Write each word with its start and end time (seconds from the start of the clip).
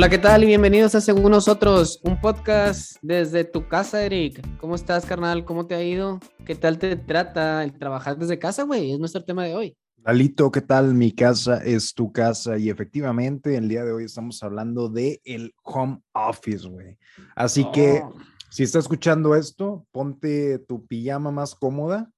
Hola, 0.00 0.08
¿qué 0.08 0.16
tal? 0.16 0.42
Y 0.44 0.46
bienvenidos 0.46 0.94
a 0.94 1.02
Según 1.02 1.30
Nosotros, 1.30 2.00
un 2.04 2.18
podcast 2.22 2.96
desde 3.02 3.44
tu 3.44 3.68
casa, 3.68 4.02
Eric. 4.02 4.40
¿Cómo 4.56 4.74
estás, 4.74 5.04
carnal? 5.04 5.44
¿Cómo 5.44 5.66
te 5.66 5.74
ha 5.74 5.82
ido? 5.82 6.20
¿Qué 6.46 6.54
tal 6.54 6.78
te 6.78 6.96
trata 6.96 7.62
el 7.62 7.78
trabajar 7.78 8.16
desde 8.16 8.38
casa, 8.38 8.62
güey? 8.62 8.92
Es 8.92 8.98
nuestro 8.98 9.22
tema 9.22 9.44
de 9.44 9.54
hoy. 9.54 9.76
Lalito, 9.98 10.50
¿qué 10.50 10.62
tal? 10.62 10.94
Mi 10.94 11.12
casa 11.12 11.62
es 11.62 11.92
tu 11.92 12.12
casa 12.12 12.56
y 12.56 12.70
efectivamente 12.70 13.56
el 13.56 13.68
día 13.68 13.84
de 13.84 13.92
hoy 13.92 14.04
estamos 14.04 14.42
hablando 14.42 14.88
de 14.88 15.20
el 15.22 15.52
home 15.64 16.00
office, 16.14 16.66
güey. 16.66 16.96
Así 17.36 17.70
que 17.70 18.00
Oh, 18.02 18.14
si 18.48 18.62
estás 18.62 18.84
escuchando 18.84 19.34
esto, 19.34 19.86
ponte 19.92 20.60
tu 20.60 20.86
pijama 20.86 21.30
más 21.30 21.54
cómoda, 21.54 22.10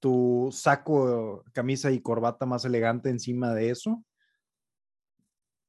tu 0.00 0.48
saco, 0.50 1.44
camisa 1.52 1.92
y 1.92 2.00
corbata 2.00 2.46
más 2.46 2.64
elegante 2.64 3.10
encima 3.10 3.54
de 3.54 3.70
eso 3.70 4.02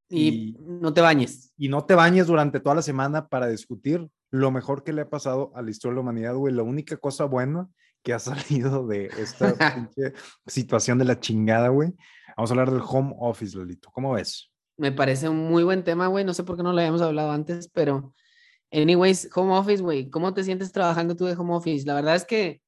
y, 0.10 0.28
y- 0.28 0.58
no 0.60 0.94
te 0.94 1.02
bañes. 1.02 1.54
y 1.58 1.70
no 1.70 1.86
te 1.86 1.96
bañes 1.96 2.28
durante 2.28 2.60
toda 2.60 2.76
la 2.76 2.82
semana 2.82 3.28
para 3.28 3.48
discutir 3.48 4.08
lo 4.32 4.52
mejor 4.52 4.84
que 4.84 4.94
le 4.94 5.02
ha 5.02 5.10
pasado 5.10 5.52
a 5.56 5.62
la 5.62 5.70
historia 5.72 5.92
de 5.94 5.96
la 5.96 6.02
humanidad, 6.02 6.36
güey. 6.36 6.54
La 6.54 6.64
única 6.64 6.98
cosa 6.98 7.26
buena 7.26 7.68
que 8.04 8.14
ha 8.14 8.20
salido 8.20 8.86
de 8.88 9.06
esta 9.18 9.54
pinche 9.76 10.14
situación 10.46 10.98
de 10.98 11.06
la 11.06 11.20
chingada, 11.20 11.70
güey. 11.70 11.94
Vamos 12.36 12.52
a 12.52 12.54
hablar 12.54 12.72
del 12.72 12.82
home 12.88 13.16
office, 13.20 13.58
Lalito. 13.58 13.90
¿Cómo 13.92 14.14
ves? 14.14 14.52
Me 14.78 14.92
parece 14.92 15.28
un 15.28 15.38
muy 15.50 15.64
buen 15.64 15.84
tema, 15.84 16.08
güey. 16.08 16.24
No 16.24 16.34
sé 16.34 16.44
por 16.44 16.56
qué 16.56 16.64
no 16.64 16.72
lo 16.72 16.78
habíamos 16.80 17.02
hablado 17.02 17.32
antes, 17.32 17.68
pero 17.74 18.14
anyways, 18.72 19.30
home 19.34 19.54
office, 19.58 19.82
güey. 19.82 20.10
¿Cómo 20.10 20.34
te 20.34 20.44
sientes 20.44 20.72
trabajando 20.72 21.16
tú 21.16 21.26
de 21.26 21.34
home 21.34 21.56
office? 21.56 21.86
La 21.88 21.96
verdad 21.96 22.16
es 22.16 22.26
que, 22.26 22.62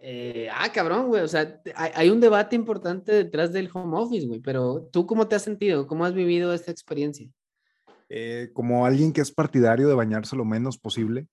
eh, 0.00 0.48
ah, 0.52 0.70
cabrón, 0.72 1.08
güey. 1.08 1.22
O 1.22 1.28
sea, 1.28 1.60
hay, 1.74 1.90
hay 1.94 2.10
un 2.10 2.20
debate 2.20 2.54
importante 2.56 3.12
detrás 3.12 3.52
del 3.52 3.70
home 3.72 3.96
office, 3.98 4.26
güey. 4.26 4.40
Pero 4.40 4.88
tú, 4.92 5.06
¿cómo 5.06 5.26
te 5.28 5.36
has 5.36 5.42
sentido? 5.42 5.86
¿Cómo 5.86 6.04
has 6.04 6.14
vivido 6.14 6.52
esta 6.52 6.70
experiencia? 6.70 7.28
Eh, 8.08 8.50
como 8.52 8.86
alguien 8.86 9.12
que 9.12 9.20
es 9.20 9.32
partidario 9.32 9.88
de 9.88 9.94
bañarse 9.94 10.36
lo 10.36 10.44
menos 10.44 10.78
posible. 10.78 11.26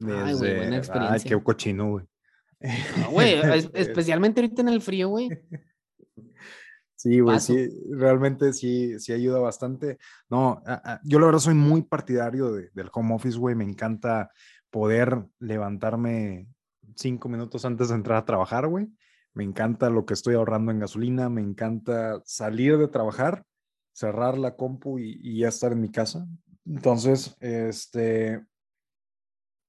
Ay, 0.00 0.34
güey, 0.34 0.56
buena 0.56 0.72
Ay, 0.72 0.78
experiencia. 0.78 1.30
qué 1.36 1.42
cochino, 1.42 1.90
güey. 1.90 2.06
No, 3.00 3.10
güey, 3.10 3.34
es- 3.64 3.70
especialmente 3.74 4.40
ahorita 4.40 4.62
en 4.62 4.68
el 4.68 4.80
frío, 4.80 5.08
güey. 5.08 5.28
Sí, 6.96 7.20
güey, 7.20 7.38
sí, 7.38 7.68
realmente 7.90 8.52
sí, 8.54 8.98
sí 8.98 9.12
ayuda 9.12 9.38
bastante. 9.38 9.98
No, 10.30 10.62
a- 10.66 10.92
a- 10.94 11.00
yo 11.04 11.18
la 11.20 11.26
verdad 11.26 11.40
soy 11.40 11.54
muy 11.54 11.82
partidario 11.82 12.52
de- 12.52 12.70
del 12.72 12.88
home 12.92 13.14
office, 13.14 13.36
güey. 13.38 13.54
Me 13.54 13.64
encanta 13.64 14.30
poder 14.70 15.22
levantarme 15.38 16.46
cinco 16.96 17.28
minutos 17.28 17.64
antes 17.64 17.88
de 17.88 17.94
entrar 17.94 18.18
a 18.18 18.24
trabajar, 18.24 18.66
güey. 18.66 18.88
Me 19.32 19.44
encanta 19.44 19.90
lo 19.90 20.06
que 20.06 20.14
estoy 20.14 20.34
ahorrando 20.34 20.70
en 20.70 20.78
gasolina. 20.78 21.28
Me 21.28 21.42
encanta 21.42 22.20
salir 22.24 22.78
de 22.78 22.88
trabajar, 22.88 23.44
cerrar 23.92 24.38
la 24.38 24.56
compu 24.56 24.98
y, 24.98 25.38
ya 25.38 25.48
estar 25.48 25.72
en 25.72 25.80
mi 25.80 25.90
casa. 25.90 26.26
Entonces, 26.64 27.36
este, 27.40 28.44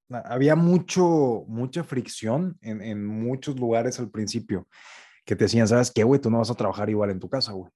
había 0.08 0.54
mucho, 0.54 1.44
mucha 1.48 1.84
fricción 1.84 2.56
en, 2.60 2.80
en 2.80 3.04
muchos 3.04 3.58
lugares 3.58 3.98
al 3.98 4.10
principio 4.10 4.68
que 5.26 5.34
te 5.34 5.44
decían, 5.44 5.68
¿sabes 5.68 5.90
qué, 5.90 6.04
güey? 6.04 6.20
Tú 6.20 6.30
no 6.30 6.38
vas 6.38 6.50
a 6.50 6.54
trabajar 6.54 6.88
igual 6.88 7.10
en 7.10 7.18
tu 7.18 7.28
casa, 7.28 7.52
güey. 7.52 7.70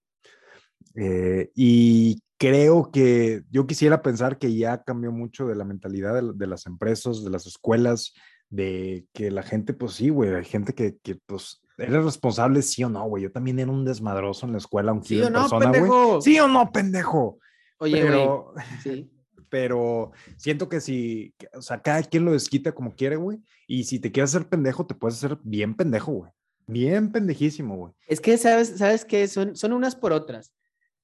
Eh, 0.94 1.50
y 1.54 2.22
creo 2.38 2.90
que 2.90 3.42
yo 3.50 3.66
quisiera 3.66 4.02
pensar 4.02 4.38
que 4.38 4.54
ya 4.54 4.82
cambió 4.82 5.12
mucho 5.12 5.46
de 5.46 5.56
la 5.56 5.64
mentalidad 5.64 6.22
de 6.22 6.46
las 6.46 6.66
empresas, 6.66 7.24
de 7.24 7.30
las 7.30 7.46
escuelas, 7.46 8.14
de 8.50 9.06
que 9.12 9.30
la 9.30 9.42
gente, 9.42 9.72
pues 9.72 9.92
sí, 9.94 10.10
güey, 10.10 10.34
hay 10.34 10.44
gente 10.44 10.74
que, 10.74 10.98
que 10.98 11.14
pues, 11.26 11.62
eres 11.78 12.04
responsable, 12.04 12.62
sí 12.62 12.84
o 12.84 12.88
no, 12.90 13.06
güey. 13.08 13.22
Yo 13.22 13.32
también 13.32 13.58
era 13.58 13.70
un 13.70 13.84
desmadroso 13.84 14.44
en 14.44 14.52
la 14.52 14.58
escuela, 14.58 14.90
aunque 14.90 15.08
¿Sí 15.08 15.22
o 15.22 15.30
no, 15.30 15.40
persona, 15.42 15.70
pendejo? 15.72 16.20
Sí 16.20 16.38
o 16.40 16.48
no, 16.48 16.70
pendejo. 16.72 17.38
Oye, 17.78 17.92
güey. 18.00 18.02
pero, 18.12 18.54
Sí. 18.82 19.10
pero 19.48 20.12
siento 20.36 20.68
que 20.68 20.80
si, 20.80 21.32
que- 21.38 21.48
o 21.54 21.62
sea, 21.62 21.80
cada 21.80 22.02
quien 22.02 22.24
lo 22.24 22.32
desquita 22.32 22.72
como 22.72 22.94
quiere, 22.94 23.16
güey. 23.16 23.38
Y 23.66 23.84
si 23.84 23.98
te 24.00 24.12
quieres 24.12 24.34
hacer 24.34 24.48
pendejo, 24.48 24.86
te 24.86 24.94
puedes 24.94 25.16
hacer 25.16 25.38
bien 25.42 25.74
pendejo, 25.74 26.12
güey. 26.12 26.30
Bien 26.66 27.10
pendejísimo, 27.10 27.76
güey. 27.76 27.92
Es 28.06 28.20
que, 28.20 28.36
¿sabes, 28.36 28.74
sabes 28.76 29.04
qué? 29.04 29.26
Son, 29.26 29.56
son 29.56 29.72
unas 29.72 29.96
por 29.96 30.12
otras. 30.12 30.52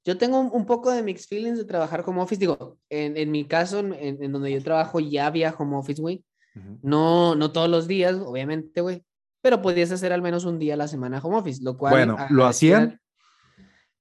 Yo 0.04 0.16
tengo 0.18 0.38
un, 0.38 0.50
un 0.52 0.64
poco 0.66 0.92
de 0.92 1.02
mixed 1.02 1.26
feelings 1.28 1.58
de 1.58 1.64
trabajar 1.64 2.04
home 2.06 2.20
office. 2.22 2.38
Digo, 2.38 2.78
en, 2.88 3.16
en 3.16 3.30
mi 3.32 3.44
caso, 3.46 3.80
en, 3.80 3.92
en 4.22 4.32
donde 4.32 4.52
yo 4.52 4.62
trabajo, 4.62 5.00
ya 5.00 5.26
había 5.26 5.52
home 5.58 5.76
office, 5.76 6.00
güey. 6.00 6.24
No, 6.82 7.34
no 7.34 7.52
todos 7.52 7.68
los 7.68 7.86
días, 7.86 8.14
obviamente, 8.16 8.80
güey. 8.80 9.04
Pero 9.42 9.62
podías 9.62 9.92
hacer 9.92 10.12
al 10.12 10.22
menos 10.22 10.44
un 10.44 10.58
día 10.58 10.74
a 10.74 10.76
la 10.76 10.88
semana 10.88 11.20
home 11.22 11.36
office, 11.38 11.62
lo 11.62 11.76
cual... 11.76 11.92
Bueno, 11.92 12.16
¿lo 12.30 12.46
hacían? 12.46 13.00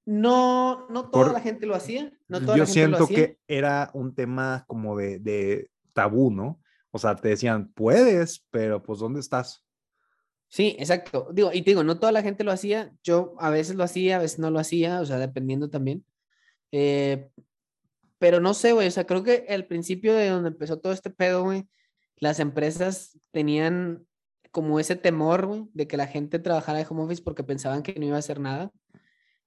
No, 0.04 0.88
no 0.88 1.10
toda 1.10 1.26
Por- 1.26 1.32
la 1.34 1.40
gente 1.40 1.66
lo 1.66 1.74
hacía. 1.74 2.12
No 2.28 2.40
toda 2.40 2.56
Yo 2.56 2.62
la 2.64 2.66
gente 2.66 2.88
lo 2.88 2.96
siento 2.96 3.04
hacía. 3.04 3.16
que 3.16 3.38
era 3.48 3.90
un 3.92 4.14
tema 4.14 4.64
como 4.66 4.96
de, 4.96 5.18
de 5.18 5.70
tabú, 5.92 6.30
¿no? 6.30 6.60
O 6.90 6.98
sea, 6.98 7.16
te 7.16 7.28
decían, 7.28 7.72
puedes, 7.74 8.44
pero 8.50 8.82
pues, 8.82 9.00
¿dónde 9.00 9.20
estás? 9.20 9.64
Sí, 10.48 10.76
exacto. 10.78 11.28
Digo, 11.32 11.50
y 11.52 11.62
te 11.62 11.72
digo, 11.72 11.82
no 11.84 11.98
toda 11.98 12.12
la 12.12 12.22
gente 12.22 12.44
lo 12.44 12.52
hacía. 12.52 12.92
Yo 13.02 13.34
a 13.38 13.50
veces 13.50 13.74
lo 13.76 13.84
hacía, 13.84 14.16
a 14.16 14.20
veces 14.20 14.38
no 14.38 14.50
lo 14.50 14.58
hacía, 14.60 15.00
o 15.00 15.04
sea, 15.04 15.18
dependiendo 15.18 15.68
también. 15.68 16.04
Eh, 16.72 17.28
pero 18.18 18.40
no 18.40 18.54
sé, 18.54 18.72
güey, 18.72 18.88
o 18.88 18.90
sea, 18.90 19.04
creo 19.06 19.22
que 19.22 19.46
al 19.48 19.66
principio 19.66 20.14
de 20.14 20.28
donde 20.28 20.48
empezó 20.48 20.78
todo 20.78 20.92
este 20.92 21.10
pedo, 21.10 21.42
güey, 21.42 21.68
las 22.16 22.40
empresas 22.40 23.18
tenían 23.30 24.06
como 24.50 24.80
ese 24.80 24.96
temor, 24.96 25.68
de 25.72 25.86
que 25.86 25.96
la 25.96 26.06
gente 26.06 26.38
trabajara 26.38 26.78
de 26.78 26.86
home 26.88 27.02
office 27.02 27.22
porque 27.22 27.44
pensaban 27.44 27.82
que 27.82 27.94
no 27.98 28.06
iba 28.06 28.16
a 28.16 28.20
hacer 28.20 28.40
nada. 28.40 28.70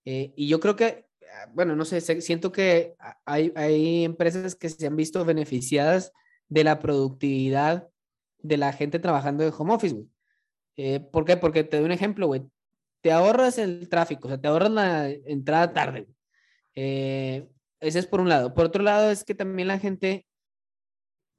Eh, 0.06 0.34
y 0.36 0.48
yo 0.48 0.60
creo 0.60 0.76
que, 0.76 1.08
ah, 1.34 1.50
bueno, 1.54 1.76
no 1.76 1.86
sé, 1.86 2.00
siento 2.22 2.52
que 2.52 2.96
hay, 3.26 3.52
hay 3.56 4.04
empresas 4.06 4.56
que 4.56 4.70
se 4.70 4.86
han 4.86 4.96
visto 4.96 5.26
beneficiadas 5.26 6.12
de 6.48 6.64
la 6.64 6.80
productividad 6.80 7.90
de 8.42 8.58
la 8.58 8.74
gente 8.74 9.00
trabajando 9.00 9.44
de 9.44 9.54
home 9.56 9.74
office, 9.74 9.96
güey. 9.96 10.08
Eh, 10.78 11.00
¿por 11.00 11.26
qué? 11.26 11.38
Porque 11.38 11.64
te 11.64 11.78
doy 11.78 11.86
un 11.86 11.92
ejemplo, 11.92 12.28
güey. 12.28 12.44
Te 13.02 13.12
ahorras 13.12 13.58
el 13.58 13.90
tráfico, 13.90 14.28
o 14.28 14.32
sea, 14.32 14.40
te 14.40 14.48
ahorras 14.48 14.72
la 14.72 15.10
entrada 15.10 15.74
tarde. 15.74 16.08
Eh, 16.76 17.48
ese 17.80 18.00
es 18.00 18.08
por 18.08 18.22
un 18.22 18.30
lado. 18.30 18.54
Por 18.54 18.66
otro 18.66 18.84
lado, 18.84 19.12
es 19.12 19.24
que 19.24 19.36
también 19.36 19.68
la 19.68 19.80
gente, 19.80 20.26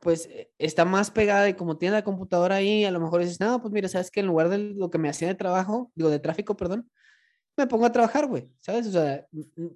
pues, 0.00 0.26
eh, 0.26 0.50
está 0.58 0.84
más 0.84 1.10
pegada 1.10 1.48
y 1.48 1.54
como 1.54 1.76
tiene 1.78 1.94
la 1.94 2.04
computadora 2.04 2.56
ahí, 2.56 2.84
a 2.84 2.90
lo 2.90 3.00
mejor 3.00 3.20
dices, 3.20 3.38
no, 3.40 3.60
pues 3.60 3.72
mira, 3.72 3.88
sabes 3.88 4.10
que 4.10 4.20
en 4.20 4.26
lugar 4.26 4.48
de 4.48 4.58
lo 4.58 4.90
que 4.90 4.98
me 4.98 5.08
hacía 5.08 5.28
de 5.28 5.34
trabajo, 5.34 5.92
digo, 5.94 6.10
de 6.10 6.18
tráfico, 6.18 6.56
perdón, 6.56 6.90
me 7.56 7.66
pongo 7.66 7.84
a 7.86 7.92
trabajar, 7.92 8.26
güey, 8.26 8.48
¿sabes? 8.60 8.86
O 8.86 8.92
sea, 8.92 9.26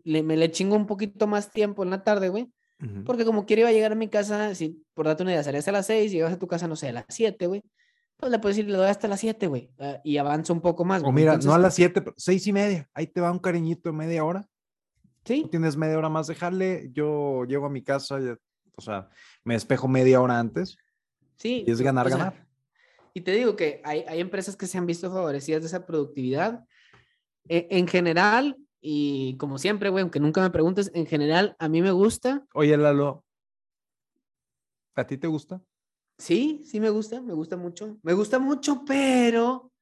le, 0.04 0.22
me 0.22 0.36
le 0.36 0.50
chingo 0.50 0.76
un 0.76 0.86
poquito 0.86 1.26
más 1.26 1.50
tiempo 1.52 1.82
en 1.84 1.90
la 1.90 2.02
tarde, 2.02 2.30
güey, 2.30 2.50
Ujú. 2.82 3.04
porque 3.04 3.24
como 3.24 3.44
quiero 3.46 3.60
iba 3.60 3.68
a 3.68 3.72
llegar 3.72 3.92
a 3.92 3.96
mi 3.96 4.08
casa, 4.08 4.54
si 4.54 4.82
por 4.94 5.06
darte 5.06 5.22
una 5.22 5.32
idea, 5.32 5.44
salías 5.44 5.68
a 5.68 5.72
las 5.72 5.86
6, 5.86 6.10
llegas 6.10 6.32
a 6.32 6.38
tu 6.38 6.46
casa, 6.46 6.66
no 6.68 6.76
sé, 6.76 6.88
a 6.88 6.92
las 6.92 7.04
7, 7.10 7.46
güey, 7.46 7.62
pues 8.16 8.32
le 8.32 8.38
puedes 8.38 8.56
decir, 8.56 8.70
le 8.70 8.78
doy 8.78 8.86
hasta 8.86 9.08
las 9.08 9.20
7, 9.20 9.46
güey, 9.48 9.70
ah, 9.78 9.98
y 10.04 10.16
avanzo 10.16 10.54
un 10.54 10.60
poco 10.62 10.84
más, 10.86 11.02
O 11.02 11.06
güey. 11.06 11.16
mira, 11.16 11.32
no 11.32 11.32
a 11.32 11.36
Entonces, 11.40 11.62
las 11.62 11.74
siete, 11.74 12.00
pero 12.00 12.14
seis 12.16 12.46
y 12.46 12.52
media. 12.52 12.88
Ahí 12.94 13.06
te 13.08 13.20
va 13.20 13.30
un 13.30 13.40
cariñito 13.40 13.90
de 13.90 13.96
media 13.96 14.24
hora. 14.24 14.48
Sí, 15.26 15.46
tienes 15.50 15.76
media 15.76 15.98
hora 15.98 16.08
más 16.08 16.26
de 16.28 16.34
jale. 16.34 16.90
Yo 16.92 17.44
llego 17.44 17.66
a 17.66 17.70
mi 17.70 17.82
casa, 17.82 18.20
ya- 18.20 18.36
o 18.76 18.80
sea, 18.80 19.08
me 19.44 19.54
despejo 19.54 19.88
media 19.88 20.20
hora 20.20 20.38
antes. 20.38 20.76
sí. 21.36 21.64
Y 21.66 21.70
es 21.70 21.80
ganar, 21.80 22.06
o 22.06 22.08
sea, 22.10 22.18
ganar. 22.18 22.46
Y 23.12 23.20
te 23.20 23.30
digo 23.32 23.54
que 23.56 23.80
hay, 23.84 24.04
hay 24.08 24.20
empresas 24.20 24.56
que 24.56 24.66
se 24.66 24.76
han 24.78 24.86
visto 24.86 25.10
favorecidas 25.10 25.62
de 25.62 25.68
esa 25.68 25.86
productividad. 25.86 26.64
E- 27.48 27.68
en 27.70 27.86
general, 27.86 28.56
y 28.80 29.36
como 29.36 29.58
siempre, 29.58 29.88
güey, 29.88 30.02
aunque 30.02 30.18
nunca 30.20 30.40
me 30.40 30.50
preguntes, 30.50 30.90
en 30.94 31.06
general, 31.06 31.54
a 31.58 31.68
mí 31.68 31.80
me 31.80 31.92
gusta. 31.92 32.44
Oye, 32.54 32.76
Lalo, 32.76 33.24
¿a 34.96 35.06
ti 35.06 35.16
te 35.18 35.26
gusta? 35.26 35.60
Sí, 36.18 36.62
sí 36.64 36.80
me 36.80 36.90
gusta, 36.90 37.20
me 37.20 37.32
gusta 37.34 37.56
mucho. 37.56 37.98
Me 38.02 38.12
gusta 38.12 38.38
mucho, 38.38 38.84
pero 38.86 39.72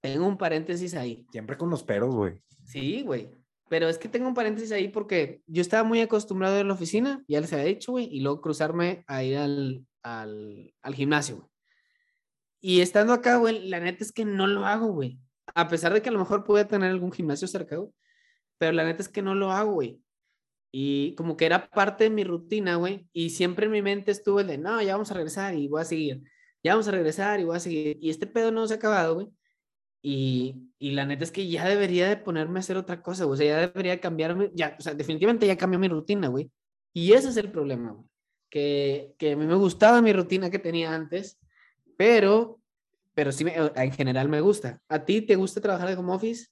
tengo 0.00 0.26
un 0.26 0.36
paréntesis 0.38 0.94
ahí. 0.94 1.26
Siempre 1.32 1.56
con 1.56 1.70
los 1.70 1.82
peros, 1.82 2.14
güey. 2.14 2.42
Sí, 2.64 3.02
güey. 3.02 3.30
Pero 3.68 3.88
es 3.88 3.98
que 3.98 4.08
tengo 4.08 4.28
un 4.28 4.34
paréntesis 4.34 4.72
ahí 4.72 4.88
porque 4.88 5.42
yo 5.46 5.60
estaba 5.60 5.84
muy 5.84 6.00
acostumbrado 6.00 6.58
a 6.58 6.64
la 6.64 6.72
oficina, 6.72 7.22
ya 7.28 7.40
les 7.40 7.52
había 7.52 7.66
dicho, 7.66 7.92
güey, 7.92 8.08
y 8.10 8.20
luego 8.20 8.40
cruzarme 8.40 9.04
a 9.06 9.22
ir 9.22 9.36
al, 9.36 9.86
al, 10.02 10.74
al 10.82 10.94
gimnasio, 10.94 11.36
güey. 11.36 11.48
Y 12.60 12.80
estando 12.80 13.12
acá, 13.12 13.36
güey, 13.36 13.68
la 13.68 13.80
neta 13.80 14.02
es 14.02 14.12
que 14.12 14.24
no 14.24 14.46
lo 14.46 14.66
hago, 14.66 14.88
güey. 14.88 15.18
A 15.54 15.68
pesar 15.68 15.92
de 15.92 16.02
que 16.02 16.08
a 16.08 16.12
lo 16.12 16.18
mejor 16.18 16.44
pude 16.44 16.64
tener 16.64 16.90
algún 16.90 17.12
gimnasio 17.12 17.46
cerca. 17.46 17.78
Pero 18.58 18.72
la 18.72 18.84
neta 18.84 19.02
es 19.02 19.08
que 19.08 19.22
no 19.22 19.34
lo 19.34 19.52
hago, 19.52 19.74
güey. 19.74 20.02
Y 20.72 21.14
como 21.14 21.36
que 21.36 21.46
era 21.46 21.70
parte 21.70 22.04
de 22.04 22.10
mi 22.10 22.24
rutina, 22.24 22.76
güey. 22.76 23.08
Y 23.12 23.30
siempre 23.30 23.66
en 23.66 23.72
mi 23.72 23.82
mente 23.82 24.10
estuvo 24.10 24.40
el 24.40 24.48
de, 24.48 24.58
no, 24.58 24.82
ya 24.82 24.94
vamos 24.94 25.10
a 25.10 25.14
regresar 25.14 25.54
y 25.54 25.68
voy 25.68 25.80
a 25.80 25.84
seguir. 25.84 26.22
Ya 26.62 26.72
vamos 26.72 26.88
a 26.88 26.90
regresar 26.90 27.40
y 27.40 27.44
voy 27.44 27.56
a 27.56 27.60
seguir. 27.60 27.98
Y 28.00 28.10
este 28.10 28.26
pedo 28.26 28.50
no 28.50 28.66
se 28.66 28.74
ha 28.74 28.76
acabado, 28.76 29.14
güey. 29.14 29.28
Y, 30.02 30.70
y 30.78 30.92
la 30.92 31.04
neta 31.06 31.24
es 31.24 31.32
que 31.32 31.48
ya 31.48 31.68
debería 31.68 32.08
de 32.08 32.16
ponerme 32.16 32.58
a 32.58 32.60
hacer 32.60 32.76
otra 32.76 33.02
cosa, 33.02 33.24
güey. 33.24 33.34
O 33.34 33.36
sea, 33.36 33.46
ya 33.46 33.66
debería 33.68 34.00
cambiarme. 34.00 34.50
Ya, 34.54 34.76
o 34.78 34.82
sea, 34.82 34.94
definitivamente 34.94 35.46
ya 35.46 35.56
cambió 35.56 35.78
mi 35.78 35.88
rutina, 35.88 36.28
güey. 36.28 36.50
Y 36.92 37.12
ese 37.12 37.28
es 37.28 37.36
el 37.36 37.50
problema, 37.50 37.92
güey. 37.92 38.06
Que, 38.50 39.14
que 39.18 39.32
a 39.32 39.36
mí 39.36 39.46
me 39.46 39.54
gustaba 39.56 40.00
mi 40.00 40.12
rutina 40.12 40.48
que 40.50 40.58
tenía 40.58 40.94
antes, 40.94 41.38
pero, 41.98 42.60
pero 43.14 43.30
sí, 43.32 43.44
me- 43.44 43.54
en 43.56 43.92
general 43.92 44.28
me 44.28 44.40
gusta. 44.40 44.80
¿A 44.88 45.04
ti 45.04 45.20
te 45.20 45.36
gusta 45.36 45.60
trabajar 45.60 45.88
de 45.88 45.96
home 45.96 46.14
office? 46.14 46.46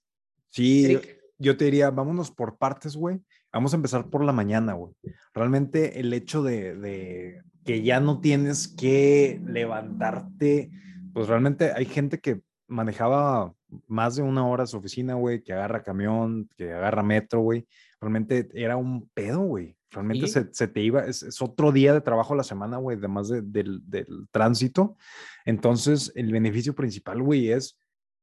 Sí, 0.51 0.93
yo, 0.93 1.01
yo 1.39 1.57
te 1.57 1.65
diría, 1.67 1.91
vámonos 1.91 2.31
por 2.31 2.59
partes, 2.59 2.97
güey. 2.97 3.21
Vamos 3.53 3.73
a 3.73 3.77
empezar 3.77 4.11
por 4.11 4.23
la 4.25 4.33
mañana, 4.33 4.75
güey. 4.75 4.93
Realmente 5.33 6.01
el 6.01 6.13
hecho 6.13 6.43
de, 6.43 6.75
de 6.77 7.43
que 7.65 7.83
ya 7.83 8.01
no 8.01 8.21
tienes 8.21 8.69
que 8.69 9.41
levantarte, 9.47 10.71
pues 11.15 11.29
realmente 11.29 11.73
hay 11.73 11.87
gente 11.87 12.21
que 12.21 12.43
manejaba 12.69 13.53
más 13.87 14.17
de 14.17 14.23
una 14.23 14.47
hora 14.47 14.65
a 14.65 14.67
su 14.67 14.77
oficina, 14.77 15.15
güey, 15.15 15.43
que 15.43 15.53
agarra 15.53 15.83
camión, 15.83 16.49
que 16.57 16.73
agarra 16.73 17.03
metro, 17.03 17.41
güey. 17.41 17.67
Realmente 18.01 18.49
era 18.55 18.77
un 18.77 19.09
pedo, 19.15 19.41
güey. 19.41 19.77
Realmente 19.91 20.27
se, 20.27 20.53
se, 20.53 20.69
te 20.69 20.81
iba, 20.81 21.07
es, 21.07 21.41
otro 21.41 21.73
día 21.73 21.95
de 21.95 22.01
trabajo 22.01 22.35
a 22.35 22.37
la 22.37 22.43
semana, 22.43 22.77
güey, 22.77 22.99
además 22.99 23.29
de, 23.29 23.41
del, 23.43 23.81
del, 23.89 24.29
tránsito. 24.31 24.97
Entonces, 25.45 26.13
el 26.17 26.33
beneficio 26.33 26.75
principal, 26.75 27.23
güey, 27.23 27.51
es, 27.51 27.79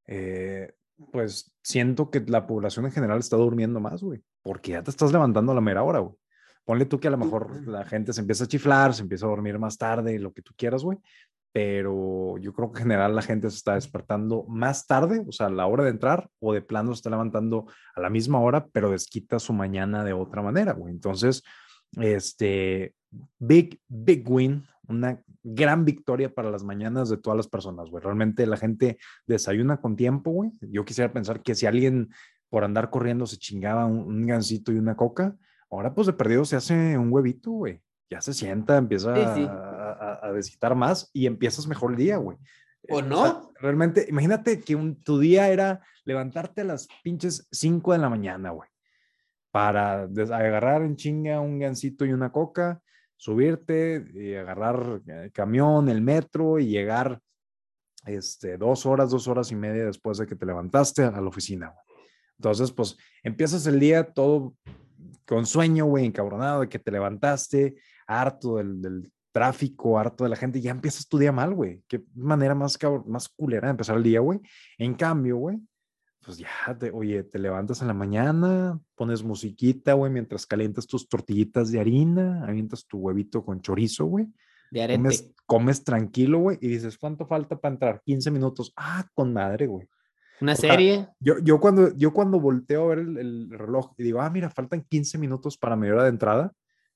eh, 0.07 0.73
pues, 1.11 1.51
siento 1.63 2.09
que 2.11 2.19
la 2.27 2.45
población 2.45 2.85
en 2.85 2.91
general 2.91 3.19
está 3.19 3.37
durmiendo 3.37 3.79
más, 3.79 4.03
güey, 4.03 4.21
porque 4.41 4.71
ya 4.71 4.83
te 4.83 4.91
estás 4.91 5.11
levantando 5.11 5.51
a 5.51 5.55
la 5.55 5.61
mera 5.61 5.83
hora, 5.83 5.99
güey. 5.99 6.15
Ponle 6.65 6.85
tú 6.85 6.99
que 6.99 7.09
a 7.09 7.11
lo 7.11 7.17
mejor 7.17 7.67
la 7.67 7.83
gente 7.83 8.13
se 8.13 8.21
empieza 8.21 8.45
a 8.45 8.47
chiflar, 8.47 8.93
se 8.93 9.01
empieza 9.01 9.25
a 9.25 9.29
dormir 9.29 9.59
más 9.59 9.77
tarde, 9.77 10.17
lo 10.19 10.31
que 10.31 10.41
tú 10.41 10.53
quieras, 10.55 10.83
güey, 10.83 10.97
pero 11.53 12.39
yo 12.39 12.51
creo 12.51 12.71
que 12.71 12.79
en 12.79 12.85
general 12.85 13.15
la 13.15 13.21
gente 13.21 13.49
se 13.51 13.57
está 13.57 13.75
despertando 13.75 14.43
más 14.49 14.87
tarde, 14.87 15.23
o 15.25 15.31
sea, 15.31 15.47
a 15.47 15.51
la 15.51 15.67
hora 15.67 15.83
de 15.83 15.91
entrar, 15.91 16.27
o 16.39 16.51
de 16.51 16.63
plano 16.63 16.91
se 16.91 16.97
está 16.97 17.11
levantando 17.11 17.67
a 17.95 18.01
la 18.01 18.09
misma 18.09 18.39
hora, 18.39 18.65
pero 18.73 18.89
desquita 18.89 19.37
su 19.37 19.53
mañana 19.53 20.03
de 20.03 20.13
otra 20.13 20.41
manera, 20.41 20.73
güey. 20.73 20.91
Entonces, 20.91 21.43
este, 21.97 22.95
big, 23.37 23.79
big 23.87 24.27
win, 24.27 24.65
una 24.87 25.21
gran 25.43 25.85
victoria 25.85 26.33
para 26.33 26.49
las 26.49 26.63
mañanas 26.63 27.09
de 27.09 27.17
todas 27.17 27.37
las 27.37 27.47
personas, 27.47 27.87
güey. 27.91 28.03
Realmente 28.03 28.47
la 28.47 28.57
gente 28.57 28.97
desayuna 29.27 29.77
con 29.79 29.95
tiempo, 29.95 30.31
güey. 30.31 30.51
Yo 30.59 30.85
quisiera 30.85 31.13
pensar 31.13 31.43
que 31.43 31.53
si 31.53 31.67
alguien 31.67 32.09
por 32.49 32.63
andar 32.63 32.89
corriendo 32.89 33.27
se 33.27 33.37
chingaba 33.37 33.85
un, 33.85 33.99
un 33.99 34.25
gansito 34.25 34.71
y 34.71 34.77
una 34.77 34.95
coca, 34.95 35.35
ahora 35.69 35.93
pues 35.93 36.07
de 36.07 36.13
perdido 36.13 36.45
se 36.45 36.55
hace 36.55 36.97
un 36.97 37.13
huevito, 37.13 37.51
güey 37.51 37.79
ya 38.13 38.21
se 38.21 38.33
sienta, 38.33 38.77
empieza 38.77 39.11
A, 39.11 39.33
a, 39.93 40.75
más 40.75 41.09
y 41.13 41.25
empiezas 41.25 41.67
mejor 41.67 41.91
el 41.91 41.97
día, 41.97 42.17
güey. 42.17 42.37
¿O 42.89 43.01
no? 43.01 43.53
realmente, 43.59 44.05
imagínate 44.09 44.59
que 44.59 44.75
un, 44.75 45.01
tu 45.01 45.17
día 45.17 45.47
era 45.49 45.81
levantarte 46.03 46.61
a 46.61 46.65
las 46.65 46.87
pinches 47.01 47.47
5 47.51 47.93
de 47.93 47.97
la 47.97 48.09
mañana, 48.09 48.51
güey, 48.51 48.69
para 49.51 50.03
agarrar 50.03 50.81
en 50.81 50.97
chinga 50.97 51.39
un 51.39 51.59
gansito 51.59 52.05
y 52.05 52.11
una 52.11 52.31
coca, 52.31 52.81
subirte 53.15 54.05
y 54.13 54.35
agarrar 54.35 55.01
el 55.05 55.31
camión, 55.31 55.87
el 55.87 56.01
metro 56.01 56.59
y 56.59 56.67
llegar 56.67 57.21
este, 58.05 58.57
dos 58.57 58.85
horas, 58.85 59.11
dos 59.11 59.29
horas 59.29 59.49
y 59.51 59.55
media 59.55 59.85
después 59.85 60.17
de 60.17 60.27
que 60.27 60.35
te 60.35 60.45
levantaste 60.45 61.03
a 61.03 61.11
la 61.11 61.27
oficina. 61.27 61.69
Güey. 61.69 61.83
Entonces, 62.37 62.71
pues 62.71 62.97
empiezas 63.23 63.65
el 63.67 63.79
día 63.79 64.11
todo 64.11 64.55
con 65.25 65.45
sueño, 65.45 65.85
güey, 65.85 66.05
encabronado 66.05 66.61
de 66.61 66.69
que 66.69 66.79
te 66.79 66.91
levantaste, 66.91 67.75
harto 68.07 68.57
del, 68.57 69.11
tráfico, 69.33 69.99
harto 69.99 70.23
de 70.23 70.29
la 70.29 70.35
gente, 70.37 70.61
ya 70.61 70.71
empiezas 70.71 71.07
tu 71.07 71.17
día 71.17 71.33
mal, 71.33 71.53
güey. 71.53 71.83
Qué 71.87 72.05
manera 72.15 72.55
más, 72.55 72.77
más 73.05 73.27
culera 73.27 73.67
de 73.67 73.71
empezar 73.71 73.97
el 73.97 74.03
día, 74.03 74.21
güey. 74.21 74.39
En 74.77 74.93
cambio, 74.93 75.37
güey, 75.37 75.59
pues 76.23 76.37
ya, 76.37 76.47
te, 76.79 76.91
oye, 76.91 77.23
te 77.23 77.39
levantas 77.39 77.81
en 77.81 77.87
la 77.87 77.93
mañana, 77.93 78.79
pones 78.95 79.23
musiquita, 79.23 79.93
güey, 79.93 80.11
mientras 80.11 80.45
calientas 80.45 80.87
tus 80.87 81.09
tortillitas 81.09 81.71
de 81.71 81.79
harina, 81.79 82.45
avientas 82.45 82.85
tu 82.87 82.99
huevito 82.99 83.43
con 83.43 83.59
chorizo, 83.59 84.05
güey. 84.05 84.27
De 84.71 84.83
arete. 84.83 84.97
Comes, 84.97 85.33
comes 85.45 85.83
tranquilo, 85.83 86.39
güey, 86.39 86.59
y 86.61 86.67
dices, 86.67 86.97
¿cuánto 86.97 87.25
falta 87.25 87.59
para 87.59 87.73
entrar? 87.73 88.01
15 88.05 88.31
minutos. 88.31 88.71
Ah, 88.77 89.05
con 89.13 89.33
madre, 89.33 89.67
güey. 89.67 89.87
¿Una 90.41 90.55
serie? 90.55 91.07
yo, 91.19 91.39
yo, 91.39 91.59
cuando, 91.59 91.95
yo 91.95 92.11
cuando 92.11 92.39
volteo 92.39 92.83
a 92.83 92.87
ver 92.87 92.99
el, 92.99 93.17
el, 93.17 93.49
reloj 93.49 93.93
y 93.97 94.03
digo, 94.03 94.21
ah, 94.21 94.29
mira, 94.29 94.49
faltan 94.49 94.81
15 94.81 95.17
minutos 95.17 95.57
para 95.57 95.75
media 95.75 95.95
hora 95.95 96.03
de 96.03 96.09
entrada, 96.09 96.53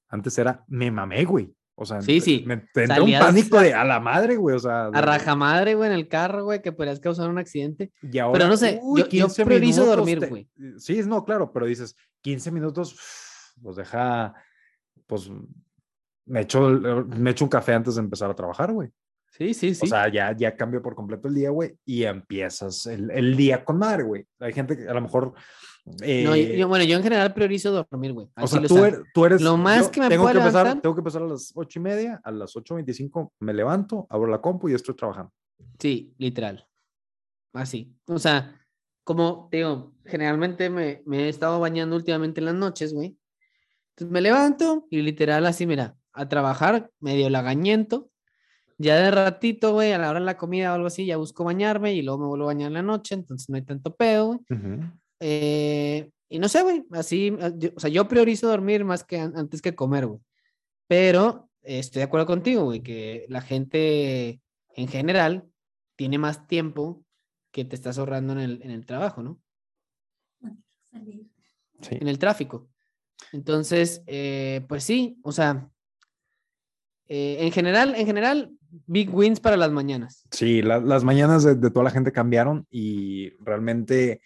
antes 0.07 0.37
era, 0.37 0.63
me 0.67 0.91
mamé, 0.91 1.25
güey. 1.25 1.53
O 1.79 1.85
sea, 1.85 2.01
sí, 2.01 2.19
sí. 2.21 2.43
me 2.47 2.55
entró 2.73 3.03
un 3.03 3.11
pánico 3.11 3.59
de 3.59 3.71
a 3.71 3.85
la 3.85 3.99
madre, 3.99 4.35
güey. 4.35 4.55
O 4.55 4.59
sea, 4.59 4.87
a 4.87 5.01
raja 5.01 5.35
madre, 5.35 5.75
güey, 5.75 5.91
en 5.91 5.95
el 5.95 6.07
carro, 6.07 6.43
güey, 6.43 6.59
que 6.59 6.71
podrías 6.71 6.99
causar 6.99 7.29
un 7.29 7.37
accidente. 7.37 7.91
Y 8.01 8.17
ahora, 8.17 8.33
pero 8.33 8.49
no 8.49 8.57
sé, 8.57 8.79
uy, 8.81 9.05
yo, 9.11 9.27
yo 9.27 9.45
priorizo 9.45 9.85
dormir, 9.85 10.27
güey. 10.27 10.49
Sí, 10.79 10.99
no, 11.05 11.23
claro, 11.23 11.51
pero 11.53 11.67
dices, 11.67 11.95
15 12.21 12.49
minutos, 12.49 12.97
pues 13.61 13.75
deja, 13.75 14.33
pues 15.05 15.29
me 16.25 16.41
echo, 16.41 16.67
me 16.69 17.29
echo 17.29 17.45
un 17.45 17.49
café 17.49 17.75
antes 17.75 17.93
de 17.93 18.01
empezar 18.01 18.31
a 18.31 18.35
trabajar, 18.35 18.71
güey. 18.71 18.89
Sí, 19.29 19.53
sí, 19.53 19.75
sí. 19.75 19.85
O 19.85 19.87
sea, 19.87 20.11
ya, 20.11 20.35
ya 20.35 20.55
cambio 20.55 20.81
por 20.81 20.95
completo 20.95 21.27
el 21.27 21.35
día, 21.35 21.51
güey, 21.51 21.77
y 21.85 22.05
empiezas 22.05 22.87
el, 22.87 23.11
el 23.11 23.37
día 23.37 23.63
con 23.63 23.77
madre, 23.77 24.01
güey. 24.01 24.25
Hay 24.39 24.51
gente 24.51 24.75
que 24.75 24.89
a 24.89 24.95
lo 24.95 25.01
mejor 25.01 25.35
no, 25.87 26.05
eh, 26.05 26.57
yo, 26.57 26.67
bueno, 26.67 26.83
yo 26.83 26.97
en 26.97 27.03
general 27.03 27.33
priorizo 27.33 27.71
dormir, 27.71 28.13
güey. 28.13 28.27
O 28.35 28.47
sea, 28.47 28.61
tú, 28.61 28.83
eres, 28.83 29.01
tú 29.13 29.25
eres, 29.25 29.41
Lo 29.41 29.55
más 29.55 29.89
que 29.89 30.01
me 30.01 30.09
tengo 30.09 30.25
que 30.29 30.37
empezar, 30.37 30.81
Tengo 30.81 30.95
que 30.95 30.99
empezar 30.99 31.21
a 31.21 31.27
las 31.27 31.51
ocho 31.55 31.79
y 31.79 31.81
media, 31.81 32.19
a 32.23 32.31
las 32.31 32.55
8.25 32.55 33.31
me 33.39 33.53
levanto, 33.53 34.05
abro 34.09 34.27
la 34.27 34.41
compu 34.41 34.69
y 34.69 34.73
estoy 34.73 34.95
trabajando. 34.95 35.31
Sí, 35.79 36.13
literal. 36.17 36.67
Así. 37.53 37.95
O 38.07 38.19
sea, 38.19 38.59
como 39.03 39.47
te 39.49 39.57
digo, 39.57 39.93
generalmente 40.05 40.69
me, 40.69 41.01
me 41.05 41.25
he 41.25 41.29
estado 41.29 41.59
bañando 41.59 41.95
últimamente 41.95 42.41
en 42.41 42.45
las 42.45 42.55
noches, 42.55 42.93
güey. 42.93 43.17
Entonces 43.91 44.11
me 44.11 44.21
levanto 44.21 44.85
y 44.89 45.01
literal 45.01 45.45
así, 45.45 45.65
mira, 45.65 45.95
a 46.11 46.27
trabajar, 46.27 46.91
medio 46.99 47.29
lagañento. 47.29 48.09
Ya 48.77 48.95
de 48.97 49.09
ratito, 49.09 49.73
güey, 49.73 49.91
a 49.93 49.97
la 49.97 50.09
hora 50.09 50.19
de 50.19 50.25
la 50.25 50.37
comida 50.37 50.71
o 50.71 50.75
algo 50.75 50.87
así, 50.87 51.05
ya 51.05 51.17
busco 51.17 51.43
bañarme 51.43 51.93
y 51.93 52.03
luego 52.03 52.19
me 52.19 52.27
vuelvo 52.27 52.43
a 52.45 52.47
bañar 52.47 52.67
en 52.67 52.73
la 52.73 52.81
noche, 52.83 53.15
entonces 53.15 53.49
no 53.49 53.55
hay 53.55 53.63
tanto 53.63 53.95
pedo, 53.95 54.27
güey. 54.27 54.39
Eh, 55.19 56.09
y 56.29 56.39
no 56.39 56.49
sé, 56.49 56.61
güey, 56.61 56.85
así, 56.91 57.35
ah, 57.41 57.51
o 57.75 57.79
sea, 57.79 57.89
yo 57.89 58.07
priorizo 58.07 58.47
dormir 58.47 58.85
más 58.85 59.03
que 59.03 59.19
antes 59.19 59.61
que 59.61 59.75
comer, 59.75 60.05
güey. 60.05 60.19
Pero 60.87 61.49
eh, 61.63 61.79
estoy 61.79 62.01
de 62.01 62.05
acuerdo 62.05 62.25
contigo, 62.25 62.65
güey, 62.65 62.81
que 62.81 63.25
la 63.29 63.41
gente 63.41 64.41
en 64.75 64.87
general 64.87 65.49
tiene 65.95 66.17
más 66.17 66.47
tiempo 66.47 67.03
que 67.51 67.65
te 67.65 67.75
estás 67.75 67.97
ahorrando 67.97 68.33
en 68.33 68.39
el, 68.39 68.61
en 68.63 68.71
el 68.71 68.85
trabajo, 68.85 69.23
¿no? 69.23 69.41
Sí. 71.81 71.97
En 71.99 72.07
el 72.07 72.19
tráfico. 72.19 72.69
Entonces, 73.31 74.03
eh, 74.07 74.65
pues 74.67 74.83
sí, 74.83 75.19
o 75.23 75.31
sea, 75.31 75.69
en 77.07 77.51
general, 77.51 77.95
en 77.95 78.05
general, 78.05 78.57
big 78.85 79.13
wins 79.13 79.39
para 79.39 79.57
las 79.57 79.71
mañanas. 79.71 80.27
Sí, 80.31 80.61
las 80.61 81.03
mañanas 81.03 81.43
de, 81.43 81.55
de, 81.55 81.71
toda 81.71 81.85
la 81.85 81.91
gente 81.91 82.11
cambiaron 82.11 82.67
y 82.69 83.29
realmente 83.43 84.21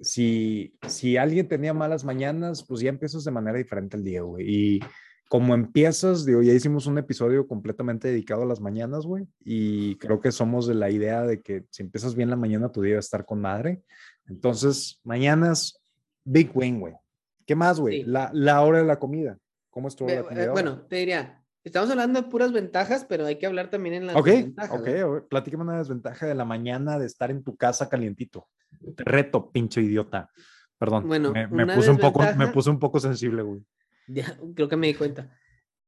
si, 0.00 0.74
si 0.88 1.16
alguien 1.16 1.48
tenía 1.48 1.74
malas 1.74 2.04
mañanas, 2.04 2.64
pues 2.64 2.80
ya 2.80 2.88
empiezas 2.88 3.24
de 3.24 3.30
manera 3.30 3.58
diferente 3.58 3.96
el 3.96 4.04
día, 4.04 4.22
güey. 4.22 4.44
Y 4.48 4.80
como 5.28 5.54
empiezas, 5.54 6.24
digo, 6.24 6.42
ya 6.42 6.52
hicimos 6.52 6.86
un 6.86 6.98
episodio 6.98 7.46
completamente 7.46 8.08
dedicado 8.08 8.42
a 8.42 8.46
las 8.46 8.60
mañanas, 8.60 9.06
güey. 9.06 9.28
Y 9.44 9.96
creo 9.96 10.20
que 10.20 10.32
somos 10.32 10.66
de 10.66 10.74
la 10.74 10.90
idea 10.90 11.22
de 11.22 11.40
que 11.40 11.64
si 11.70 11.82
empiezas 11.82 12.14
bien 12.14 12.30
la 12.30 12.36
mañana, 12.36 12.72
tu 12.72 12.82
día 12.82 12.94
va 12.94 12.98
a 12.98 13.00
estar 13.00 13.24
con 13.24 13.40
madre. 13.40 13.82
Entonces, 14.26 15.00
mañanas, 15.04 15.80
big 16.24 16.50
win, 16.54 16.80
güey. 16.80 16.94
¿Qué 17.46 17.54
más, 17.54 17.78
güey? 17.78 18.02
La, 18.04 18.30
la, 18.32 18.62
hora 18.62 18.78
de 18.78 18.84
la 18.84 18.98
comida. 18.98 19.38
¿Cómo 19.70 19.88
estuvo 19.88 20.08
la 20.08 20.22
comida? 20.24 20.44
Eh, 20.44 20.48
bueno, 20.48 20.82
te 20.88 20.96
diría, 20.96 21.39
estamos 21.64 21.90
hablando 21.90 22.22
de 22.22 22.28
puras 22.28 22.52
ventajas, 22.52 23.04
pero 23.08 23.26
hay 23.26 23.38
que 23.38 23.46
hablar 23.46 23.70
también 23.70 23.94
en 23.94 24.06
las 24.06 24.16
Ok, 24.16 24.26
desventajas. 24.26 24.80
Ok, 24.80 24.88
ok, 25.04 25.28
platícame 25.28 25.62
una 25.64 25.78
desventaja 25.78 26.26
de 26.26 26.34
la 26.34 26.44
mañana 26.44 26.98
de 26.98 27.06
estar 27.06 27.30
en 27.30 27.42
tu 27.42 27.56
casa 27.56 27.88
calientito. 27.88 28.48
reto, 28.96 29.50
pinche 29.50 29.80
idiota. 29.82 30.30
Perdón, 30.78 31.06
bueno, 31.08 31.32
me, 31.32 31.46
me 31.46 31.66
puse 31.74 31.90
un 31.90 31.98
poco, 31.98 32.22
me 32.36 32.48
puse 32.48 32.70
un 32.70 32.78
poco 32.78 32.98
sensible, 33.00 33.42
güey. 33.42 33.62
Ya, 34.06 34.36
creo 34.54 34.68
que 34.68 34.76
me 34.76 34.86
di 34.86 34.94
cuenta. 34.94 35.30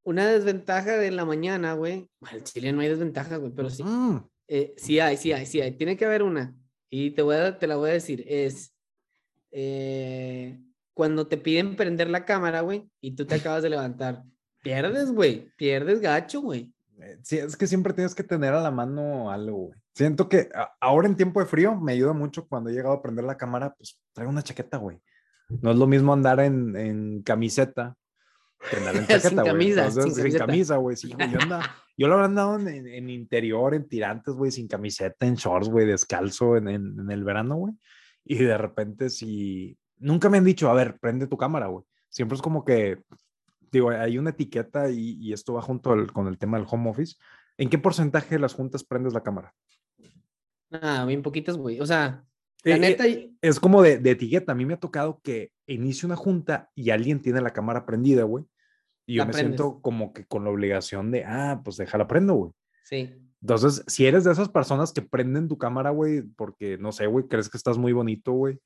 Una 0.04 0.26
desventaja 0.26 0.96
de 0.96 1.10
la 1.10 1.24
mañana, 1.24 1.74
güey. 1.74 2.08
Al 2.22 2.42
chile 2.42 2.72
no 2.72 2.80
hay 2.80 2.88
desventaja, 2.88 3.36
güey, 3.36 3.52
pero 3.54 3.70
sí. 3.70 3.82
Mm. 3.82 4.28
Eh, 4.48 4.74
sí 4.76 5.00
hay, 5.00 5.16
sí 5.16 5.32
hay, 5.32 5.46
sí 5.46 5.60
hay. 5.60 5.72
Tiene 5.72 5.96
que 5.96 6.04
haber 6.04 6.22
una. 6.22 6.54
Y 6.90 7.12
te, 7.12 7.22
voy 7.22 7.36
a, 7.36 7.58
te 7.58 7.66
la 7.66 7.76
voy 7.76 7.90
a 7.90 7.94
decir. 7.94 8.24
Es 8.28 8.74
eh, 9.50 10.60
cuando 10.94 11.26
te 11.26 11.38
piden 11.38 11.76
prender 11.76 12.10
la 12.10 12.24
cámara, 12.24 12.60
güey, 12.60 12.88
y 13.00 13.14
tú 13.14 13.24
te 13.24 13.36
acabas 13.36 13.62
de 13.62 13.70
levantar. 13.70 14.24
Pierdes, 14.62 15.12
güey. 15.12 15.50
Pierdes 15.56 16.00
gacho, 16.00 16.40
güey. 16.40 16.72
Eh, 17.00 17.18
sí, 17.22 17.38
es 17.38 17.56
que 17.56 17.66
siempre 17.66 17.92
tienes 17.92 18.14
que 18.14 18.22
tener 18.22 18.54
a 18.54 18.60
la 18.60 18.70
mano 18.70 19.30
algo, 19.30 19.56
güey. 19.56 19.78
Siento 19.94 20.28
que 20.28 20.48
ahora 20.80 21.06
en 21.06 21.16
tiempo 21.16 21.40
de 21.40 21.46
frío 21.46 21.74
me 21.76 21.92
ayuda 21.92 22.14
mucho 22.14 22.46
cuando 22.48 22.70
he 22.70 22.72
llegado 22.72 22.94
a 22.94 23.02
prender 23.02 23.24
la 23.24 23.36
cámara, 23.36 23.74
pues 23.74 24.00
traigo 24.14 24.30
una 24.30 24.42
chaqueta, 24.42 24.78
güey. 24.78 24.98
No 25.60 25.70
es 25.70 25.76
lo 25.76 25.86
mismo 25.86 26.14
andar 26.14 26.40
en, 26.40 26.74
en 26.76 27.22
camiseta 27.22 27.94
que 28.70 28.76
andar 28.76 28.96
en 28.96 29.06
chaqueta, 29.06 29.28
sin 29.28 29.36
camisa, 29.36 29.90
sin, 29.90 30.14
sin, 30.14 30.38
camisa, 30.38 30.76
güey. 30.76 30.96
Sí, 30.96 31.10
yo, 31.10 31.16
yo 31.98 32.08
lo 32.08 32.14
habré 32.14 32.26
andado 32.26 32.58
en, 32.58 32.86
en, 32.86 33.10
interior, 33.10 33.74
en 33.74 33.88
tirantes, 33.88 34.34
güey, 34.34 34.50
sin 34.50 34.68
camiseta, 34.68 35.26
en 35.26 35.34
shorts, 35.34 35.68
güey, 35.68 35.86
descalzo 35.86 36.56
en, 36.56 36.68
en, 36.68 37.10
el 37.10 37.24
verano, 37.24 37.56
güey. 37.56 37.74
Y 38.24 38.36
de 38.36 38.56
repente, 38.56 39.10
si. 39.10 39.76
Nunca 39.98 40.28
me 40.28 40.38
han 40.38 40.44
dicho, 40.44 40.68
a 40.68 40.74
ver, 40.74 40.98
prende 40.98 41.26
tu 41.26 41.36
cámara, 41.36 41.66
güey. 41.66 41.84
Siempre 42.08 42.36
es 42.36 42.42
como 42.42 42.64
que, 42.64 43.02
digo, 43.72 43.90
hay 43.90 44.18
una 44.18 44.30
etiqueta 44.30 44.90
y, 44.90 45.18
y 45.20 45.32
esto 45.32 45.54
va 45.54 45.62
junto 45.62 45.92
al, 45.92 46.12
con 46.12 46.28
el 46.28 46.38
tema 46.38 46.58
del 46.58 46.66
home 46.70 46.90
office. 46.90 47.16
¿En 47.58 47.68
qué 47.68 47.78
porcentaje 47.78 48.34
de 48.36 48.38
las 48.40 48.54
juntas 48.54 48.84
prendes 48.84 49.12
la 49.14 49.22
cámara? 49.22 49.52
Ah, 50.70 51.04
bien 51.06 51.22
poquitas, 51.22 51.56
güey. 51.56 51.80
O 51.80 51.86
sea, 51.86 52.24
La 52.64 52.76
Eh, 52.76 52.78
neta, 52.78 53.04
Es 53.40 53.60
como 53.60 53.82
de, 53.82 53.98
de 53.98 54.12
etiqueta. 54.12 54.52
A 54.52 54.54
mí 54.54 54.64
me 54.64 54.74
ha 54.74 54.80
tocado 54.80 55.20
que 55.22 55.52
inicie 55.66 56.06
una 56.06 56.16
junta 56.16 56.70
y 56.74 56.90
alguien 56.90 57.20
tiene 57.20 57.40
la 57.40 57.52
cámara 57.52 57.84
prendida, 57.84 58.22
güey. 58.24 58.44
Y 59.06 59.14
yo 59.16 59.22
La 59.22 59.26
me 59.26 59.32
prendes. 59.32 59.56
siento 59.58 59.80
como 59.82 60.12
que 60.12 60.24
con 60.26 60.44
la 60.44 60.50
obligación 60.50 61.10
de, 61.10 61.24
ah, 61.24 61.60
pues 61.64 61.76
déjala 61.76 62.06
prendo, 62.06 62.34
güey. 62.34 62.52
sí. 62.84 63.18
Entonces, 63.42 63.82
si 63.88 64.06
eres 64.06 64.22
de 64.22 64.30
esas 64.30 64.48
personas 64.48 64.92
que 64.92 65.02
prenden 65.02 65.48
tu 65.48 65.58
cámara, 65.58 65.90
güey, 65.90 66.22
porque, 66.22 66.78
no 66.78 66.92
sé, 66.92 67.08
güey, 67.08 67.26
crees 67.26 67.48
que 67.48 67.56
estás 67.56 67.76
muy 67.76 67.92
bonito, 67.92 68.30
güey, 68.30 68.60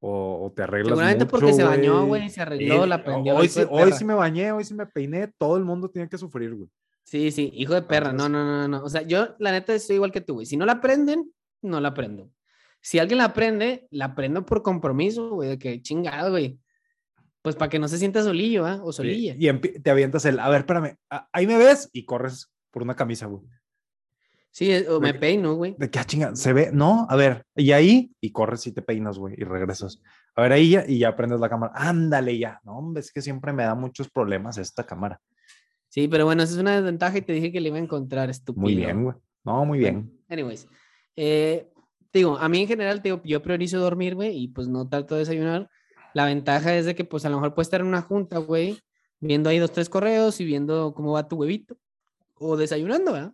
o, 0.00 0.46
o 0.46 0.52
te 0.52 0.62
arreglas 0.62 0.88
Seguramente 0.88 1.24
mucho, 1.24 1.30
porque 1.30 1.52
se 1.52 1.62
bañó, 1.62 2.06
güey, 2.06 2.28
se 2.30 2.40
arregló, 2.40 2.84
Eh, 2.84 2.86
la 2.86 3.04
prendió. 3.04 3.36
Hoy, 3.36 3.48
sí, 3.48 3.62
hoy 3.68 3.92
sí 3.92 4.04
me 4.04 4.14
bañé, 4.14 4.50
hoy 4.52 4.64
sí 4.64 4.74
me 4.74 4.86
peiné, 4.86 5.28
todo 5.38 5.56
el 5.56 5.64
mundo 5.64 5.90
tiene 5.90 6.08
que 6.08 6.18
sufrir, 6.18 6.54
güey. 6.54 6.68
Sí, 7.04 7.30
sí, 7.30 7.50
hijo 7.54 7.74
de 7.74 7.82
perra. 7.82 8.12
No, 8.12 8.28
no, 8.28 8.44
no, 8.44 8.68
no. 8.68 8.84
O 8.84 8.88
sea, 8.88 9.02
yo 9.02 9.34
la 9.38 9.52
neta 9.52 9.74
estoy 9.74 9.96
igual 9.96 10.12
que 10.12 10.20
tú, 10.20 10.34
güey. 10.34 10.46
Si 10.46 10.56
no 10.56 10.64
la 10.64 10.80
prenden, 10.80 11.32
no 11.62 11.80
la 11.80 11.92
prendo. 11.92 12.30
Si 12.80 12.98
alguien 12.98 13.18
la 13.18 13.34
prende, 13.34 13.88
la 13.90 14.14
prendo 14.14 14.46
por 14.46 14.62
compromiso, 14.62 15.30
güey, 15.30 15.50
de 15.50 15.58
que 15.58 15.82
chingado, 15.82 16.30
güey. 16.30 16.58
Pues 17.42 17.56
para 17.56 17.68
que 17.68 17.78
no 17.78 17.88
se 17.88 17.98
sienta 17.98 18.22
solillo, 18.22 18.66
¿ah? 18.66 18.80
O 18.82 18.92
solilla. 18.92 19.34
Y, 19.38 19.48
y 19.48 19.80
te 19.80 19.90
avientas 19.90 20.24
el, 20.24 20.38
a 20.38 20.48
ver, 20.48 20.60
espérame, 20.60 20.96
ahí 21.32 21.46
me 21.46 21.56
ves 21.56 21.88
y 21.92 22.04
corres 22.04 22.50
por 22.70 22.82
una 22.82 22.96
camisa, 22.96 23.26
güey. 23.26 23.42
Sí, 24.52 24.70
es- 24.70 24.88
o 24.88 25.00
me 25.00 25.14
peino, 25.14 25.54
güey. 25.54 25.76
De 25.78 25.90
que, 25.90 25.98
ah, 25.98 26.04
chinga, 26.04 26.34
se 26.34 26.52
ve, 26.52 26.70
no, 26.72 27.06
a 27.08 27.16
ver, 27.16 27.46
y 27.54 27.70
ahí, 27.72 28.12
y 28.20 28.32
corres 28.32 28.66
y 28.66 28.72
te 28.72 28.82
peinas, 28.82 29.16
güey, 29.18 29.34
y 29.38 29.44
regresas. 29.44 30.00
A 30.34 30.42
ver, 30.42 30.52
ahí 30.52 30.70
ya, 30.70 30.84
y 30.86 30.98
ya 30.98 31.14
prendes 31.16 31.38
la 31.40 31.48
cámara. 31.48 31.72
Ándale, 31.74 32.36
ya. 32.38 32.60
No, 32.64 32.78
hombre, 32.78 33.00
es 33.00 33.12
que 33.12 33.22
siempre 33.22 33.52
me 33.52 33.62
da 33.64 33.74
muchos 33.74 34.10
problemas 34.10 34.58
esta 34.58 34.84
cámara. 34.84 35.20
Sí, 35.88 36.08
pero 36.08 36.24
bueno, 36.24 36.42
esa 36.42 36.54
es 36.54 36.58
una 36.60 36.76
desventaja 36.76 37.18
y 37.18 37.22
te 37.22 37.32
dije 37.32 37.50
que 37.52 37.60
le 37.60 37.68
iba 37.68 37.76
a 37.78 37.80
encontrar, 37.80 38.30
estúpido. 38.30 38.62
Muy 38.62 38.74
bien, 38.76 39.02
güey. 39.04 39.16
No, 39.44 39.64
muy 39.64 39.78
bien. 39.78 40.12
anyways, 40.28 40.68
eh, 41.16 41.68
digo, 42.12 42.36
a 42.38 42.48
mí 42.48 42.60
en 42.60 42.68
general, 42.68 43.02
digo, 43.02 43.20
yo 43.24 43.42
priorizo 43.42 43.78
dormir, 43.78 44.14
güey, 44.14 44.36
y 44.36 44.48
pues 44.48 44.68
no 44.68 44.88
trato 44.88 45.14
de 45.14 45.20
desayunar. 45.20 45.68
La 46.14 46.24
ventaja 46.26 46.74
es 46.76 46.86
de 46.86 46.94
que, 46.94 47.04
pues 47.04 47.24
a 47.24 47.30
lo 47.30 47.36
mejor 47.36 47.54
puedes 47.54 47.66
estar 47.66 47.80
en 47.80 47.86
una 47.86 48.02
junta, 48.02 48.38
güey, 48.38 48.78
viendo 49.20 49.48
ahí 49.48 49.58
dos, 49.58 49.72
tres 49.72 49.88
correos 49.88 50.40
y 50.40 50.44
viendo 50.44 50.92
cómo 50.94 51.12
va 51.12 51.26
tu 51.28 51.36
huevito. 51.36 51.76
O 52.34 52.56
desayunando, 52.56 53.12
¿verdad? 53.12 53.32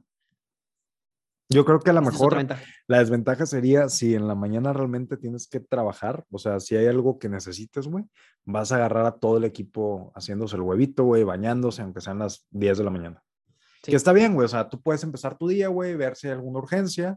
Yo 1.48 1.64
creo 1.64 1.78
que 1.78 1.90
a 1.90 1.92
lo 1.92 2.02
mejor 2.02 2.44
la 2.88 2.98
desventaja 2.98 3.46
sería 3.46 3.88
si 3.88 4.14
en 4.14 4.26
la 4.26 4.34
mañana 4.34 4.72
realmente 4.72 5.16
tienes 5.16 5.46
que 5.46 5.60
trabajar, 5.60 6.24
o 6.30 6.38
sea, 6.38 6.58
si 6.58 6.76
hay 6.76 6.86
algo 6.86 7.18
que 7.18 7.28
necesites, 7.28 7.86
güey, 7.86 8.04
vas 8.44 8.72
a 8.72 8.76
agarrar 8.76 9.06
a 9.06 9.12
todo 9.12 9.36
el 9.36 9.44
equipo 9.44 10.12
haciéndose 10.16 10.56
el 10.56 10.62
huevito, 10.62 11.04
güey, 11.04 11.22
bañándose, 11.22 11.82
aunque 11.82 12.00
sean 12.00 12.18
las 12.18 12.46
10 12.50 12.78
de 12.78 12.84
la 12.84 12.90
mañana. 12.90 13.22
Sí. 13.84 13.92
Que 13.92 13.96
está 13.96 14.12
bien, 14.12 14.34
güey, 14.34 14.46
o 14.46 14.48
sea, 14.48 14.68
tú 14.68 14.80
puedes 14.80 15.04
empezar 15.04 15.38
tu 15.38 15.46
día, 15.46 15.68
güey, 15.68 15.94
ver 15.94 16.16
si 16.16 16.26
hay 16.26 16.32
alguna 16.32 16.58
urgencia. 16.58 17.16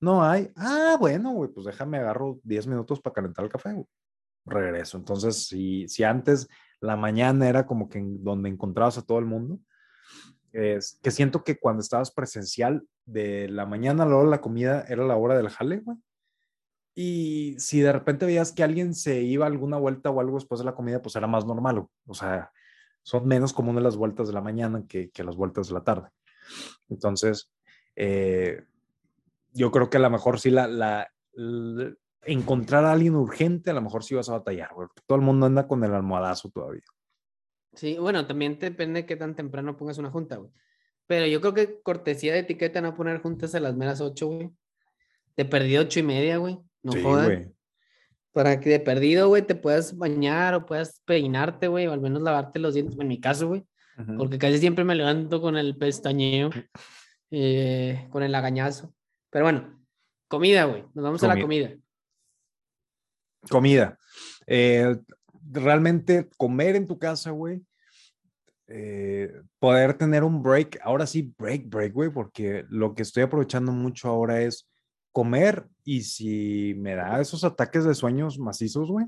No 0.00 0.24
hay. 0.24 0.50
Ah, 0.56 0.96
bueno, 0.98 1.32
güey, 1.32 1.50
pues 1.50 1.66
déjame 1.66 1.98
agarro 1.98 2.38
10 2.44 2.66
minutos 2.68 3.00
para 3.00 3.14
calentar 3.14 3.44
el 3.44 3.50
café, 3.50 3.72
güey. 3.74 3.86
Regreso. 4.46 4.96
Entonces, 4.96 5.48
si, 5.48 5.86
si 5.88 6.02
antes 6.04 6.48
la 6.80 6.96
mañana 6.96 7.48
era 7.48 7.66
como 7.66 7.88
que 7.88 8.02
donde 8.02 8.48
encontrabas 8.48 8.96
a 8.96 9.02
todo 9.02 9.18
el 9.18 9.26
mundo, 9.26 9.58
es 10.56 10.98
que 11.02 11.10
siento 11.10 11.44
que 11.44 11.58
cuando 11.58 11.82
estabas 11.82 12.10
presencial 12.10 12.86
de 13.04 13.48
la 13.48 13.66
mañana 13.66 14.04
a 14.04 14.06
la 14.06 14.16
hora 14.16 14.24
de 14.24 14.30
la 14.30 14.40
comida 14.40 14.84
era 14.88 15.04
la 15.04 15.16
hora 15.16 15.36
del 15.36 15.50
jale. 15.50 15.82
Y 16.94 17.56
si 17.58 17.80
de 17.80 17.92
repente 17.92 18.24
veías 18.24 18.52
que 18.52 18.62
alguien 18.62 18.94
se 18.94 19.20
iba 19.20 19.44
a 19.44 19.48
alguna 19.48 19.76
vuelta 19.76 20.10
o 20.10 20.20
algo 20.20 20.36
después 20.36 20.58
de 20.60 20.64
la 20.64 20.74
comida, 20.74 21.02
pues 21.02 21.14
era 21.14 21.26
más 21.26 21.44
normal. 21.44 21.86
O 22.06 22.14
sea, 22.14 22.50
son 23.02 23.26
menos 23.26 23.52
comunes 23.52 23.82
las 23.82 23.96
vueltas 23.96 24.28
de 24.28 24.34
la 24.34 24.40
mañana 24.40 24.82
que, 24.88 25.10
las 25.18 25.36
vueltas 25.36 25.68
de 25.68 25.74
la 25.74 25.84
tarde. 25.84 26.08
Entonces, 26.88 27.50
eh, 27.94 28.64
yo 29.52 29.70
creo 29.70 29.90
que 29.90 29.98
a 29.98 30.00
lo 30.00 30.10
mejor 30.10 30.40
sí 30.40 30.50
la, 30.50 30.66
la, 30.68 31.12
l- 31.34 31.96
encontrar 32.22 32.84
a 32.84 32.92
alguien 32.92 33.14
urgente, 33.14 33.70
a 33.70 33.74
lo 33.74 33.82
mejor 33.82 34.02
sí 34.02 34.14
vas 34.14 34.28
a 34.28 34.32
batallar, 34.32 34.70
Todo 35.06 35.16
el 35.16 35.24
mundo 35.24 35.46
anda 35.46 35.66
con 35.66 35.84
el 35.84 35.94
almohadazo 35.94 36.48
todavía. 36.50 36.82
Sí, 37.76 37.96
bueno, 37.98 38.26
también 38.26 38.58
depende 38.58 39.02
de 39.02 39.06
qué 39.06 39.16
tan 39.16 39.36
temprano 39.36 39.76
pongas 39.76 39.98
una 39.98 40.10
junta, 40.10 40.36
güey. 40.36 40.50
Pero 41.06 41.26
yo 41.26 41.40
creo 41.40 41.54
que 41.54 41.80
cortesía 41.82 42.32
de 42.32 42.40
etiqueta 42.40 42.80
no 42.80 42.96
poner 42.96 43.20
juntas 43.20 43.54
a 43.54 43.60
las 43.60 43.76
meras 43.76 44.00
8, 44.00 44.26
güey. 44.26 44.50
De 45.36 45.44
perdido 45.44 45.82
ocho 45.82 46.00
y 46.00 46.02
media, 46.02 46.38
güey. 46.38 46.58
No 46.82 46.92
sí, 46.92 47.02
güey. 47.02 47.48
Para 48.32 48.58
que 48.58 48.70
de 48.70 48.80
perdido, 48.80 49.28
güey, 49.28 49.42
te 49.42 49.54
puedas 49.54 49.96
bañar 49.96 50.54
o 50.54 50.66
puedas 50.66 51.02
peinarte, 51.04 51.68
güey, 51.68 51.86
o 51.86 51.92
al 51.92 52.00
menos 52.00 52.22
lavarte 52.22 52.58
los 52.58 52.74
dientes, 52.74 52.98
en 52.98 53.08
mi 53.08 53.20
caso, 53.20 53.48
güey. 53.48 53.64
Porque 54.18 54.38
casi 54.38 54.58
siempre 54.58 54.84
me 54.84 54.94
levanto 54.94 55.40
con 55.40 55.56
el 55.56 55.76
pestañeo, 55.76 56.50
eh, 57.30 58.08
con 58.10 58.22
el 58.22 58.32
lagañazo. 58.32 58.94
Pero 59.30 59.46
bueno, 59.46 59.80
comida, 60.28 60.64
güey. 60.64 60.84
Nos 60.94 61.04
vamos 61.04 61.22
a 61.22 61.28
la 61.28 61.40
Comida. 61.40 61.68
comida. 61.68 61.82
Comida. 63.48 63.98
Eh, 64.46 64.96
realmente 65.52 66.28
comer 66.36 66.76
en 66.76 66.86
tu 66.86 66.98
casa, 66.98 67.30
güey. 67.30 67.62
eh, 68.68 69.32
poder 69.58 69.94
tener 69.94 70.24
un 70.24 70.42
break, 70.42 70.78
ahora 70.82 71.06
sí, 71.06 71.34
break, 71.38 71.68
break, 71.68 71.92
güey, 71.92 72.10
porque 72.10 72.64
lo 72.68 72.94
que 72.94 73.02
estoy 73.02 73.22
aprovechando 73.22 73.72
mucho 73.72 74.08
ahora 74.08 74.40
es 74.42 74.68
comer 75.12 75.68
y 75.84 76.02
si 76.02 76.74
me 76.76 76.94
da 76.94 77.20
esos 77.20 77.44
ataques 77.44 77.84
de 77.84 77.94
sueños 77.94 78.38
macizos, 78.38 78.90
güey, 78.90 79.06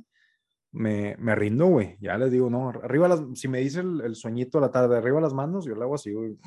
me, 0.73 1.17
me 1.19 1.35
rindo, 1.35 1.67
güey. 1.67 1.97
Ya 2.01 2.17
les 2.19 2.31
digo, 2.31 2.51
no, 2.51 2.71
arriba 2.71 3.09
las, 3.09 3.21
si 3.35 3.49
me 3.49 3.59
dice 3.61 3.81
el, 3.81 4.01
el 4.03 4.15
sueñito 4.15 4.59
a 4.59 4.63
la 4.63 4.71
tarde, 4.71 4.97
arriba 4.97 5.21
las 5.21 5.35
manos, 5.35 5.65
yo 5.67 5.75
le 5.75 5.83
hago 5.83 5.97
así, 5.97 6.13
güey. 6.13 6.39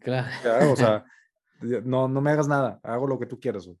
Claro. 0.00 0.28
Ya, 0.44 0.70
o 0.70 0.76
sea, 0.76 1.04
no, 1.84 2.08
no 2.08 2.20
me 2.20 2.30
hagas 2.32 2.48
nada, 2.48 2.80
hago 2.82 3.06
lo 3.06 3.18
que 3.18 3.26
tú 3.26 3.38
quieras, 3.38 3.66
güey. 3.66 3.78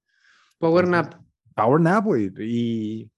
Power 0.58 0.86
nap. 0.86 1.14
Power 1.54 1.80
nap, 1.80 2.04
güey. 2.04 2.32
Y 2.38 3.11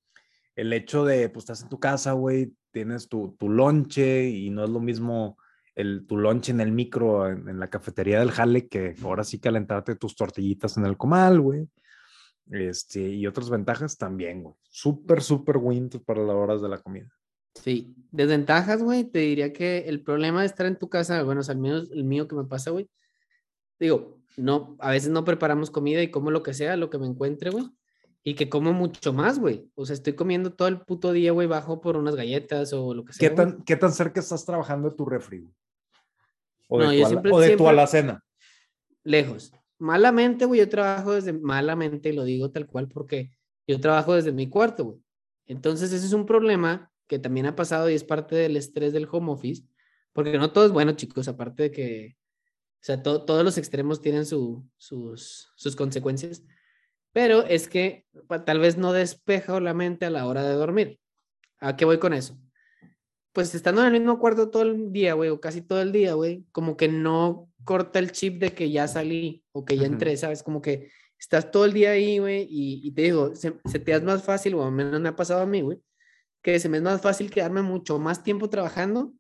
el 0.56 0.72
hecho 0.72 1.04
de, 1.04 1.28
pues, 1.28 1.44
estás 1.44 1.62
en 1.62 1.68
tu 1.68 1.78
casa, 1.78 2.12
güey, 2.12 2.52
tienes 2.70 3.08
tu, 3.08 3.36
tu 3.38 3.48
lonche 3.48 4.28
y 4.28 4.50
no 4.50 4.64
es 4.64 4.70
lo 4.70 4.80
mismo 4.80 5.38
el, 5.74 6.06
tu 6.06 6.16
lonche 6.16 6.52
en 6.52 6.60
el 6.60 6.72
micro, 6.72 7.28
en, 7.28 7.58
la 7.58 7.68
cafetería 7.68 8.20
del 8.20 8.30
jale, 8.30 8.68
que 8.68 8.94
ahora 9.02 9.24
sí 9.24 9.40
calentarte 9.40 9.96
tus 9.96 10.14
tortillitas 10.14 10.76
en 10.76 10.86
el 10.86 10.96
comal, 10.96 11.40
güey. 11.40 11.68
Este, 12.50 13.00
y 13.00 13.26
otras 13.26 13.50
ventajas 13.50 13.96
también, 13.96 14.42
güey. 14.42 14.54
Súper, 14.68 15.22
súper 15.22 15.56
win 15.56 15.88
para 16.04 16.22
las 16.22 16.36
horas 16.36 16.62
de 16.62 16.68
la 16.68 16.78
comida. 16.78 17.10
Sí, 17.54 17.94
desventajas, 18.10 18.82
güey, 18.82 19.04
te 19.04 19.20
diría 19.20 19.52
que 19.52 19.78
el 19.86 20.02
problema 20.02 20.40
de 20.40 20.46
estar 20.46 20.66
en 20.66 20.76
tu 20.76 20.88
casa, 20.88 21.22
bueno, 21.22 21.40
o 21.40 21.44
sea, 21.44 21.54
al 21.54 21.60
menos 21.60 21.90
el 21.92 22.04
mío 22.04 22.26
que 22.26 22.34
me 22.34 22.44
pasa, 22.44 22.70
güey, 22.70 22.90
digo, 23.78 24.20
no, 24.36 24.76
a 24.80 24.90
veces 24.90 25.10
no 25.10 25.24
preparamos 25.24 25.70
comida 25.70 26.02
y 26.02 26.10
como 26.10 26.32
lo 26.32 26.42
que 26.42 26.52
sea, 26.52 26.76
lo 26.76 26.90
que 26.90 26.98
me 26.98 27.06
encuentre, 27.06 27.50
güey, 27.50 27.64
y 28.26 28.34
que 28.34 28.48
como 28.48 28.72
mucho 28.72 29.12
más, 29.12 29.38
güey, 29.38 29.70
o 29.74 29.84
sea, 29.84 29.92
estoy 29.94 30.14
comiendo 30.14 30.52
todo 30.54 30.66
el 30.68 30.80
puto 30.80 31.12
día, 31.12 31.30
güey, 31.32 31.46
bajo 31.46 31.80
por 31.82 31.96
unas 31.98 32.16
galletas 32.16 32.72
o 32.72 32.94
lo 32.94 33.04
que 33.04 33.12
sea. 33.12 33.28
¿Qué 33.28 33.34
güey. 33.34 33.46
tan, 33.46 33.62
¿Qué 33.64 33.76
tan 33.76 33.92
cerca 33.92 34.18
estás 34.20 34.44
trabajando 34.46 34.88
de 34.90 34.96
tu 34.96 35.04
refri? 35.04 35.46
O 36.68 36.78
de, 36.78 36.84
No, 36.86 36.90
tu, 36.92 36.96
yo 36.98 37.06
siempre- 37.06 37.32
o 37.32 37.38
de 37.38 37.46
tu 37.48 37.50
siempre- 37.50 37.68
alacena. 37.68 38.24
Lejos. 39.02 39.52
Malamente, 39.78 40.46
güey, 40.46 40.60
yo 40.60 40.68
trabajo 40.68 41.12
desde, 41.12 41.32
malamente, 41.34 42.12
lo 42.14 42.24
digo 42.24 42.50
tal 42.50 42.66
cual, 42.66 42.88
porque 42.88 43.30
yo 43.66 43.78
trabajo 43.80 44.14
desde 44.14 44.32
mi 44.32 44.48
cuarto, 44.48 44.84
güey. 44.84 44.98
Entonces, 45.46 45.92
ese 45.92 46.06
es 46.06 46.12
un 46.14 46.24
problema 46.24 46.90
que 47.06 47.18
también 47.18 47.44
ha 47.44 47.54
pasado 47.54 47.90
y 47.90 47.94
es 47.94 48.04
parte 48.04 48.34
del 48.34 48.56
estrés 48.56 48.94
del 48.94 49.06
home 49.10 49.30
office, 49.32 49.62
porque 50.14 50.38
no 50.38 50.52
todo 50.52 50.64
es 50.64 50.72
bueno, 50.72 50.92
chicos, 50.92 51.28
aparte 51.28 51.64
de 51.64 51.70
que, 51.70 52.16
o 52.16 52.80
sea, 52.80 53.02
to- 53.02 53.24
todos 53.26 53.44
los 53.44 53.58
extremos 53.58 54.00
tienen 54.00 54.24
su- 54.24 54.66
sus, 54.78 55.50
sus 55.56 55.76
consecuencias, 55.76 56.42
pero 57.14 57.44
es 57.46 57.68
que 57.68 58.04
pa- 58.28 58.44
tal 58.44 58.58
vez 58.60 58.76
no 58.76 58.92
despeja 58.92 59.58
la 59.60 59.72
mente 59.74 60.04
a 60.06 60.10
la 60.10 60.26
hora 60.26 60.42
de 60.44 60.54
dormir. 60.54 61.00
¿A 61.60 61.76
qué 61.76 61.86
voy 61.86 61.98
con 61.98 62.12
eso? 62.12 62.38
Pues 63.32 63.54
estando 63.54 63.80
en 63.80 63.88
el 63.94 64.00
mismo 64.00 64.18
cuarto 64.18 64.50
todo 64.50 64.62
el 64.64 64.92
día, 64.92 65.14
güey, 65.14 65.30
o 65.30 65.40
casi 65.40 65.62
todo 65.62 65.80
el 65.82 65.92
día, 65.92 66.14
güey, 66.14 66.44
como 66.52 66.76
que 66.76 66.88
no 66.88 67.50
corta 67.64 67.98
el 67.98 68.12
chip 68.12 68.38
de 68.40 68.50
que 68.54 68.70
ya 68.70 68.86
salí 68.88 69.42
o 69.52 69.64
que 69.64 69.76
ya 69.76 69.86
entré, 69.86 70.16
¿sabes? 70.16 70.42
Como 70.42 70.60
que 70.62 70.90
estás 71.18 71.50
todo 71.50 71.64
el 71.64 71.72
día 71.72 71.92
ahí, 71.92 72.18
güey, 72.18 72.42
y, 72.50 72.86
y 72.86 72.92
te 72.92 73.02
digo, 73.02 73.34
se, 73.34 73.54
se 73.64 73.78
te 73.80 73.94
hace 73.94 74.04
más 74.04 74.22
fácil, 74.22 74.54
o 74.54 74.64
al 74.64 74.72
menos 74.72 75.00
me 75.00 75.08
ha 75.08 75.16
pasado 75.16 75.40
a 75.42 75.46
mí, 75.46 75.62
güey, 75.62 75.80
que 76.42 76.60
se 76.60 76.68
me 76.68 76.76
es 76.78 76.82
más 76.82 77.00
fácil 77.00 77.30
quedarme 77.30 77.62
mucho 77.62 77.98
más 77.98 78.22
tiempo 78.22 78.50
trabajando 78.50 79.14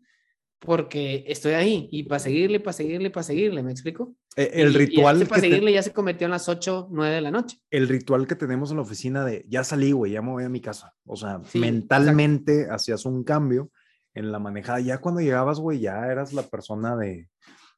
porque 0.60 1.24
estoy 1.28 1.54
ahí 1.54 1.88
y 1.92 2.04
para 2.04 2.18
seguirle, 2.20 2.60
para 2.60 2.72
seguirle, 2.74 3.10
para 3.10 3.24
seguirle, 3.24 3.62
¿me 3.62 3.72
explico? 3.72 4.14
Eh, 4.36 4.50
El 4.54 4.72
Y- 4.72 4.74
y 4.74 4.78
ritual 4.78 5.28
que 5.28 5.40
te- 5.40 5.72
ya 5.72 5.82
se 5.82 5.92
convirtió 5.92 6.24
en 6.26 6.32
las 6.32 6.48
8, 6.48 6.88
9 6.90 7.14
de 7.14 7.20
la 7.20 7.30
noche. 7.30 7.58
el 7.70 7.88
ritual 7.88 8.26
que 8.26 8.34
tenemos 8.34 8.70
en 8.70 8.76
la 8.78 8.82
oficina 8.82 9.24
de 9.24 9.44
ya 9.48 9.62
salí, 9.64 9.92
güey, 9.92 10.12
ya 10.12 10.22
me 10.22 10.30
voy 10.32 10.44
a 10.44 10.48
mi 10.48 10.60
casa. 10.60 10.94
O 11.06 11.16
sea, 11.16 11.40
Sí, 11.44 11.58
mentalmente 11.60 12.68
hacías 12.70 13.04
un 13.06 13.22
cambio 13.24 13.70
en 14.14 14.32
la 14.32 14.38
manejada. 14.38 14.80
Ya 14.80 14.98
cuando 14.98 15.20
llegabas, 15.20 15.60
güey, 15.60 15.80
ya 15.80 16.06
eras 16.06 16.32
la 16.32 16.42
persona 16.42 16.96
de, 16.96 17.28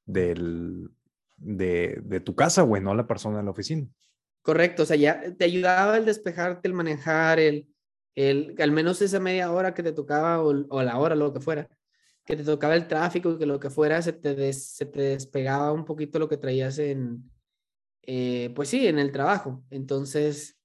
del, 0.06 0.88
de, 1.36 2.00
de 2.02 2.20
tu 2.20 2.34
casa, 2.34 2.62
güey, 2.62 2.82
no 2.82 2.94
la 2.94 3.06
persona 3.06 3.38
de 3.38 3.44
la 3.44 3.50
oficina. 3.50 3.86
Correcto, 4.42 4.84
o 4.84 4.86
sea, 4.86 4.96
ya 4.96 5.20
te 5.36 5.44
ayudaba 5.44 5.96
el 5.98 6.04
despejarte, 6.04 6.68
el 6.68 6.74
manejar, 6.74 7.38
el, 7.40 7.66
el, 8.14 8.54
al 8.58 8.70
menos 8.70 9.02
esa 9.02 9.18
media 9.20 9.50
hora 9.50 9.74
que 9.74 9.82
te 9.82 9.92
tocaba 9.92 10.40
o, 10.40 10.54
o 10.68 10.82
la 10.82 10.96
hora, 10.98 11.14
lo 11.16 11.32
que 11.32 11.40
fuera, 11.40 11.68
que 12.26 12.36
te 12.36 12.44
tocaba 12.44 12.74
el 12.74 12.88
tráfico, 12.88 13.38
que 13.38 13.46
lo 13.46 13.60
que 13.60 13.70
fuera, 13.70 14.02
se 14.02 14.12
te, 14.12 14.34
des- 14.34 14.66
se 14.70 14.84
te 14.84 15.00
despegaba 15.00 15.72
un 15.72 15.84
poquito 15.84 16.18
lo 16.18 16.28
que 16.28 16.36
traías 16.36 16.78
en, 16.78 17.30
eh, 18.02 18.52
pues 18.54 18.68
sí, 18.68 18.86
en 18.86 18.98
el 18.98 19.12
trabajo. 19.12 19.64
Entonces, 19.70 20.58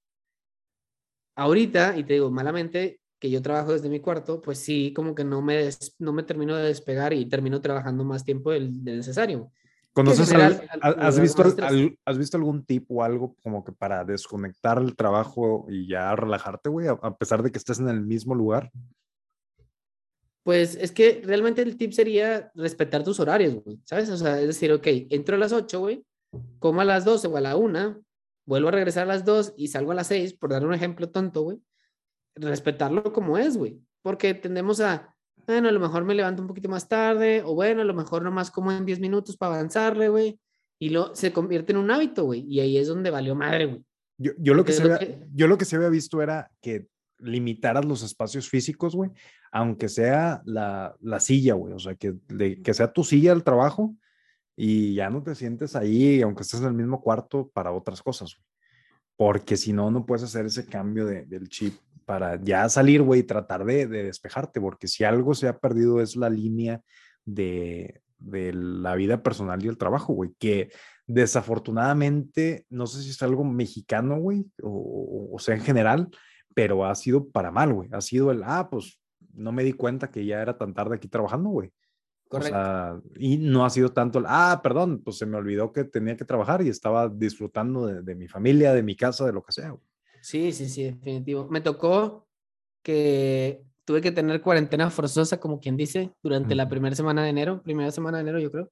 ahorita, 1.36 1.96
y 1.98 2.04
te 2.04 2.14
digo, 2.14 2.32
malamente, 2.32 3.00
que 3.20 3.30
yo 3.30 3.44
trabajo 3.44 3.74
desde 3.74 3.90
mi 3.90 4.00
cuarto, 4.00 4.42
pues 4.42 4.58
sí, 4.58 4.92
como 4.94 5.14
que 5.14 5.24
no 5.24 5.44
me, 5.44 5.70
no 6.00 6.12
me 6.12 6.24
termino 6.24 6.56
de 6.56 6.66
despegar 6.66 7.14
y 7.14 7.30
termino 7.30 7.62
trabajando 7.62 8.04
más 8.04 8.26
tiempo 8.26 8.52
del, 8.52 8.84
necesario. 8.84 9.52
¿Conoces 9.94 10.34
has, 10.82 11.20
visto, 11.20 11.44
¿Has 12.06 12.18
visto 12.18 12.38
algún 12.38 12.66
tip 12.66 12.90
o 12.90 13.04
algo 13.04 13.36
como 13.44 13.64
que 13.64 13.74
para 13.74 14.04
desconectar 14.06 14.80
el 14.80 14.96
trabajo 14.96 15.68
y 15.70 15.88
ya 15.88 16.16
relajarte, 16.16 16.70
güey, 16.70 16.88
a, 16.88 17.18
pesar 17.18 17.44
de 17.44 17.52
que 17.52 17.60
estés 17.60 17.80
en 17.80 17.90
el 17.90 18.02
mismo 18.02 18.34
lugar? 18.34 18.72
Pues 20.44 20.76
es 20.76 20.92
que 20.92 21.22
realmente 21.24 21.62
el 21.62 21.78
tip 21.78 21.92
sería 21.92 22.52
respetar 22.56 23.04
tus 23.04 23.20
horarios, 23.20 23.56
güey, 23.64 23.80
¿sabes? 23.86 24.10
O 24.10 24.18
sea, 24.18 24.40
es 24.40 24.48
decir, 24.48 24.72
ok, 24.72 24.88
entro 25.10 25.36
a 25.36 25.40
las 25.40 25.54
8, 25.54 25.80
güey, 25.80 26.04
como 26.60 26.82
a 26.82 26.86
las 26.86 27.06
12 27.06 27.28
o 27.28 27.38
a 27.38 27.42
la 27.42 27.56
1, 27.56 28.04
vuelvo 28.46 28.68
a 28.70 28.72
regresar 28.72 29.04
a 29.04 29.14
las 29.14 29.24
2 29.24 29.54
y 29.56 29.68
salgo 29.68 29.92
a 29.92 29.96
las 29.96 30.08
6, 30.08 30.34
por 30.34 30.50
dar 30.50 30.66
un 30.66 30.74
ejemplo 30.74 31.10
tonto, 31.10 31.42
güey 31.44 31.62
respetarlo 32.36 33.12
como 33.12 33.38
es, 33.38 33.58
güey. 33.58 33.80
Porque 34.02 34.34
tendemos 34.34 34.80
a, 34.82 35.16
bueno, 35.46 35.70
a 35.70 35.72
lo 35.72 35.80
mejor 35.80 36.04
me 36.06 36.16
levanto 36.16 36.42
un 36.42 36.48
poquito 36.48 36.70
más 36.70 36.88
tarde, 36.88 37.44
o 37.44 37.54
bueno, 37.54 37.82
a 37.82 37.86
lo 37.86 37.94
mejor 37.94 38.24
nomás 38.24 38.52
como 38.52 38.72
en 38.72 38.86
10 38.86 39.00
minutos 39.00 39.38
para 39.38 39.56
avanzarle, 39.56 40.10
güey. 40.10 40.40
Y 40.80 40.90
lo, 40.90 41.14
se 41.16 41.32
convierte 41.32 41.74
en 41.74 41.78
un 41.78 41.92
hábito, 41.92 42.26
güey. 42.26 42.46
Y 42.48 42.60
ahí 42.60 42.78
es 42.78 42.88
donde 42.88 43.12
valió 43.12 43.36
madre, 43.36 43.66
güey. 43.66 43.84
Yo, 44.18 44.32
yo, 44.38 44.54
lo 44.54 44.64
que 44.64 44.74
se 44.74 44.84
había, 44.84 45.00
yo 45.34 45.48
lo 45.48 45.58
que 45.58 45.66
se 45.66 45.76
había 45.76 45.90
visto 45.90 46.22
era 46.22 46.52
que 46.62 46.88
limitaras 47.20 47.86
los 47.86 48.04
espacios 48.04 48.50
físicos, 48.50 48.96
güey, 48.96 49.12
aunque 49.52 49.90
sea 49.90 50.42
la, 50.46 50.96
la 51.02 51.20
silla, 51.20 51.54
güey. 51.54 51.74
O 51.74 51.80
sea, 51.80 51.96
que, 51.96 52.16
que 52.64 52.74
sea 52.74 52.92
tu 52.92 53.04
silla 53.04 53.34
al 53.34 53.44
trabajo 53.44 53.96
y 54.56 54.96
ya 54.96 55.10
no 55.10 55.22
te 55.24 55.36
sientes 55.36 55.76
ahí, 55.76 56.22
aunque 56.22 56.44
estés 56.44 56.62
en 56.62 56.68
el 56.68 56.74
mismo 56.74 57.02
cuarto, 57.02 57.50
para 57.54 57.72
otras 57.72 58.02
cosas, 58.02 58.36
güey. 58.36 58.48
Porque 59.18 59.58
si 59.58 59.72
no, 59.72 59.92
no 59.92 60.06
puedes 60.06 60.24
hacer 60.24 60.46
ese 60.46 60.66
cambio 60.66 61.06
de, 61.06 61.26
del 61.26 61.48
chip 61.48 61.76
para 62.06 62.42
ya 62.42 62.68
salir, 62.70 63.02
güey, 63.02 63.22
y 63.22 63.24
tratar 63.24 63.66
de, 63.66 63.88
despejarte, 63.88 64.60
porque 64.60 64.88
si 64.88 65.04
algo 65.04 65.34
se 65.34 65.48
ha 65.48 65.60
perdido 65.60 66.02
es 66.02 66.16
la 66.16 66.30
línea 66.30 66.82
de, 67.26 68.02
la 68.20 68.96
vida 68.96 69.24
personal 69.24 69.64
y 69.64 69.68
el 69.68 69.78
trabajo, 69.78 70.14
güey, 70.14 70.32
que 70.40 70.72
desafortunadamente, 71.08 72.66
no 72.70 72.88
sé 72.88 73.02
si 73.02 73.10
es 73.10 73.22
algo 73.22 73.44
mexicano, 73.44 74.20
güey, 74.20 74.46
o, 74.62 75.36
sea, 75.40 75.56
en 75.56 75.62
general, 75.62 76.10
pero 76.54 76.86
ha 76.86 76.94
sido 76.96 77.30
para 77.30 77.52
mal, 77.52 77.74
güey, 77.74 77.90
ha 77.94 78.02
sido 78.02 78.32
el, 78.32 78.44
ah, 78.44 78.70
pues 78.70 79.01
no 79.34 79.52
me 79.52 79.64
di 79.64 79.74
cuenta 79.74 80.12
que 80.12 80.26
ya 80.26 80.42
era 80.42 80.58
tan 80.58 80.74
tarde 80.74 80.96
aquí 80.96 81.08
trabajando, 81.08 81.50
güey. 81.50 81.72
Correcto. 82.28 83.04
y 83.18 83.36
no 83.36 83.66
ha 83.66 83.70
sido 83.70 83.90
tanto 83.90 84.24
ah, 84.26 84.62
perdón, 84.64 85.02
pues 85.04 85.18
se 85.18 85.26
me 85.26 85.36
olvidó 85.36 85.74
que 85.74 85.84
tenía 85.84 86.16
que 86.16 86.24
trabajar 86.24 86.62
y 86.62 86.70
estaba 86.70 87.10
disfrutando 87.10 87.86
de, 87.86 88.04
de 88.04 88.16
mi 88.16 88.30
familia, 88.30 88.72
de 88.72 88.84
mi 88.84 88.96
casa, 88.96 89.26
de 89.26 89.34
lo 89.34 89.44
que 89.44 89.52
sea. 89.52 89.72
Güey. 89.72 89.84
Sí, 90.22 90.52
sí, 90.52 90.70
sí, 90.70 90.84
definitivo. 90.86 91.48
Me 91.50 91.62
tocó 91.62 92.28
que 92.84 93.64
tuve 93.86 94.02
que 94.02 94.12
tener 94.12 94.42
cuarentena 94.42 94.90
forzosa, 94.90 95.40
como 95.40 95.60
quien 95.60 95.76
dice, 95.76 96.14
durante 96.22 96.56
la 96.56 96.70
primera 96.70 96.96
semana 96.96 97.24
de 97.24 97.30
enero, 97.30 97.62
primera 97.62 97.92
semana 97.92 98.18
de 98.18 98.22
enero, 98.22 98.40
yo 98.40 98.52
creo. 98.52 98.72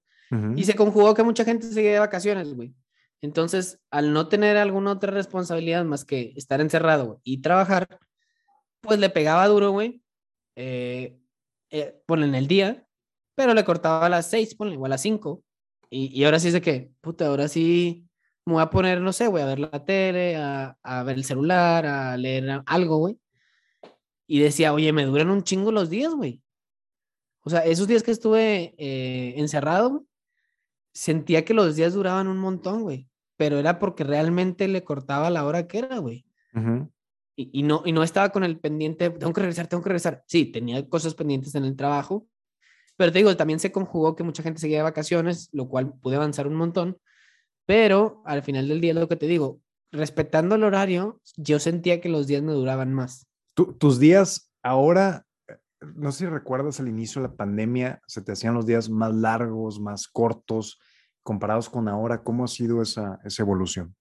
Y 0.55 0.63
se 0.63 0.75
conjugó 0.75 1.15
que 1.15 1.23
mucha 1.23 1.43
gente 1.43 1.65
se 1.71 1.81
de 1.81 1.97
vacaciones, 1.97 2.53
güey. 2.53 2.75
Entonces, 3.19 3.81
al 3.89 4.13
no 4.13 4.27
tener 4.27 4.57
alguna 4.57 4.91
otra 4.91 5.11
responsabilidad 5.11 5.83
más 5.85 6.05
que 6.05 6.33
estar 6.35 6.61
encerrado 6.61 7.19
y 7.23 7.41
trabajar, 7.41 7.99
pues 8.81 8.99
le 8.99 9.09
pegaba 9.09 9.47
duro, 9.47 9.71
güey. 9.71 10.03
Eh, 10.61 11.17
eh, 11.69 12.01
ponen 12.05 12.35
el 12.35 12.47
día, 12.47 12.85
pero 13.33 13.53
le 13.53 13.63
cortaba 13.63 14.07
a 14.07 14.09
las 14.09 14.29
seis, 14.29 14.55
ponle, 14.55 14.75
o 14.75 14.85
a 14.85 14.89
las 14.89 15.01
cinco. 15.01 15.41
Y, 15.89 16.07
y 16.13 16.25
ahora 16.25 16.37
sí 16.37 16.51
sé 16.51 16.59
que, 16.59 16.91
puta, 16.99 17.27
ahora 17.27 17.47
sí 17.47 18.09
me 18.45 18.55
voy 18.55 18.61
a 18.61 18.69
poner, 18.69 18.99
no 18.99 19.13
sé, 19.13 19.29
voy 19.29 19.39
a 19.41 19.45
ver 19.45 19.59
la 19.59 19.85
tele, 19.85 20.35
a, 20.35 21.03
ver 21.05 21.15
el 21.15 21.23
celular, 21.23 21.85
a 21.85 22.17
leer 22.17 22.61
algo, 22.65 22.97
güey. 22.97 23.17
Y 24.27 24.39
decía, 24.39 24.73
oye, 24.73 24.91
me 24.91 25.05
duran 25.05 25.29
un 25.29 25.43
chingo 25.43 25.71
los 25.71 25.89
días, 25.89 26.13
güey. 26.13 26.41
O 27.43 27.49
sea, 27.49 27.61
esos 27.61 27.87
días 27.87 28.03
que 28.03 28.11
estuve 28.11 28.75
eh, 28.77 29.35
encerrado, 29.37 30.05
sentía 30.91 31.45
que 31.45 31.53
los 31.53 31.77
días 31.77 31.93
duraban 31.93 32.27
un 32.27 32.37
montón, 32.37 32.81
güey. 32.81 33.07
Pero 33.37 33.59
era 33.59 33.79
porque 33.79 34.03
realmente 34.03 34.67
le 34.67 34.83
cortaba 34.83 35.29
la 35.29 35.45
hora 35.45 35.67
que 35.67 35.77
era, 35.77 35.99
güey. 35.99 36.25
Y, 37.39 37.63
no, 37.63 37.83
y 37.85 37.93
no 37.93 38.03
estaba 38.03 38.29
con 38.29 38.43
el 38.43 38.59
pendiente, 38.59 39.09
tengo 39.09 39.31
que 39.31 39.41
regresar, 39.41 39.67
tengo 39.67 39.81
que 39.81 39.89
regresar. 39.89 40.23
Sí, 40.27 40.45
tenía 40.45 40.87
cosas 40.89 41.13
pendientes 41.15 41.55
en 41.55 41.63
el 41.63 41.75
trabajo, 41.75 42.27
pero 42.97 43.13
te 43.13 43.19
digo, 43.19 43.35
también 43.37 43.59
se 43.59 43.71
conjugó 43.71 44.15
que 44.15 44.23
mucha 44.23 44.43
gente 44.43 44.59
seguía 44.59 44.77
de 44.79 44.83
vacaciones, 44.83 45.49
lo 45.53 45.69
cual 45.69 45.93
pude 46.01 46.17
avanzar 46.17 46.47
un 46.47 46.55
montón. 46.55 46.97
Pero 47.65 48.21
al 48.25 48.43
final 48.43 48.67
del 48.67 48.81
día, 48.81 48.93
lo 48.93 49.07
que 49.07 49.15
te 49.15 49.27
digo, 49.27 49.61
respetando 49.91 50.55
el 50.55 50.63
horario, 50.65 51.21
yo 51.37 51.59
sentía 51.59 52.01
que 52.01 52.09
los 52.09 52.27
días 52.27 52.41
me 52.41 52.51
duraban 52.51 52.93
más. 52.93 53.25
tus 53.53 53.99
días 53.99 54.51
ahora, 54.63 55.25
no 55.79 56.11
sé 56.11 56.19
si 56.19 56.25
recuerdas 56.25 56.79
al 56.79 56.89
inicio 56.89 57.21
de 57.21 57.29
la 57.29 57.35
pandemia, 57.35 58.01
se 58.05 58.21
te 58.21 58.33
hacían 58.33 58.53
los 58.53 58.65
días 58.65 58.89
más 58.89 59.13
largos, 59.13 59.79
más 59.79 60.07
cortos, 60.07 60.79
comparados 61.23 61.69
con 61.69 61.87
ahora. 61.87 62.21
¿Cómo 62.23 62.43
ha 62.43 62.47
sido 62.49 62.81
esa, 62.81 63.19
esa 63.23 63.43
evolución? 63.43 63.95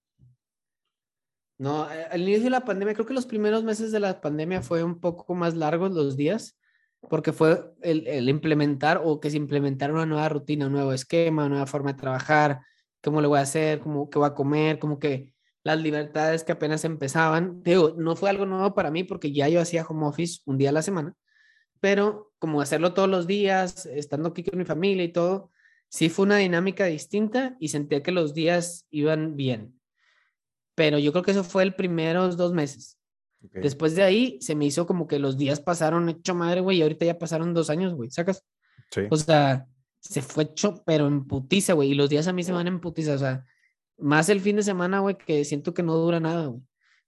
No, 1.58 1.90
eh, 1.90 2.06
al 2.10 2.22
inicio 2.22 2.44
de 2.44 2.50
la 2.50 2.64
pandemia, 2.64 2.94
creo 2.94 3.06
que 3.06 3.14
los 3.14 3.26
primeros 3.26 3.64
meses 3.64 3.90
de 3.90 3.98
la 4.00 4.20
pandemia 4.20 4.62
fue 4.62 4.84
un 4.84 5.00
poco 5.00 5.34
más 5.34 5.54
largos 5.54 5.90
los 5.92 6.16
días, 6.16 6.56
porque 7.00 7.32
fue 7.32 7.64
el, 7.82 8.28
implementar 8.28 9.00
o 9.04 9.20
que 9.20 9.30
se 9.30 9.36
implementara 9.36 9.92
una 9.92 10.06
nueva 10.06 10.28
rutina, 10.28 10.66
un 10.66 10.72
nuevo 10.72 10.92
esquema, 10.92 11.42
una 11.42 11.50
nueva 11.50 11.66
forma 11.66 11.92
de 11.92 11.98
trabajar, 11.98 12.60
cómo 13.02 13.20
le 13.20 13.28
voy 13.28 13.38
a 13.38 13.42
hacer, 13.42 13.80
cómo 13.80 14.08
qué 14.10 14.18
voy 14.18 14.28
a 14.28 14.34
comer, 14.34 14.78
como 14.78 14.98
que 14.98 15.34
las 15.64 15.80
libertades 15.80 16.44
que 16.44 16.52
apenas 16.52 16.84
empezaban. 16.84 17.62
No 17.96 18.16
fue 18.16 18.30
algo 18.30 18.46
nuevo 18.46 18.74
para 18.74 18.90
mí 18.90 19.04
porque 19.04 19.32
ya 19.32 19.48
yo 19.48 19.60
hacía 19.60 19.84
home 19.86 20.06
office 20.06 20.40
un 20.46 20.58
día 20.58 20.70
a 20.70 20.72
la 20.72 20.82
semana, 20.82 21.14
pero 21.80 22.32
como 22.38 22.60
hacerlo 22.60 22.94
todos 22.94 23.08
los 23.08 23.26
días, 23.26 23.86
estando 23.86 24.30
aquí 24.30 24.44
con 24.44 24.58
mi 24.58 24.64
familia 24.64 25.04
y 25.04 25.12
todo, 25.12 25.50
sí 25.88 26.08
fue 26.08 26.26
una 26.26 26.36
dinámica 26.38 26.84
distinta 26.86 27.56
y 27.60 27.68
sentía 27.68 28.02
que 28.02 28.12
los 28.12 28.34
días 28.34 28.86
iban 28.90 29.36
bien. 29.36 29.77
Pero 30.78 31.00
yo 31.00 31.10
creo 31.10 31.24
que 31.24 31.32
eso 31.32 31.42
fue 31.42 31.64
el 31.64 31.74
primeros 31.74 32.36
dos 32.36 32.52
meses. 32.52 32.96
Después 33.40 33.96
de 33.96 34.04
ahí 34.04 34.38
se 34.40 34.54
me 34.54 34.64
hizo 34.64 34.86
como 34.86 35.08
que 35.08 35.18
los 35.18 35.36
días 35.36 35.58
pasaron 35.58 36.08
hecho 36.08 36.36
madre, 36.36 36.60
güey, 36.60 36.78
y 36.78 36.82
ahorita 36.82 37.04
ya 37.04 37.18
pasaron 37.18 37.52
dos 37.52 37.68
años, 37.68 37.94
güey, 37.94 38.10
¿sacas? 38.10 38.44
Sí. 38.92 39.00
O 39.10 39.16
sea, 39.16 39.66
se 39.98 40.22
fue 40.22 40.44
hecho, 40.44 40.80
pero 40.86 41.08
en 41.08 41.26
putiza, 41.26 41.72
güey. 41.72 41.90
Y 41.90 41.94
los 41.94 42.08
días 42.08 42.28
a 42.28 42.32
mí 42.32 42.44
se 42.44 42.52
van 42.52 42.68
en 42.68 42.78
putiza, 42.78 43.14
o 43.14 43.18
sea, 43.18 43.44
más 43.98 44.28
el 44.28 44.40
fin 44.40 44.54
de 44.54 44.62
semana, 44.62 45.00
güey, 45.00 45.18
que 45.18 45.44
siento 45.44 45.74
que 45.74 45.82
no 45.82 45.96
dura 45.96 46.20
nada, 46.20 46.46
güey. 46.46 46.62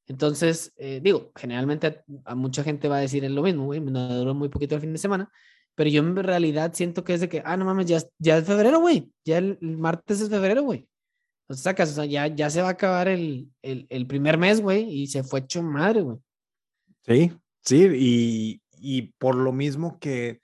Entonces, 0.08 0.72
eh, 0.76 0.98
digo, 1.00 1.30
generalmente 1.36 2.02
a, 2.24 2.34
mucha 2.34 2.64
gente 2.64 2.88
va 2.88 2.96
a 2.96 3.00
decir 3.00 3.24
es 3.24 3.30
lo 3.30 3.42
mismo, 3.42 3.66
güey, 3.66 3.78
me 3.78 3.92
duró 3.92 4.34
muy 4.34 4.48
poquito 4.48 4.74
el 4.74 4.80
fin 4.80 4.92
de 4.92 4.98
semana, 4.98 5.30
pero 5.76 5.90
yo 5.90 6.02
en 6.02 6.16
realidad 6.16 6.72
siento 6.74 7.04
que 7.04 7.14
es 7.14 7.20
de 7.20 7.28
que, 7.28 7.40
ah, 7.44 7.56
no 7.56 7.64
mames, 7.64 7.86
ya, 7.86 8.02
ya 8.18 8.38
es 8.38 8.44
febrero, 8.44 8.80
güey, 8.80 9.12
ya 9.24 9.38
el, 9.38 9.58
martes 9.60 10.20
es 10.20 10.28
febrero, 10.28 10.64
güey. 10.64 10.89
O 11.50 11.54
sea, 11.54 11.74
o 11.76 11.86
sea, 11.86 12.04
ya, 12.04 12.28
ya 12.28 12.48
se 12.48 12.62
va 12.62 12.68
a 12.68 12.72
acabar 12.72 13.08
el, 13.08 13.50
el, 13.62 13.84
el 13.90 14.06
primer 14.06 14.38
mes, 14.38 14.60
güey, 14.60 14.88
y 14.88 15.08
se 15.08 15.24
fue 15.24 15.40
hecho 15.40 15.64
madre, 15.64 16.02
güey. 16.02 16.18
Sí, 17.04 17.32
sí, 17.60 17.88
y, 17.92 18.62
y 18.78 19.02
por 19.18 19.34
lo 19.34 19.50
mismo 19.50 19.98
que 19.98 20.40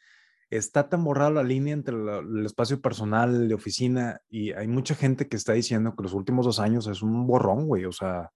está 0.50 0.88
tan 0.88 1.04
borrada 1.04 1.30
la 1.30 1.44
línea 1.44 1.74
entre 1.74 1.94
el 1.94 2.44
espacio 2.44 2.80
personal 2.80 3.46
de 3.46 3.54
oficina 3.54 4.20
y 4.28 4.50
hay 4.50 4.66
mucha 4.66 4.96
gente 4.96 5.28
que 5.28 5.36
está 5.36 5.52
diciendo 5.52 5.94
que 5.94 6.02
los 6.02 6.12
últimos 6.12 6.44
dos 6.44 6.58
años 6.58 6.88
es 6.88 7.02
un 7.02 7.24
borrón, 7.24 7.68
güey. 7.68 7.84
O 7.84 7.92
sea, 7.92 8.32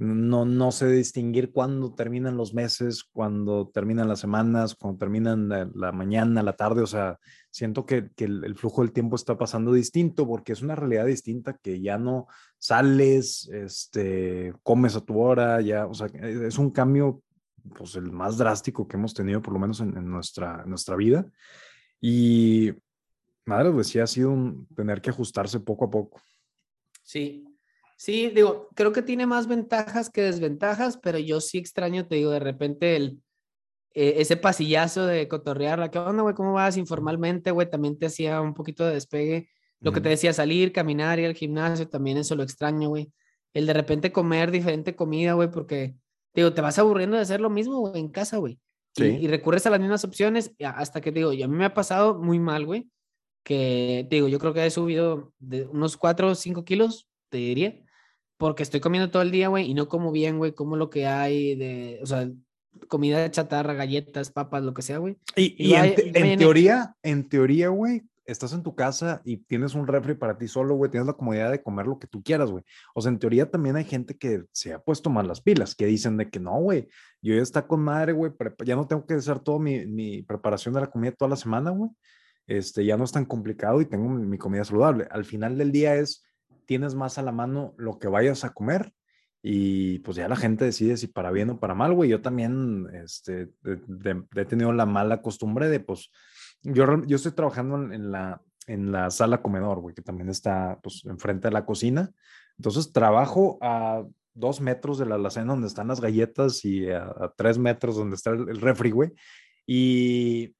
no, 0.00 0.46
no 0.46 0.72
sé 0.72 0.90
distinguir 0.90 1.52
cuándo 1.52 1.92
terminan 1.92 2.38
los 2.38 2.54
meses, 2.54 3.04
cuándo 3.04 3.68
terminan 3.68 4.08
las 4.08 4.20
semanas, 4.20 4.74
cuándo 4.74 4.98
terminan 4.98 5.50
la, 5.74 5.92
mañana, 5.92 6.42
la 6.42 6.54
tarde. 6.54 6.80
O 6.80 6.86
sea, 6.86 7.18
siento 7.50 7.84
que, 7.84 8.08
el, 8.16 8.56
flujo 8.56 8.80
del 8.80 8.92
tiempo 8.92 9.14
está 9.14 9.36
pasando 9.36 9.74
distinto 9.74 10.26
porque 10.26 10.52
es 10.52 10.62
una 10.62 10.74
realidad 10.74 11.04
distinta 11.04 11.52
que 11.62 11.82
ya 11.82 11.98
no 11.98 12.28
sales, 12.56 13.50
este, 13.52 14.54
comes 14.62 14.96
a 14.96 15.02
tu 15.02 15.20
hora, 15.20 15.60
ya, 15.60 15.86
o 15.86 15.92
sea, 15.92 16.06
es 16.06 16.56
un 16.56 16.70
cambio 16.70 17.22
pues, 17.76 17.94
el 17.96 18.10
más 18.10 18.38
drástico 18.38 18.88
que 18.88 18.96
hemos 18.96 19.12
tenido, 19.12 19.42
por 19.42 19.52
lo 19.52 19.58
menos 19.58 19.80
en, 19.80 20.10
nuestra, 20.10 20.64
nuestra 20.64 20.96
vida. 20.96 21.30
Y, 22.00 22.72
madre, 23.44 23.70
pues 23.70 23.88
sí 23.88 23.98
ha 23.98 24.06
sido 24.06 24.34
tener 24.74 25.02
que 25.02 25.10
ajustarse 25.10 25.60
poco 25.60 25.84
a 25.84 25.90
poco. 25.90 26.22
Sí, 27.02 27.49
sí, 28.00 28.30
digo, 28.30 28.70
creo 28.74 28.92
que 28.92 29.02
tiene 29.02 29.26
más 29.26 29.46
ventajas 29.46 30.08
que 30.08 30.22
desventajas, 30.22 30.96
pero 30.96 31.18
yo 31.18 31.38
sí 31.42 31.58
extraño, 31.58 32.06
te 32.06 32.14
digo, 32.14 32.30
de 32.30 32.40
repente 32.40 32.96
el, 32.96 33.20
eh, 33.92 34.14
ese 34.16 34.38
pasillazo 34.38 35.04
de 35.04 35.28
cotorrearla, 35.28 35.90
¿qué 35.90 35.98
onda, 35.98 36.22
güey? 36.22 36.34
¿Cómo 36.34 36.54
vas 36.54 36.78
informalmente, 36.78 37.50
güey? 37.50 37.68
También 37.68 37.98
te 37.98 38.06
hacía 38.06 38.40
un 38.40 38.54
poquito 38.54 38.86
de 38.86 38.94
despegue. 38.94 39.50
Lo 39.80 39.92
que 39.92 40.00
te 40.00 40.08
decía, 40.08 40.32
salir, 40.32 40.72
caminar, 40.72 41.18
ir 41.18 41.26
al 41.26 41.34
gimnasio, 41.34 41.88
también 41.90 42.16
eso 42.16 42.34
lo 42.34 42.42
extraño, 42.42 42.88
güey. 42.88 43.12
El 43.52 43.66
de 43.66 43.74
repente 43.74 44.12
comer 44.12 44.50
diferente 44.50 44.96
comida, 44.96 45.34
güey, 45.34 45.50
porque 45.50 45.94
digo, 46.34 46.54
te 46.54 46.62
vas 46.62 46.78
aburriendo 46.78 47.16
de 47.16 47.22
hacer 47.22 47.42
lo 47.42 47.50
mismo 47.50 47.94
en 47.94 48.08
casa, 48.08 48.38
güey. 48.38 48.58
Y, 48.96 49.28
recurres 49.28 49.66
a 49.66 49.70
las 49.70 49.80
mismas 49.80 50.04
opciones 50.04 50.52
hasta 50.64 51.02
que, 51.02 51.12
digo, 51.12 51.34
y 51.34 51.42
a 51.42 51.48
mí 51.48 51.54
me 51.54 51.66
ha 51.66 51.74
pasado 51.74 52.18
muy 52.18 52.38
mal, 52.38 52.64
güey, 52.64 52.88
que, 53.44 54.06
digo, 54.10 54.26
yo 54.26 54.38
creo 54.38 54.54
que 54.54 54.64
he 54.64 54.70
subido 54.70 55.34
de 55.38 55.66
unos 55.66 55.98
4 55.98 56.30
o 56.30 56.34
5 56.34 56.64
kilos, 56.64 57.08
te 57.28 57.38
diría, 57.38 57.84
porque 58.40 58.62
estoy 58.62 58.80
comiendo 58.80 59.10
todo 59.10 59.20
el 59.20 59.30
día, 59.30 59.48
güey, 59.48 59.70
y 59.70 59.74
no 59.74 59.86
como 59.86 60.10
bien, 60.12 60.38
güey, 60.38 60.52
como 60.52 60.74
lo 60.74 60.88
que 60.88 61.06
hay 61.06 61.56
de, 61.56 62.00
o 62.02 62.06
sea, 62.06 62.26
comida 62.88 63.18
de 63.18 63.30
chatarra, 63.30 63.74
galletas, 63.74 64.30
papas, 64.30 64.62
lo 64.62 64.72
que 64.72 64.80
sea, 64.80 64.96
güey. 64.96 65.18
Y, 65.36 65.54
y, 65.58 65.74
en, 65.74 65.94
en 66.14 66.38
teoría, 66.38 66.96
en 67.02 67.28
teoría, 67.28 67.68
güey, 67.68 68.02
estás 68.24 68.54
en 68.54 68.62
tu 68.62 68.74
casa 68.74 69.20
y 69.26 69.36
tienes 69.36 69.74
un 69.74 69.86
refri 69.86 70.14
para 70.14 70.38
ti 70.38 70.48
solo, 70.48 70.74
güey, 70.74 70.90
tienes 70.90 71.06
la 71.06 71.12
comodidad 71.12 71.50
de 71.50 71.62
comer 71.62 71.86
lo 71.86 71.98
que 71.98 72.06
tú 72.06 72.22
quieras, 72.22 72.50
güey. 72.50 72.64
O 72.94 73.02
sea, 73.02 73.12
en 73.12 73.18
teoría 73.18 73.50
también 73.50 73.76
hay 73.76 73.84
gente 73.84 74.16
que 74.16 74.44
se 74.52 74.72
ha 74.72 74.78
puesto 74.78 75.10
mal 75.10 75.28
las 75.28 75.42
pilas, 75.42 75.74
que 75.74 75.84
dicen 75.84 76.16
de 76.16 76.30
que 76.30 76.40
no, 76.40 76.58
güey, 76.60 76.88
yo 77.20 77.34
ya 77.34 77.42
está 77.42 77.66
con 77.66 77.80
madre, 77.82 78.12
güey, 78.14 78.32
ya 78.64 78.74
no 78.74 78.86
tengo 78.86 79.04
que 79.04 79.14
hacer 79.14 79.40
toda 79.40 79.58
mi, 79.58 79.84
mi, 79.84 80.22
preparación 80.22 80.72
de 80.72 80.80
la 80.80 80.90
comida 80.90 81.12
toda 81.12 81.28
la 81.28 81.36
semana, 81.36 81.72
güey. 81.72 81.90
Este, 82.46 82.86
ya 82.86 82.96
no 82.96 83.04
es 83.04 83.12
tan 83.12 83.26
complicado 83.26 83.82
y 83.82 83.84
tengo 83.84 84.08
mi 84.08 84.38
comida 84.38 84.64
saludable. 84.64 85.06
Al 85.10 85.26
final 85.26 85.58
del 85.58 85.72
día 85.72 85.96
es, 85.96 86.24
tienes 86.70 86.94
más 86.94 87.18
a 87.18 87.22
la 87.22 87.32
mano 87.32 87.74
lo 87.78 87.98
que 87.98 88.06
vayas 88.06 88.44
a 88.44 88.50
comer 88.50 88.92
y 89.42 89.98
pues 89.98 90.16
ya 90.16 90.28
la 90.28 90.36
gente 90.36 90.64
decide 90.64 90.96
si 90.96 91.08
para 91.08 91.32
bien 91.32 91.50
o 91.50 91.58
para 91.58 91.74
mal, 91.74 91.94
güey. 91.94 92.08
Yo 92.08 92.22
también 92.22 92.86
este, 92.94 93.48
he 94.36 94.44
tenido 94.44 94.72
la 94.72 94.86
mala 94.86 95.20
costumbre 95.20 95.68
de, 95.68 95.80
pues, 95.80 96.12
yo, 96.62 97.04
yo 97.06 97.16
estoy 97.16 97.32
trabajando 97.32 97.92
en, 97.92 98.12
la, 98.12 98.40
en 98.68 98.92
la 98.92 99.10
sala 99.10 99.42
comedor, 99.42 99.80
güey, 99.80 99.96
que 99.96 100.02
también 100.02 100.28
está 100.28 100.78
pues 100.80 101.04
enfrente 101.06 101.48
de 101.48 101.54
la 101.54 101.66
cocina. 101.66 102.12
Entonces 102.56 102.92
trabajo 102.92 103.58
a 103.60 104.04
dos 104.34 104.60
metros 104.60 104.96
de 104.96 105.06
la 105.06 105.16
alacena 105.16 105.54
donde 105.54 105.66
están 105.66 105.88
las 105.88 106.00
galletas 106.00 106.64
y 106.64 106.88
a, 106.88 107.32
tres 107.36 107.58
metros 107.58 107.96
donde 107.96 108.14
está 108.14 108.30
el, 108.30 108.48
el, 108.48 108.60
refri, 108.60 108.92
güey. 108.92 109.10
Y 109.66 110.54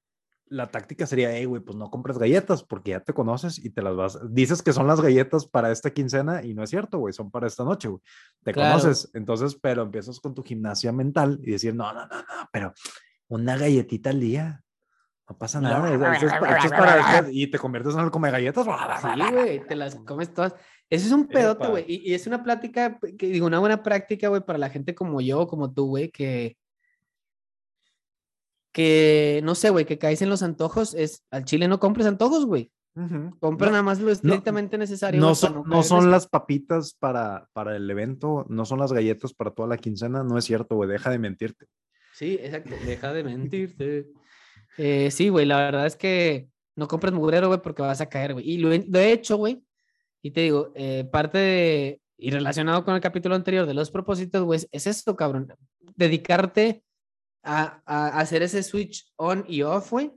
la 0.51 0.67
táctica 0.67 1.07
sería, 1.07 1.31
hey, 1.31 1.45
güey, 1.45 1.61
pues 1.61 1.77
no 1.77 1.89
compres 1.89 2.17
galletas 2.17 2.61
porque 2.61 2.91
ya 2.91 2.99
te 2.99 3.13
conoces 3.13 3.57
y 3.57 3.69
te 3.69 3.81
las 3.81 3.95
vas. 3.95 4.19
Dices 4.33 4.61
que 4.61 4.73
son 4.73 4.85
las 4.85 4.99
galletas 4.99 5.47
para 5.47 5.71
esta 5.71 5.91
quincena 5.91 6.43
y 6.43 6.53
no 6.53 6.61
es 6.61 6.69
cierto, 6.69 6.97
güey, 6.97 7.13
son 7.13 7.31
para 7.31 7.47
esta 7.47 7.63
noche, 7.63 7.87
güey. 7.87 8.01
Te 8.43 8.53
conoces. 8.53 9.09
Entonces, 9.13 9.55
pero 9.55 9.81
empiezas 9.81 10.19
con 10.19 10.35
tu 10.35 10.43
gimnasia 10.43 10.91
mental 10.91 11.39
y 11.41 11.51
decir, 11.51 11.73
no, 11.73 11.93
no, 11.93 12.05
no, 12.05 12.17
no, 12.17 12.49
pero 12.51 12.73
una 13.29 13.57
galletita 13.57 14.09
al 14.09 14.19
día. 14.19 14.61
No 15.29 15.37
pasa 15.37 15.61
nada. 15.61 17.29
y 17.31 17.47
te 17.47 17.57
conviertes 17.57 17.93
en 17.93 18.01
el 18.01 18.11
come 18.11 18.29
galletas. 18.29 18.65
Sí, 18.65 19.31
güey, 19.31 19.65
te 19.65 19.77
las 19.77 19.95
comes 19.95 20.33
todas. 20.33 20.53
Eso 20.89 21.07
es 21.07 21.13
un 21.13 21.27
pedote, 21.27 21.67
güey. 21.67 21.85
Y, 21.87 22.11
y, 22.11 22.13
es 22.13 22.27
una 22.27 22.43
plática, 22.43 22.99
que 23.17 23.27
digo, 23.27 23.47
una 23.47 23.59
buena 23.59 23.81
práctica, 23.81 24.27
güey, 24.27 24.41
para 24.41 24.59
la 24.59 24.69
gente 24.69 24.93
como 24.93 25.21
yo, 25.21 25.47
como 25.47 25.71
tú, 25.71 25.87
güey, 25.87 26.11
que, 26.11 26.57
que 28.71 29.41
no 29.43 29.55
sé, 29.55 29.69
güey, 29.69 29.85
que 29.85 29.97
caes 29.97 30.21
en 30.21 30.29
los 30.29 30.43
antojos. 30.43 30.93
Es 30.93 31.23
al 31.31 31.45
chile 31.45 31.67
no 31.67 31.79
compres 31.79 32.05
antojos, 32.07 32.45
güey. 32.45 32.71
Compra 33.39 33.69
nada 33.69 33.83
más 33.83 34.01
lo 34.01 34.11
estrictamente 34.11 34.77
necesario. 34.77 35.21
No, 35.21 35.33
son, 35.33 35.63
no 35.65 35.81
son 35.81 36.11
las 36.11 36.27
papitas 36.27 36.93
para, 36.93 37.47
para 37.53 37.77
el 37.77 37.89
evento, 37.89 38.45
no 38.49 38.65
son 38.65 38.79
las 38.79 38.91
galletas 38.91 39.33
para 39.33 39.51
toda 39.51 39.69
la 39.69 39.77
quincena. 39.77 40.23
No 40.23 40.37
es 40.37 40.43
cierto, 40.43 40.75
güey. 40.75 40.89
Deja 40.89 41.09
de 41.09 41.19
mentirte. 41.19 41.67
Sí, 42.13 42.37
exacto. 42.41 42.75
Deja 42.85 43.13
de 43.13 43.23
mentirte. 43.23 44.07
Eh, 44.77 45.11
sí, 45.11 45.27
güey, 45.27 45.45
la 45.45 45.57
verdad 45.57 45.85
es 45.85 45.97
que 45.97 46.47
no 46.77 46.87
compres 46.87 47.11
mugrero, 47.11 47.49
güey, 47.49 47.61
porque 47.61 47.81
vas 47.81 47.99
a 47.99 48.07
caer, 48.07 48.33
güey. 48.33 48.49
Y 48.49 48.57
lo, 48.57 48.71
he 48.71 49.11
hecho, 49.11 49.35
güey. 49.35 49.61
Y 50.21 50.31
te 50.31 50.41
digo, 50.41 50.71
eh, 50.75 51.03
parte 51.11 51.37
de, 51.37 52.01
y 52.17 52.31
relacionado 52.31 52.85
con 52.85 52.95
el 52.95 53.01
capítulo 53.01 53.35
anterior 53.35 53.65
de 53.65 53.73
los 53.73 53.91
propósitos, 53.91 54.43
güey, 54.43 54.61
es 54.71 54.87
esto, 54.87 55.17
cabrón. 55.17 55.53
Dedicarte 55.97 56.83
a, 57.43 57.81
a, 57.85 58.19
hacer 58.19 58.41
ese 58.43 58.63
switch 58.63 59.11
on 59.15 59.45
y 59.47 59.63
off, 59.63 59.91
güey. 59.91 60.11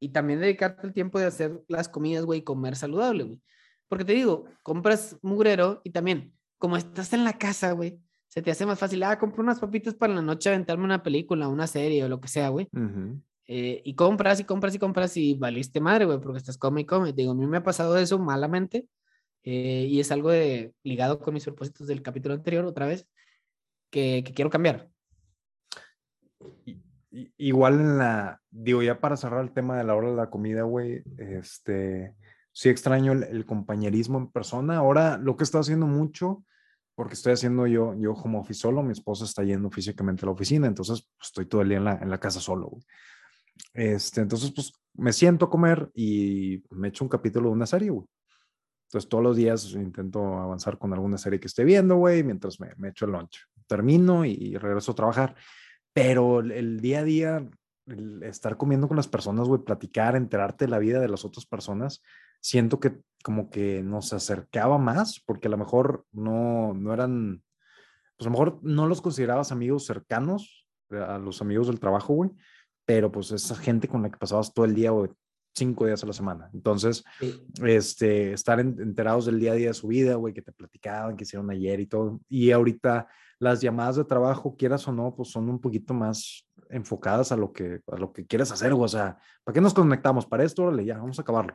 Y 0.00 0.10
también 0.10 0.40
dedicarte 0.40 0.86
el 0.86 0.92
tiempo 0.92 1.18
de 1.18 1.26
hacer 1.26 1.62
las 1.68 1.88
comidas, 1.88 2.24
güey, 2.24 2.42
comer 2.42 2.76
saludable, 2.76 3.24
güey. 3.24 3.40
Porque 3.88 4.04
te 4.04 4.12
digo, 4.12 4.46
compras 4.62 5.16
mugrero 5.22 5.80
y 5.84 5.90
también, 5.90 6.34
como 6.58 6.76
estás 6.76 7.12
en 7.12 7.24
la 7.24 7.38
casa, 7.38 7.72
güey, 7.72 8.00
se 8.28 8.42
te 8.42 8.50
hace 8.50 8.66
más 8.66 8.78
fácil, 8.78 9.02
ah, 9.04 9.18
compro 9.18 9.42
unas 9.42 9.60
papitas 9.60 9.94
para 9.94 10.12
la 10.12 10.22
noche 10.22 10.48
aventarme 10.48 10.84
una 10.84 11.02
película, 11.02 11.46
una 11.48 11.66
serie 11.66 12.02
o 12.02 12.08
lo 12.08 12.20
que 12.20 12.28
sea, 12.28 12.48
güey. 12.48 12.68
Eh, 13.46 13.82
y 13.84 13.94
compras 13.94 14.40
y 14.40 14.44
compras 14.44 14.74
y 14.74 14.78
compras 14.78 15.16
y 15.16 15.34
valiste 15.34 15.80
madre, 15.80 16.06
güey, 16.06 16.18
porque 16.18 16.38
estás 16.38 16.58
come 16.58 16.80
y 16.80 16.84
come. 16.84 17.12
Digo, 17.12 17.32
a 17.32 17.34
mí 17.34 17.46
me 17.46 17.58
ha 17.58 17.62
pasado 17.62 17.96
eso 17.96 18.18
malamente 18.18 18.88
eh, 19.44 19.86
y 19.88 20.00
es 20.00 20.10
algo 20.10 20.30
de, 20.30 20.74
ligado 20.82 21.20
con 21.20 21.34
mis 21.34 21.44
propósitos 21.44 21.86
del 21.86 22.02
capítulo 22.02 22.34
anterior, 22.34 22.64
otra 22.64 22.86
vez, 22.86 23.06
que, 23.90 24.24
que 24.24 24.32
quiero 24.32 24.50
cambiar. 24.50 24.90
Igual 27.10 27.80
en 27.80 27.98
la, 27.98 28.40
digo, 28.50 28.82
ya 28.82 29.00
para 29.00 29.16
cerrar 29.16 29.44
el 29.44 29.52
tema 29.52 29.76
de 29.76 29.84
la 29.84 29.94
hora 29.94 30.10
de 30.10 30.16
la 30.16 30.30
comida, 30.30 30.62
güey, 30.62 31.02
este, 31.18 32.14
sí 32.52 32.68
extraño 32.68 33.12
el, 33.12 33.24
el 33.24 33.46
compañerismo 33.46 34.18
en 34.18 34.30
persona. 34.30 34.76
Ahora 34.76 35.18
lo 35.18 35.36
que 35.36 35.44
estoy 35.44 35.60
haciendo 35.60 35.86
mucho 35.86 36.44
porque 36.94 37.14
estoy 37.14 37.32
haciendo 37.32 37.66
yo, 37.66 37.94
yo 37.94 38.14
como 38.14 38.40
office 38.40 38.60
solo, 38.60 38.82
mi 38.82 38.92
esposa 38.92 39.24
está 39.24 39.42
yendo 39.42 39.70
físicamente 39.70 40.24
a 40.24 40.26
la 40.26 40.32
oficina, 40.32 40.66
entonces 40.66 41.08
pues, 41.16 41.28
estoy 41.28 41.46
todo 41.46 41.62
el 41.62 41.68
día 41.68 41.78
en 41.78 41.84
la, 41.84 41.98
en 42.00 42.08
la 42.08 42.18
casa 42.20 42.40
solo. 42.40 42.68
Güey. 42.68 42.84
Este, 43.72 44.20
entonces, 44.20 44.52
pues 44.52 44.72
me 44.94 45.12
siento 45.12 45.46
a 45.46 45.50
comer 45.50 45.90
y 45.94 46.62
me 46.70 46.88
echo 46.88 47.04
un 47.04 47.08
capítulo 47.08 47.48
de 47.48 47.54
una 47.54 47.66
serie, 47.66 47.90
güey. 47.90 48.06
Entonces, 48.88 49.08
todos 49.08 49.24
los 49.24 49.36
días 49.36 49.72
intento 49.72 50.38
avanzar 50.38 50.78
con 50.78 50.92
alguna 50.92 51.18
serie 51.18 51.40
que 51.40 51.48
esté 51.48 51.64
viendo, 51.64 51.96
güey, 51.96 52.22
mientras 52.22 52.60
me, 52.60 52.72
me 52.76 52.90
echo 52.90 53.06
el 53.06 53.12
lunch. 53.12 53.40
Termino 53.66 54.24
y, 54.24 54.56
regreso 54.56 54.92
a 54.92 54.94
trabajar. 54.94 55.34
Pero 55.94 56.40
el, 56.40 56.80
día 56.80 56.98
a 57.00 57.04
día, 57.04 57.48
estar 58.22 58.56
comiendo 58.56 58.88
con 58.88 58.96
las 58.96 59.08
personas, 59.08 59.48
güey, 59.48 59.62
platicar, 59.62 60.16
enterarte 60.16 60.66
de 60.66 60.70
la 60.70 60.78
vida 60.78 61.00
de 61.00 61.08
las 61.08 61.24
otras 61.24 61.46
personas, 61.46 62.02
siento 62.40 62.80
que 62.80 63.00
como 63.22 63.48
que 63.48 63.82
nos 63.82 64.12
acercaba 64.12 64.76
más, 64.76 65.22
porque 65.24 65.48
a 65.48 65.50
lo 65.50 65.56
mejor 65.56 66.04
no, 66.12 66.74
no 66.74 66.92
eran, 66.92 67.42
pues 68.18 68.26
a 68.26 68.30
lo 68.30 68.32
mejor 68.32 68.58
no 68.62 68.86
los 68.86 69.00
considerabas 69.00 69.52
amigos 69.52 69.86
cercanos, 69.86 70.66
eh, 70.90 70.98
a 70.98 71.18
los 71.18 71.40
amigos 71.40 71.68
del 71.68 71.80
trabajo, 71.80 72.12
güey, 72.12 72.32
pero 72.84 73.10
pues 73.10 73.30
esa 73.30 73.54
gente 73.54 73.88
con 73.88 74.02
la 74.02 74.10
que 74.10 74.18
pasabas 74.18 74.52
todo 74.52 74.66
el 74.66 74.74
día 74.74 74.92
o 74.92 75.08
cinco 75.54 75.86
días 75.86 76.02
a 76.02 76.06
la 76.06 76.12
semana. 76.12 76.50
Entonces, 76.52 77.04
este, 77.62 78.32
estar 78.32 78.60
enterados 78.60 79.26
del 79.26 79.38
día 79.38 79.52
a 79.52 79.54
día 79.54 79.68
de 79.68 79.74
su 79.74 79.88
vida, 79.88 80.16
güey, 80.16 80.34
que 80.34 80.42
te 80.42 80.52
platicaban, 80.52 81.16
que 81.16 81.24
hicieron 81.24 81.50
ayer 81.50 81.80
y 81.80 81.86
todo. 81.86 82.20
Y 82.28 82.50
ahorita 82.50 83.06
las 83.38 83.60
llamadas 83.60 83.96
de 83.96 84.04
trabajo, 84.04 84.56
quieras 84.56 84.86
o 84.88 84.92
no, 84.92 85.14
pues 85.14 85.30
son 85.30 85.48
un 85.48 85.60
poquito 85.60 85.94
más 85.94 86.46
enfocadas 86.70 87.32
a 87.32 87.36
lo 87.36 87.52
que, 87.52 87.80
a 87.86 87.96
lo 87.96 88.12
que 88.12 88.26
quieres 88.26 88.50
hacer, 88.50 88.72
o 88.72 88.88
sea, 88.88 89.18
¿para 89.44 89.54
qué 89.54 89.60
nos 89.60 89.74
conectamos? 89.74 90.26
Para 90.26 90.44
esto, 90.44 90.64
órale, 90.64 90.84
ya, 90.84 90.98
vamos 90.98 91.18
a 91.18 91.22
acabarlo. 91.22 91.54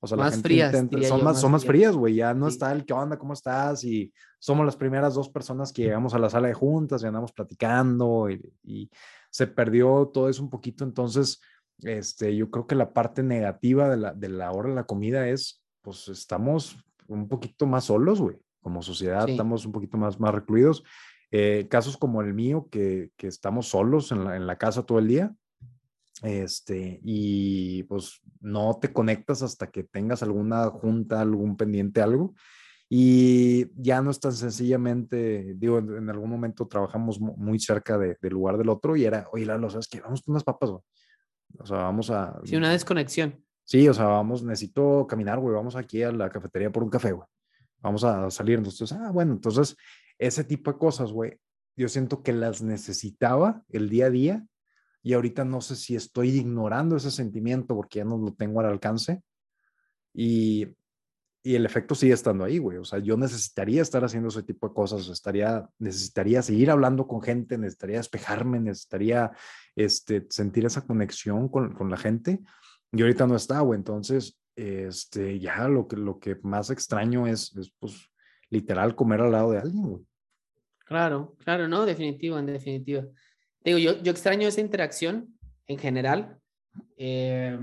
O 0.00 0.06
sea, 0.06 0.16
más 0.16 0.40
frías, 0.40 0.72
son, 1.08 1.24
más, 1.24 1.40
son 1.40 1.50
más 1.50 1.64
frías, 1.64 1.96
güey, 1.96 2.14
ya 2.14 2.32
no 2.32 2.46
está 2.46 2.70
el 2.70 2.84
qué 2.84 2.92
onda, 2.92 3.18
cómo 3.18 3.32
estás, 3.32 3.82
y 3.82 4.12
somos 4.38 4.64
las 4.64 4.76
primeras 4.76 5.14
dos 5.14 5.28
personas 5.28 5.72
que 5.72 5.82
llegamos 5.82 6.14
a 6.14 6.18
la 6.18 6.30
sala 6.30 6.48
de 6.48 6.54
juntas 6.54 7.02
y 7.02 7.06
andamos 7.06 7.32
platicando 7.32 8.30
y, 8.30 8.40
y 8.62 8.90
se 9.30 9.46
perdió 9.48 10.10
todo 10.12 10.28
eso 10.28 10.42
un 10.42 10.50
poquito, 10.50 10.84
entonces, 10.84 11.40
este, 11.82 12.36
yo 12.36 12.50
creo 12.50 12.66
que 12.66 12.74
la 12.74 12.92
parte 12.92 13.22
negativa 13.22 13.88
de 13.88 13.96
la, 13.96 14.14
de 14.14 14.28
la 14.28 14.50
hora 14.52 14.70
de 14.70 14.74
la 14.74 14.84
comida 14.84 15.28
es, 15.28 15.62
pues 15.82 16.08
estamos 16.08 16.76
un 17.06 17.28
poquito 17.28 17.66
más 17.66 17.84
solos, 17.84 18.20
güey, 18.20 18.36
como 18.60 18.82
sociedad 18.82 19.28
estamos 19.28 19.64
un 19.64 19.72
poquito 19.72 19.96
más, 19.96 20.20
más 20.20 20.34
recluidos. 20.34 20.84
Eh, 21.30 21.66
casos 21.68 21.96
como 21.96 22.22
el 22.22 22.32
mío, 22.34 22.68
que, 22.70 23.10
que 23.16 23.26
estamos 23.26 23.68
solos 23.68 24.12
en 24.12 24.24
la, 24.24 24.36
en 24.36 24.46
la, 24.46 24.56
casa 24.56 24.84
todo 24.84 24.98
el 24.98 25.08
día, 25.08 25.34
este, 26.22 27.00
y 27.04 27.82
pues 27.84 28.20
no 28.40 28.78
te 28.80 28.92
conectas 28.92 29.42
hasta 29.42 29.70
que 29.70 29.84
tengas 29.84 30.22
alguna 30.22 30.64
junta, 30.70 31.20
algún 31.20 31.56
pendiente, 31.56 32.00
algo. 32.00 32.34
Y 32.90 33.70
ya 33.80 34.00
no 34.00 34.10
es 34.10 34.18
tan 34.18 34.32
sencillamente, 34.32 35.54
digo, 35.56 35.78
en, 35.78 36.08
algún 36.08 36.30
momento 36.30 36.66
trabajamos 36.66 37.20
muy 37.20 37.58
cerca 37.58 37.98
del 37.98 38.16
lugar 38.30 38.56
del 38.56 38.70
otro 38.70 38.96
y 38.96 39.04
era, 39.04 39.28
oye, 39.32 39.44
Lalo, 39.44 39.68
¿sabes 39.68 39.88
qué? 39.88 40.00
Vamos 40.00 40.22
con 40.22 40.32
unas 40.32 40.44
papas, 40.44 40.70
güey. 40.70 40.82
O 41.58 41.66
sea, 41.66 41.78
vamos 41.78 42.10
a... 42.10 42.40
Sí, 42.44 42.56
una 42.56 42.70
desconexión. 42.70 43.42
Sí, 43.64 43.88
o 43.88 43.94
sea, 43.94 44.06
vamos, 44.06 44.42
necesito 44.42 45.06
caminar, 45.06 45.38
güey, 45.38 45.54
vamos 45.54 45.76
aquí 45.76 46.02
a 46.02 46.10
la 46.10 46.30
cafetería 46.30 46.70
por 46.70 46.82
un 46.82 46.90
café, 46.90 47.12
güey. 47.12 47.26
Vamos 47.80 48.02
a 48.04 48.30
salir. 48.30 48.58
Entonces, 48.58 48.92
ah, 48.92 49.10
bueno, 49.12 49.32
entonces, 49.32 49.76
ese 50.18 50.44
tipo 50.44 50.72
de 50.72 50.78
cosas, 50.78 51.12
güey, 51.12 51.38
yo 51.76 51.88
siento 51.88 52.22
que 52.22 52.32
las 52.32 52.62
necesitaba 52.62 53.62
el 53.68 53.88
día 53.88 54.06
a 54.06 54.10
día 54.10 54.46
y 55.02 55.12
ahorita 55.12 55.44
no 55.44 55.60
sé 55.60 55.76
si 55.76 55.94
estoy 55.94 56.30
ignorando 56.30 56.96
ese 56.96 57.10
sentimiento 57.10 57.76
porque 57.76 57.98
ya 57.98 58.04
no 58.04 58.18
lo 58.18 58.32
tengo 58.32 58.60
al 58.60 58.66
alcance. 58.66 59.22
Y 60.12 60.66
y 61.42 61.54
el 61.54 61.64
efecto 61.64 61.94
sigue 61.94 62.12
estando 62.12 62.44
ahí, 62.44 62.58
güey. 62.58 62.78
O 62.78 62.84
sea, 62.84 62.98
yo 62.98 63.16
necesitaría 63.16 63.82
estar 63.82 64.04
haciendo 64.04 64.28
ese 64.28 64.42
tipo 64.42 64.68
de 64.68 64.74
cosas, 64.74 65.08
estaría, 65.08 65.68
necesitaría 65.78 66.42
seguir 66.42 66.70
hablando 66.70 67.06
con 67.06 67.22
gente, 67.22 67.56
necesitaría 67.56 67.98
despejarme, 67.98 68.60
necesitaría 68.60 69.30
este, 69.76 70.26
sentir 70.30 70.66
esa 70.66 70.86
conexión 70.86 71.48
con, 71.48 71.72
con 71.74 71.90
la 71.90 71.96
gente. 71.96 72.40
Y 72.92 73.02
ahorita 73.02 73.26
no 73.26 73.36
está, 73.36 73.60
güey. 73.60 73.78
Entonces, 73.78 74.38
este, 74.56 75.38
ya 75.38 75.68
lo 75.68 75.86
que, 75.86 75.96
lo 75.96 76.18
que 76.18 76.36
más 76.42 76.70
extraño 76.70 77.26
es, 77.26 77.56
es, 77.56 77.72
pues, 77.78 78.10
literal 78.50 78.96
comer 78.96 79.20
al 79.20 79.32
lado 79.32 79.52
de 79.52 79.58
alguien, 79.58 79.82
güey. 79.82 80.04
Claro, 80.84 81.36
claro, 81.44 81.68
no, 81.68 81.84
definitivo, 81.84 82.38
en 82.38 82.46
definitiva. 82.46 83.04
Digo, 83.62 83.78
yo, 83.78 84.02
yo 84.02 84.10
extraño 84.10 84.48
esa 84.48 84.60
interacción 84.60 85.38
en 85.66 85.78
general. 85.78 86.38
Eh, 86.96 87.58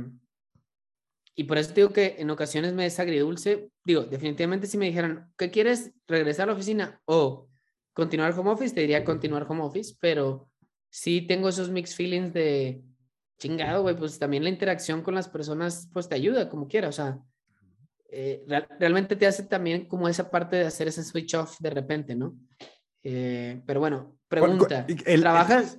y 1.36 1.43
por 1.43 1.58
eso 1.58 1.74
digo 1.74 1.89
que 1.89 2.15
en 2.17 2.30
ocasiones 2.30 2.74
me 2.74 2.86
es 2.86 2.98
agridulce. 3.00 3.69
Digo, 3.84 4.04
definitivamente 4.04 4.67
si 4.67 4.78
me 4.78 4.86
dijeran, 4.86 5.32
¿qué 5.38 5.52
quieres? 5.52 5.91
¿Regresar 6.08 6.43
a 6.43 6.48
la 6.48 6.54
oficina 6.54 7.02
o 7.06 7.50
continuar 7.93 8.38
home 8.38 8.52
office? 8.52 8.74
Te 8.74 8.82
diría 8.82 9.04
continuar 9.04 9.45
home 9.48 9.63
office, 9.63 9.95
pero 10.00 10.50
sí 10.89 11.21
tengo 11.21 11.50
esos 11.50 11.69
mixed 11.69 11.95
feelings 11.95 12.34
de 12.34 12.82
chingado, 13.38 13.82
güey, 13.82 13.98
pues 13.98 14.17
también 14.17 14.43
la 14.43 14.50
interacción 14.50 15.02
con 15.02 15.13
las 15.13 15.28
personas, 15.28 15.89
pues 15.91 16.08
te 16.08 16.15
ayuda 16.15 16.48
como 16.48 16.69
quiera, 16.69 16.88
o 16.88 16.93
sea, 16.93 17.19
eh, 18.10 18.45
realmente 18.80 19.17
te 19.17 19.28
hace 19.28 19.43
también 19.43 19.89
como 19.89 20.08
esa 20.08 20.32
parte 20.32 20.56
de 20.56 20.65
hacer 20.65 20.88
ese 20.88 21.04
switch 21.04 21.34
off 21.36 21.60
de 21.60 21.69
repente, 21.69 22.15
¿no? 22.15 22.38
Eh, 23.04 23.62
pero 23.65 23.82
bueno, 23.82 24.17
pregunta, 24.30 24.88
¿trabajas? 25.19 25.78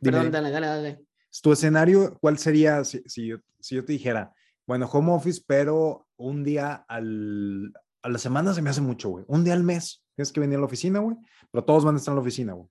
Perdón, 0.00 0.32
dale, 0.32 0.50
dale, 0.50 0.66
dale. 0.66 1.00
Tu 1.40 1.52
escenario, 1.52 2.18
¿cuál 2.20 2.36
sería 2.36 2.82
si, 2.82 3.00
si, 3.06 3.28
yo, 3.28 3.36
si 3.60 3.76
yo 3.76 3.84
te 3.84 3.92
dijera, 3.92 4.32
bueno, 4.66 4.86
home 4.86 5.12
office, 5.12 5.42
pero 5.46 6.06
un 6.16 6.44
día 6.44 6.84
al, 6.88 7.72
a 8.02 8.08
la 8.08 8.18
semana 8.18 8.52
se 8.54 8.62
me 8.62 8.70
hace 8.70 8.80
mucho, 8.80 9.10
güey. 9.10 9.24
Un 9.28 9.44
día 9.44 9.54
al 9.54 9.62
mes 9.62 10.04
tienes 10.14 10.32
que 10.32 10.40
venir 10.40 10.56
a 10.56 10.60
la 10.60 10.66
oficina, 10.66 11.00
güey, 11.00 11.16
pero 11.50 11.64
todos 11.64 11.84
van 11.84 11.94
a 11.94 11.98
estar 11.98 12.12
en 12.12 12.16
la 12.16 12.22
oficina, 12.22 12.52
güey. 12.54 12.68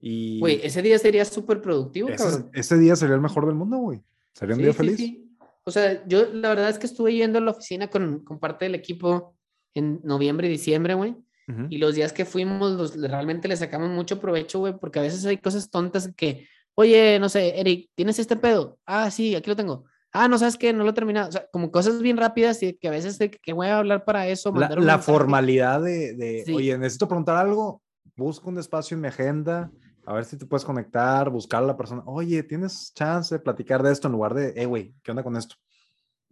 Y... 0.00 0.40
Güey, 0.40 0.60
ese 0.62 0.82
día 0.82 0.98
sería 0.98 1.24
súper 1.24 1.60
productivo, 1.60 2.08
ese, 2.08 2.24
cabrón. 2.24 2.50
Ese 2.52 2.78
día 2.78 2.96
sería 2.96 3.14
el 3.14 3.20
mejor 3.20 3.46
del 3.46 3.54
mundo, 3.54 3.78
güey. 3.78 4.02
Sería 4.32 4.54
un 4.54 4.62
día 4.62 4.74
feliz. 4.74 4.96
Sí. 4.96 5.36
O 5.64 5.70
sea, 5.70 6.06
yo 6.06 6.26
la 6.32 6.50
verdad 6.50 6.68
es 6.68 6.78
que 6.78 6.86
estuve 6.86 7.14
yendo 7.14 7.38
a 7.38 7.42
la 7.42 7.52
oficina 7.52 7.88
con, 7.88 8.22
con 8.22 8.38
parte 8.38 8.66
del 8.66 8.74
equipo 8.74 9.34
en 9.72 10.00
noviembre 10.04 10.46
y 10.46 10.50
diciembre, 10.50 10.94
güey. 10.94 11.16
Y 11.68 11.76
los 11.76 11.94
días 11.94 12.14
que 12.14 12.24
fuimos, 12.24 12.72
los, 12.72 12.98
realmente 12.98 13.48
le 13.48 13.56
sacamos 13.58 13.90
mucho 13.90 14.18
provecho, 14.18 14.60
güey, 14.60 14.78
porque 14.78 14.98
a 14.98 15.02
veces 15.02 15.26
hay 15.26 15.36
cosas 15.36 15.68
tontas 15.68 16.10
que, 16.16 16.48
oye, 16.74 17.18
no 17.18 17.28
sé, 17.28 17.60
Eric, 17.60 17.90
¿tienes 17.94 18.18
este 18.18 18.36
pedo? 18.36 18.78
Ah, 18.86 19.10
sí, 19.10 19.34
aquí 19.34 19.50
lo 19.50 19.56
tengo. 19.56 19.84
Ah, 20.16 20.28
no 20.28 20.38
sabes 20.38 20.56
qué, 20.56 20.72
no 20.72 20.84
lo 20.84 20.90
he 20.90 20.94
terminado. 20.94 21.28
O 21.28 21.32
sea, 21.32 21.48
como 21.52 21.72
cosas 21.72 22.00
bien 22.00 22.16
rápidas 22.16 22.62
y 22.62 22.74
que 22.74 22.86
a 22.86 22.92
veces 22.92 23.18
que 23.18 23.52
voy 23.52 23.66
a 23.66 23.78
hablar 23.78 24.04
para 24.04 24.28
eso. 24.28 24.52
La, 24.54 24.68
la 24.68 24.98
formalidad 25.00 25.82
de, 25.82 26.14
de 26.14 26.44
oye, 26.54 26.78
necesito 26.78 27.08
preguntar 27.08 27.36
algo, 27.36 27.82
busco 28.14 28.48
un 28.48 28.58
espacio 28.58 28.94
en 28.94 29.00
mi 29.00 29.08
agenda, 29.08 29.72
a 30.06 30.14
ver 30.14 30.24
si 30.24 30.38
te 30.38 30.46
puedes 30.46 30.64
conectar, 30.64 31.30
buscar 31.30 31.64
a 31.64 31.66
la 31.66 31.76
persona. 31.76 32.04
Oye, 32.06 32.44
¿tienes 32.44 32.92
chance 32.94 33.34
de 33.34 33.40
platicar 33.40 33.82
de 33.82 33.90
esto 33.90 34.06
en 34.06 34.12
lugar 34.12 34.34
de, 34.34 34.52
eh, 34.54 34.66
güey, 34.66 34.94
¿qué 35.02 35.10
onda 35.10 35.24
con 35.24 35.36
esto? 35.36 35.56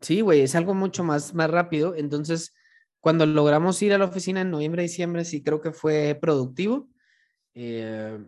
Sí, 0.00 0.20
güey, 0.20 0.42
es 0.42 0.54
algo 0.54 0.74
mucho 0.74 1.02
más, 1.02 1.34
más 1.34 1.50
rápido. 1.50 1.96
Entonces, 1.96 2.54
cuando 3.00 3.26
logramos 3.26 3.82
ir 3.82 3.92
a 3.92 3.98
la 3.98 4.04
oficina 4.04 4.42
en 4.42 4.50
noviembre, 4.52 4.82
diciembre, 4.82 5.24
sí 5.24 5.42
creo 5.42 5.60
que 5.60 5.72
fue 5.72 6.16
productivo. 6.20 6.88
Eh, 7.54 8.24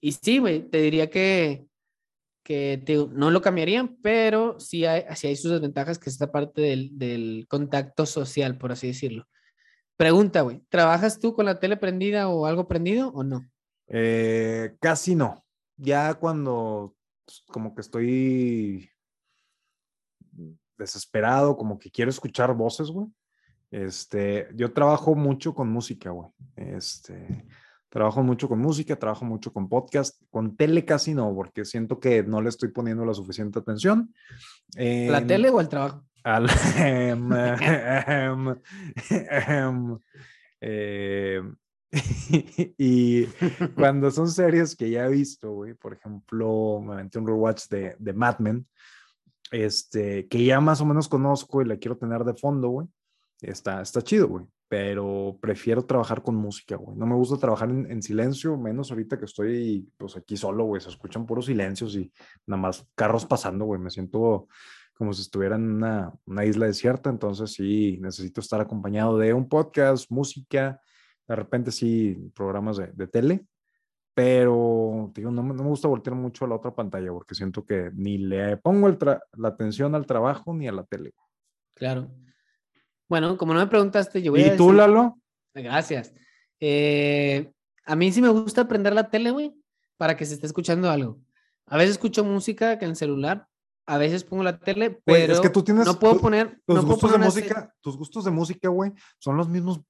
y 0.00 0.12
sí, 0.12 0.38
güey, 0.38 0.68
te 0.68 0.78
diría 0.78 1.08
que, 1.10 1.66
que 2.44 3.08
no 3.12 3.30
lo 3.30 3.40
cambiarían, 3.40 3.96
pero 4.02 4.60
sí 4.60 4.84
hay, 4.84 5.04
sí 5.16 5.26
hay 5.26 5.36
sus 5.36 5.50
desventajas, 5.50 5.98
que 5.98 6.10
es 6.10 6.14
esta 6.14 6.30
parte 6.30 6.60
del, 6.60 6.90
del 6.98 7.46
contacto 7.48 8.06
social, 8.06 8.58
por 8.58 8.70
así 8.70 8.88
decirlo. 8.88 9.26
Pregunta, 9.96 10.42
güey, 10.42 10.60
¿trabajas 10.68 11.18
tú 11.18 11.34
con 11.34 11.46
la 11.46 11.58
tele 11.58 11.76
prendida 11.76 12.28
o 12.28 12.46
algo 12.46 12.68
prendido 12.68 13.08
o 13.08 13.24
no? 13.24 13.48
Eh, 13.88 14.76
casi 14.80 15.14
no. 15.14 15.44
Ya 15.76 16.14
cuando 16.14 16.94
pues, 17.24 17.42
como 17.48 17.74
que 17.74 17.80
estoy 17.80 18.90
desesperado, 20.76 21.56
como 21.56 21.78
que 21.78 21.90
quiero 21.90 22.10
escuchar 22.10 22.54
voces, 22.54 22.90
güey. 22.90 23.08
Este, 23.70 24.48
yo 24.54 24.72
trabajo 24.72 25.14
mucho 25.14 25.54
con 25.54 25.68
música, 25.68 26.10
güey. 26.10 26.28
Este, 26.56 27.46
trabajo 27.94 28.24
mucho 28.24 28.48
con 28.48 28.58
música, 28.58 28.96
trabajo 28.96 29.24
mucho 29.24 29.52
con 29.52 29.68
podcast, 29.68 30.20
con 30.28 30.56
tele 30.56 30.84
casi 30.84 31.14
no, 31.14 31.32
porque 31.32 31.64
siento 31.64 32.00
que 32.00 32.24
no 32.24 32.42
le 32.42 32.48
estoy 32.48 32.70
poniendo 32.70 33.04
la 33.04 33.14
suficiente 33.14 33.60
atención. 33.60 34.12
¿La 34.74 35.24
tele 35.24 35.48
o 35.48 35.60
el 35.60 35.68
trabajo? 35.68 36.04
Al, 36.24 36.48
em, 36.76 37.32
em, 37.32 38.56
em, 39.38 39.98
eh, 40.60 41.40
y 42.76 43.26
cuando 43.76 44.10
son 44.10 44.28
series 44.28 44.74
que 44.74 44.90
ya 44.90 45.06
he 45.06 45.10
visto, 45.10 45.52
güey, 45.52 45.74
por 45.74 45.92
ejemplo, 45.92 46.80
me 46.84 46.94
aventé 46.94 47.20
un 47.20 47.28
rewatch 47.28 47.68
de, 47.68 47.94
de 47.96 48.12
Mad 48.12 48.40
Men, 48.40 48.66
este, 49.52 50.26
que 50.26 50.44
ya 50.44 50.60
más 50.60 50.80
o 50.80 50.84
menos 50.84 51.08
conozco 51.08 51.62
y 51.62 51.66
la 51.66 51.76
quiero 51.76 51.96
tener 51.96 52.24
de 52.24 52.34
fondo, 52.34 52.70
güey. 52.70 52.88
Está, 53.40 53.82
está 53.82 54.02
chido, 54.02 54.26
güey, 54.26 54.46
pero 54.76 55.38
prefiero 55.40 55.84
trabajar 55.84 56.20
con 56.20 56.34
música, 56.34 56.74
güey. 56.74 56.96
No 56.96 57.06
me 57.06 57.14
gusta 57.14 57.36
trabajar 57.36 57.70
en, 57.70 58.02
silencio, 58.02 58.56
menos 58.56 58.90
ahorita 58.90 59.16
que 59.16 59.26
estoy, 59.26 59.88
pues 59.96 60.16
aquí 60.16 60.36
solo, 60.36 60.64
güey. 60.64 60.80
Se 60.80 60.88
escuchan 60.88 61.26
puros 61.26 61.46
silencios 61.46 61.94
y 61.94 62.12
nada 62.44 62.60
más 62.60 62.84
carros 62.96 63.24
pasando, 63.24 63.66
güey. 63.66 63.80
Me 63.80 63.90
siento 63.90 64.48
como 64.94 65.12
si 65.12 65.22
estuviera 65.22 65.54
en 65.54 65.70
una, 65.70 66.12
una 66.26 66.44
isla 66.44 66.66
desierta, 66.66 67.08
entonces 67.08 67.52
sí, 67.52 67.98
necesito 68.00 68.40
estar 68.40 68.60
acompañado 68.60 69.16
de 69.16 69.32
un 69.32 69.48
podcast, 69.48 70.10
música, 70.10 70.80
de 71.28 71.36
repente 71.36 71.70
sí, 71.70 72.32
programas 72.34 72.76
de, 72.76 72.88
de 72.88 73.06
tele, 73.06 73.46
pero 74.12 75.12
digo, 75.14 75.30
no, 75.30 75.44
no, 75.44 75.54
me 75.54 75.68
gusta 75.68 75.86
voltear 75.86 76.16
mucho 76.16 76.46
a 76.46 76.48
la 76.48 76.56
otra 76.56 76.74
pantalla 76.74 77.12
porque 77.12 77.36
siento 77.36 77.64
que 77.64 77.92
ni 77.94 78.18
le 78.18 78.56
pongo 78.56 78.88
el 78.88 78.98
la 79.36 79.48
atención 79.48 79.94
al 79.94 80.04
trabajo 80.04 80.52
ni 80.52 80.66
a 80.66 80.72
la 80.72 80.82
tele. 80.82 81.12
Claro. 81.74 82.10
Bueno, 83.08 83.36
como 83.36 83.54
no 83.54 83.60
me 83.60 83.66
preguntaste, 83.66 84.22
yo 84.22 84.32
voy 84.32 84.42
¿Y 84.42 84.56
tú, 84.56 84.72
Lalo? 84.72 85.18
Gracias. 85.54 86.12
Eh, 86.60 87.52
a 87.84 87.96
mí 87.96 88.12
sí 88.12 88.22
me 88.22 88.28
gusta 88.28 88.62
aprender 88.62 88.94
la 88.94 89.10
tele, 89.10 89.30
güey, 89.30 89.54
para 89.96 90.16
que 90.16 90.24
se 90.24 90.34
esté 90.34 90.46
escuchando 90.46 90.90
algo. 90.90 91.20
A 91.66 91.76
veces 91.76 91.92
escucho 91.92 92.24
música 92.24 92.78
que 92.78 92.84
en 92.84 92.92
el 92.92 92.96
celular, 92.96 93.46
a 93.86 93.98
veces 93.98 94.24
pongo 94.24 94.42
la 94.42 94.58
tele, 94.58 94.98
pero 95.04 95.32
es 95.32 95.40
que 95.40 95.50
tú 95.50 95.62
tienes, 95.62 95.86
no 95.86 95.98
puedo 95.98 96.18
poner. 96.18 96.60
Tus 96.66 96.76
no 96.76 96.82
gustos 96.82 97.12
de 97.12 97.18
música, 97.18 97.74
tus 97.80 97.96
gustos 97.96 98.24
de 98.24 98.30
música, 98.30 98.68
güey, 98.68 98.92
son 99.18 99.36
los 99.36 99.48
mismos 99.48 99.80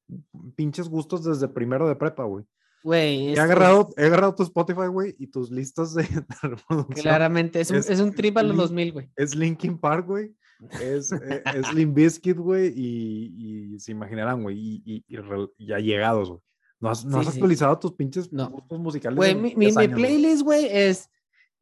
pinches 0.57 0.89
gustos 0.89 1.25
desde 1.25 1.49
primero 1.49 1.89
de 1.89 1.97
prepa, 1.97 2.25
güey. 2.25 2.45
Güey. 2.83 3.35
He, 3.35 3.41
agarrado, 3.41 3.89
he 3.97 4.05
agarrado 4.05 4.35
tu 4.35 4.43
Spotify, 4.43 4.89
güey, 4.89 5.15
y 5.19 5.29
tus 5.29 5.51
listas 5.51 5.95
de, 5.95 6.07
Claramente, 6.95 7.61
es 7.61 7.71
un, 7.71 7.79
es, 7.79 8.01
un 8.01 8.13
trip 8.13 8.37
a 8.37 8.43
los 8.43 8.57
2000, 8.57 8.93
güey. 8.93 9.11
Es 9.17 9.35
Linkin 9.35 9.79
Park, 9.79 10.07
güey. 10.07 10.35
Es, 10.81 11.13
eh, 11.13 11.43
es 11.55 11.73
Limp 11.75 11.95
Bizkit, 11.95 12.37
güey, 12.37 12.73
y, 12.75 13.75
y, 13.75 13.79
se 13.81 13.93
imaginarán, 13.93 14.43
güey, 14.43 14.59
y, 14.59 14.83
y, 14.85 15.05
y, 15.09 15.67
ya 15.67 15.79
llegados, 15.79 16.29
güey. 16.31 16.41
¿No 16.81 16.91
has, 16.91 17.05
no 17.05 17.21
has 17.21 17.29
actualizado 17.29 17.79
tus 17.79 17.93
pinches 17.93 18.29
gustos 18.31 18.79
musicales? 18.79 19.17
Güey, 19.17 19.35
mi, 19.35 19.55
mi, 19.55 19.73
mi 19.73 19.89
playlist, 19.89 20.43
güey, 20.43 20.67
es 20.71 21.09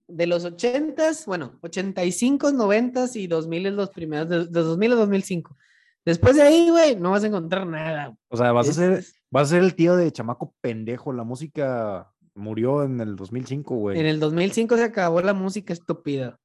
de 0.09 0.27
los 0.27 0.45
80s, 0.45 1.27
bueno, 1.27 1.59
85, 1.63 2.51
90s 2.51 3.17
y 3.17 3.27
2000 3.27 3.77
los 3.77 3.91
primeros, 3.91 4.29
de, 4.29 4.47
2000 4.47 4.93
a 4.93 4.97
2005. 4.97 5.57
Después 6.05 6.37
de 6.37 6.43
ahí, 6.43 6.69
güey, 6.69 6.97
no 6.97 7.13
vas 7.13 7.25
a 7.25 7.29
encontrar 7.29 7.67
nada. 7.67 8.17
O 8.29 8.37
sea, 8.37 8.53
vas 8.53 8.69
a 8.69 8.73
ser, 8.73 9.05
vas 9.31 9.49
a 9.49 9.51
ser 9.51 9.63
el 9.63 9.75
tío 9.75 9.97
de 9.97 10.11
chamaco 10.11 10.55
pendejo. 10.61 11.13
La 11.13 11.23
música 11.23 12.13
murió 12.35 12.83
en 12.83 13.01
el 13.01 13.15
2005, 13.15 13.77
güey. 13.77 14.01
En 14.01 14.07
el 14.07 14.19
2005 14.19 14.77
se 14.77 14.85
acabó 14.85 15.21
la 15.23 15.35
música 15.35 15.73
estúpida. 15.73 16.41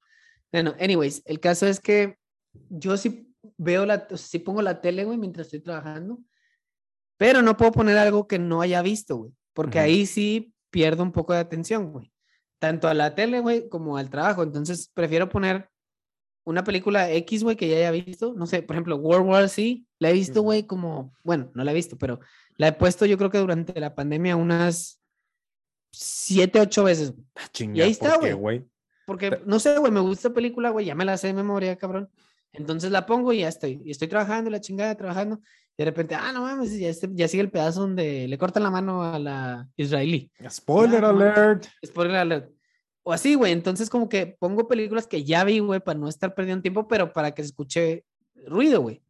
Bueno, 0.51 0.75
anyways, 0.79 1.23
el 1.25 1.39
caso 1.39 1.65
es 1.65 1.79
que 1.79 2.17
yo 2.69 2.97
sí 2.97 3.33
veo 3.57 3.85
la, 3.85 4.07
sí 4.15 4.39
pongo 4.39 4.61
la 4.61 4.81
tele, 4.81 5.05
güey, 5.05 5.17
mientras 5.17 5.47
estoy 5.47 5.61
trabajando, 5.61 6.19
pero 7.17 7.41
no 7.41 7.57
puedo 7.57 7.71
poner 7.71 7.97
algo 7.97 8.27
que 8.27 8.39
no 8.39 8.61
haya 8.61 8.81
visto, 8.81 9.17
güey, 9.17 9.31
porque 9.53 9.79
ahí 9.79 10.05
sí 10.05 10.53
pierdo 10.69 11.03
un 11.03 11.11
poco 11.11 11.33
de 11.33 11.39
atención, 11.39 11.91
güey 11.91 12.11
tanto 12.59 12.87
a 12.87 12.93
la 12.93 13.15
tele, 13.15 13.39
güey, 13.39 13.69
como 13.69 13.97
al 13.97 14.09
trabajo. 14.09 14.43
Entonces, 14.43 14.89
prefiero 14.93 15.29
poner 15.29 15.69
una 16.45 16.63
película 16.63 17.11
X, 17.11 17.43
güey, 17.43 17.55
que 17.55 17.67
ya 17.67 17.77
haya 17.77 17.91
visto. 17.91 18.33
No 18.33 18.45
sé, 18.45 18.63
por 18.63 18.75
ejemplo, 18.75 18.95
World 18.97 19.27
War 19.27 19.49
Z, 19.49 19.61
la 19.99 20.09
he 20.09 20.13
visto, 20.13 20.41
güey, 20.41 20.65
como, 20.65 21.13
bueno, 21.23 21.51
no 21.53 21.63
la 21.63 21.71
he 21.71 21.75
visto, 21.75 21.97
pero 21.97 22.19
la 22.55 22.69
he 22.69 22.73
puesto 22.73 23.05
yo 23.05 23.17
creo 23.17 23.29
que 23.29 23.37
durante 23.37 23.79
la 23.79 23.95
pandemia 23.95 24.35
unas 24.35 25.01
siete, 25.91 26.59
ocho 26.59 26.83
veces. 26.83 27.13
Ah, 27.35 27.49
y 27.53 27.81
ahí 27.81 27.91
está, 27.91 28.17
güey. 28.17 28.65
Porque, 29.05 29.41
no 29.45 29.59
sé, 29.59 29.77
güey, 29.77 29.91
me 29.91 30.01
gusta 30.01 30.33
película, 30.33 30.69
güey, 30.69 30.85
ya 30.85 30.95
me 30.95 31.05
la 31.05 31.17
sé 31.17 31.27
de 31.27 31.33
memoria, 31.33 31.77
cabrón. 31.77 32.09
Entonces 32.53 32.91
la 32.91 33.05
pongo 33.05 33.33
y 33.33 33.39
ya 33.39 33.47
estoy. 33.47 33.81
Y 33.83 33.91
estoy 33.91 34.07
trabajando, 34.07 34.49
la 34.49 34.61
chingada, 34.61 34.95
trabajando. 34.95 35.39
Y 35.77 35.83
de 35.83 35.85
repente, 35.85 36.15
ah, 36.15 36.31
no 36.33 36.41
mames, 36.41 36.77
ya, 36.77 36.89
este, 36.89 37.09
ya 37.13 37.27
sigue 37.27 37.43
el 37.43 37.51
pedazo 37.51 37.81
donde 37.81 38.27
le 38.27 38.37
cortan 38.37 38.63
la 38.63 38.71
mano 38.71 39.03
a 39.03 39.19
la 39.19 39.69
israelí. 39.75 40.31
Spoiler 40.49 41.05
alert. 41.05 41.67
spoiler 41.85 42.15
alert. 42.15 42.51
O 43.03 43.13
así, 43.13 43.35
güey. 43.35 43.51
Entonces, 43.51 43.89
como 43.89 44.09
que 44.09 44.25
pongo 44.39 44.67
películas 44.67 45.07
que 45.07 45.23
ya 45.23 45.43
vi, 45.43 45.59
güey, 45.59 45.79
para 45.79 45.99
no 45.99 46.09
estar 46.09 46.33
perdiendo 46.33 46.63
tiempo, 46.63 46.87
pero 46.87 47.13
para 47.13 47.31
que 47.31 47.43
se 47.43 47.47
escuche 47.47 48.05
ruido, 48.47 48.81
güey. 48.81 49.01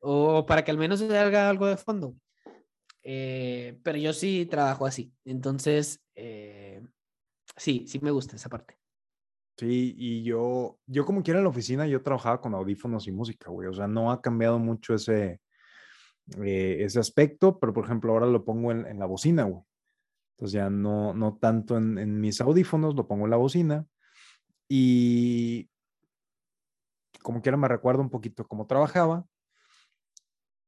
O 0.00 0.44
para 0.44 0.64
que 0.64 0.70
al 0.70 0.78
menos 0.78 0.98
se 0.98 1.18
haga 1.18 1.48
algo 1.48 1.66
de 1.66 1.76
fondo. 1.76 2.14
Eh, 3.04 3.78
pero 3.82 3.98
yo 3.98 4.12
sí 4.12 4.46
trabajo 4.46 4.86
así. 4.86 5.12
Entonces, 5.24 6.00
eh, 6.14 6.82
sí, 7.56 7.84
sí 7.86 8.00
me 8.00 8.10
gusta 8.10 8.36
esa 8.36 8.48
parte. 8.48 8.76
Sí, 9.56 9.94
y 9.96 10.22
yo, 10.24 10.78
yo 10.86 11.04
como 11.04 11.22
quiera 11.22 11.38
en 11.38 11.44
la 11.44 11.50
oficina, 11.50 11.86
yo 11.86 12.02
trabajaba 12.02 12.40
con 12.40 12.54
audífonos 12.54 13.06
y 13.06 13.12
música, 13.12 13.50
güey. 13.50 13.68
O 13.68 13.74
sea, 13.74 13.86
no 13.86 14.10
ha 14.10 14.22
cambiado 14.22 14.58
mucho 14.58 14.94
ese, 14.94 15.40
eh, 16.42 16.78
ese 16.80 16.98
aspecto, 16.98 17.58
pero 17.58 17.72
por 17.72 17.84
ejemplo 17.84 18.12
ahora 18.12 18.26
lo 18.26 18.44
pongo 18.44 18.72
en, 18.72 18.98
la 18.98 19.06
bocina, 19.06 19.44
güey. 19.44 19.62
Entonces 20.36 20.54
ya 20.54 20.70
no, 20.70 21.12
no 21.14 21.36
tanto 21.36 21.76
en, 21.76 22.20
mis 22.20 22.40
audífonos, 22.40 22.94
lo 22.94 23.06
pongo 23.06 23.26
en 23.26 23.30
la 23.30 23.36
bocina. 23.36 23.86
Y 24.68 25.68
como 27.22 27.42
quiera 27.42 27.58
me 27.58 27.68
recuerda 27.68 28.00
un 28.00 28.10
poquito 28.10 28.46
cómo 28.48 28.66
trabajaba, 28.66 29.26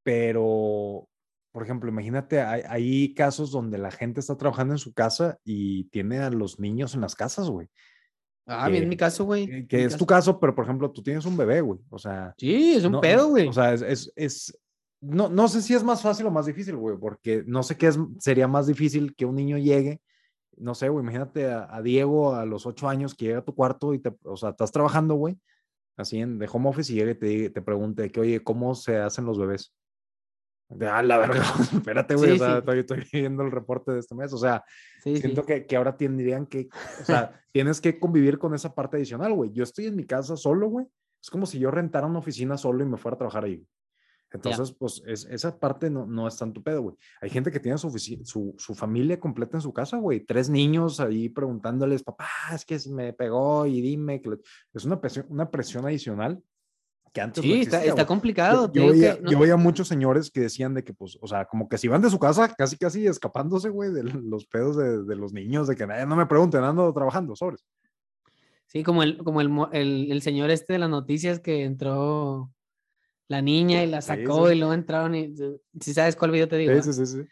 pero, 0.02 1.08
por 1.52 1.62
ejemplo, 1.62 1.88
imagínate, 1.88 2.40
hay, 2.42 2.62
hay, 2.68 3.14
casos 3.14 3.50
donde 3.50 3.78
la 3.78 3.90
gente 3.90 4.20
está 4.20 4.36
trabajando 4.36 4.74
en 4.74 4.78
su 4.78 4.92
casa 4.92 5.38
y 5.44 5.84
tiene 5.84 6.18
a 6.18 6.30
los 6.30 6.60
niños 6.60 6.94
en 6.94 7.00
las 7.00 7.14
casas, 7.14 7.48
güey. 7.48 7.70
Ah, 8.46 8.68
bien, 8.68 8.88
mi 8.88 8.96
caso, 8.96 9.24
güey. 9.24 9.66
Que, 9.66 9.84
es 9.84 9.96
tu 9.96 10.04
caso, 10.04 10.38
pero 10.38 10.54
por 10.54 10.64
ejemplo, 10.64 10.90
tú 10.90 11.02
tienes 11.02 11.24
un 11.24 11.36
bebé, 11.36 11.60
güey. 11.60 11.80
O 11.90 11.98
sea. 11.98 12.34
Sí, 12.36 12.74
es 12.74 12.84
un 12.84 13.00
pedo, 13.00 13.28
güey. 13.28 13.48
O 13.48 13.52
sea, 13.52 13.72
es, 13.72 13.82
es, 13.82 14.12
es, 14.16 14.58
no, 15.00 15.28
no 15.28 15.48
sé 15.48 15.62
si 15.62 15.74
es 15.74 15.82
más 15.82 16.02
fácil 16.02 16.26
o 16.26 16.30
más 16.30 16.46
difícil, 16.46 16.76
güey, 16.76 16.96
porque 16.98 17.44
no 17.46 17.62
sé 17.62 17.76
qué 17.76 17.88
es, 17.88 17.98
sería 18.18 18.48
más 18.48 18.66
difícil 18.66 19.14
que 19.14 19.24
un 19.24 19.36
niño 19.36 19.58
llegue. 19.58 20.00
No 20.56 20.74
sé, 20.74 20.88
güey, 20.88 21.02
imagínate 21.02 21.50
a, 21.50 21.80
Diego 21.82 22.34
a 22.34 22.44
los 22.44 22.64
ocho 22.66 22.88
años 22.88 23.14
que 23.14 23.26
llega 23.26 23.38
a 23.38 23.44
tu 23.44 23.54
cuarto 23.54 23.92
y 23.92 23.98
te, 23.98 24.14
o 24.24 24.36
sea, 24.36 24.50
estás 24.50 24.70
trabajando, 24.70 25.14
güey, 25.14 25.36
así 25.96 26.20
en 26.20 26.38
de 26.38 26.48
home 26.50 26.68
office 26.68 26.92
y 26.92 26.96
llega 26.96 27.10
y 27.10 27.14
te, 27.16 27.50
te 27.50 27.62
pregunte 27.62 28.10
que, 28.10 28.20
oye, 28.20 28.40
¿cómo 28.44 28.74
se 28.74 28.98
hacen 28.98 29.24
los 29.24 29.38
bebés? 29.38 29.72
De, 30.68 30.88
ah, 30.88 31.02
la 31.02 31.18
verga, 31.18 31.42
espérate, 31.72 32.14
güey, 32.14 32.32
o 32.32 32.38
sea, 32.38 32.58
estoy, 32.58 33.06
viendo 33.12 33.42
el 33.42 33.50
reporte 33.50 33.92
de 33.92 34.00
este 34.00 34.14
mes, 34.14 34.32
o 34.32 34.38
sea, 34.38 34.64
siento 35.02 35.44
que, 35.44 35.66
que, 35.66 35.76
ahora 35.76 35.96
tendrían 35.96 36.46
que, 36.46 36.68
o 37.00 37.04
sea, 37.04 37.40
tienes 37.52 37.80
que 37.80 37.98
convivir 38.00 38.38
con 38.38 38.54
esa 38.54 38.74
parte 38.74 38.96
adicional, 38.96 39.32
güey. 39.34 39.52
Yo 39.52 39.62
estoy 39.62 39.86
en 39.86 39.96
mi 39.96 40.06
casa 40.06 40.36
solo, 40.36 40.68
güey. 40.68 40.86
Es 41.22 41.30
como 41.30 41.46
si 41.46 41.58
yo 41.58 41.70
rentara 41.70 42.06
una 42.06 42.18
oficina 42.18 42.56
solo 42.56 42.82
y 42.82 42.86
me 42.86 42.96
fuera 42.96 43.14
a 43.14 43.18
trabajar 43.18 43.44
ahí. 43.44 43.64
Entonces, 44.32 44.72
pues 44.72 45.00
es, 45.06 45.26
esa 45.26 45.56
parte 45.56 45.88
no, 45.88 46.06
no 46.06 46.26
es 46.26 46.36
tanto 46.36 46.60
pedo, 46.60 46.82
güey. 46.82 46.96
Hay 47.20 47.30
gente 47.30 47.52
que 47.52 47.60
tiene 47.60 47.78
su, 47.78 47.88
su, 48.24 48.54
su, 48.58 48.74
familia 48.74 49.20
completa 49.20 49.56
en 49.56 49.60
su 49.60 49.72
casa, 49.72 49.98
güey. 49.98 50.20
Tres 50.20 50.50
niños 50.50 50.98
ahí 50.98 51.28
preguntándoles, 51.28 52.02
papá, 52.02 52.28
es 52.52 52.64
que 52.64 52.76
me 52.90 53.12
pegó 53.12 53.64
y 53.64 53.80
dime. 53.80 54.20
Que 54.20 54.36
es 54.74 54.84
una 54.84 55.00
presión, 55.00 55.26
una 55.28 55.48
presión 55.50 55.86
adicional 55.86 56.42
que 57.14 57.20
antes 57.20 57.44
sí, 57.44 57.60
está, 57.60 58.04
complicado. 58.06 58.70
Yo, 58.72 58.92
yo, 58.92 59.38
veía, 59.38 59.56
muchos 59.56 59.86
señores 59.86 60.32
que 60.32 60.40
decían 60.40 60.74
de 60.74 60.82
que, 60.82 60.92
pues, 60.92 61.16
o 61.20 61.28
sea, 61.28 61.44
como 61.44 61.68
que 61.68 61.78
si 61.78 61.86
van 61.86 62.02
de 62.02 62.10
su 62.10 62.18
casa, 62.18 62.52
casi, 62.58 62.76
casi 62.76 63.06
escapándose, 63.06 63.68
güey, 63.68 63.92
de 63.92 64.02
los 64.24 64.46
pedos 64.46 64.76
de, 64.76 65.04
de 65.04 65.14
los 65.14 65.32
niños, 65.32 65.68
de 65.68 65.76
que 65.76 65.86
nadie 65.86 66.06
no 66.06 66.16
me 66.16 66.26
pregunten, 66.26 66.64
ando 66.64 66.92
trabajando, 66.92 67.36
sobres. 67.36 67.64
Sí, 68.66 68.82
como 68.82 69.04
el, 69.04 69.18
como 69.18 69.40
el, 69.40 69.48
el, 69.72 70.10
el, 70.10 70.22
señor 70.22 70.50
este 70.50 70.72
de 70.72 70.80
las 70.80 70.90
noticias 70.90 71.38
que 71.38 71.62
entró 71.62 72.50
la 73.28 73.40
niña 73.40 73.84
y 73.84 73.86
la 73.86 74.02
sacó 74.02 74.50
y 74.50 74.58
luego 74.58 74.74
entraron 74.74 75.14
y 75.14 75.32
si 75.80 75.94
sabes 75.94 76.16
cuál 76.16 76.32
video 76.32 76.48
te 76.48 76.56
digo. 76.56 76.82
Sí, 76.82 76.92
sí, 76.92 77.06
sí. 77.06 77.22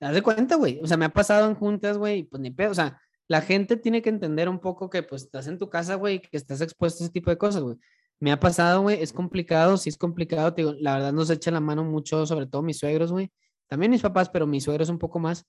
Haz 0.00 0.14
de 0.14 0.22
cuenta, 0.22 0.56
güey. 0.56 0.80
O 0.82 0.86
sea, 0.88 0.96
me 0.96 1.04
ha 1.04 1.10
pasado 1.10 1.48
en 1.48 1.54
juntas, 1.54 1.96
güey, 1.96 2.24
pues 2.24 2.40
ni 2.40 2.50
pedo. 2.50 2.72
O 2.72 2.74
sea, 2.74 3.00
la 3.28 3.40
gente 3.40 3.76
tiene 3.76 4.02
que 4.02 4.08
entender 4.08 4.48
un 4.48 4.58
poco 4.58 4.90
que 4.90 5.04
pues 5.04 5.22
estás 5.22 5.46
en 5.46 5.60
tu 5.60 5.70
casa, 5.70 5.94
güey, 5.94 6.20
que 6.20 6.36
estás 6.36 6.60
expuesto 6.60 7.04
a 7.04 7.06
ese 7.06 7.12
tipo 7.12 7.30
de 7.30 7.38
cosas, 7.38 7.62
güey. 7.62 7.76
Me 8.20 8.32
ha 8.32 8.40
pasado, 8.40 8.82
güey, 8.82 9.00
es 9.02 9.12
complicado, 9.12 9.76
sí 9.76 9.88
es 9.88 9.96
complicado, 9.96 10.52
te 10.54 10.62
digo, 10.62 10.74
la 10.80 10.94
verdad 10.94 11.12
nos 11.12 11.30
echa 11.30 11.50
la 11.50 11.60
mano 11.60 11.84
mucho, 11.84 12.26
sobre 12.26 12.46
todo 12.46 12.62
mis 12.62 12.78
suegros, 12.78 13.12
güey, 13.12 13.30
también 13.68 13.90
mis 13.90 14.02
papás, 14.02 14.28
pero 14.28 14.46
mis 14.46 14.64
suegros 14.64 14.88
un 14.88 14.98
poco 14.98 15.18
más. 15.18 15.46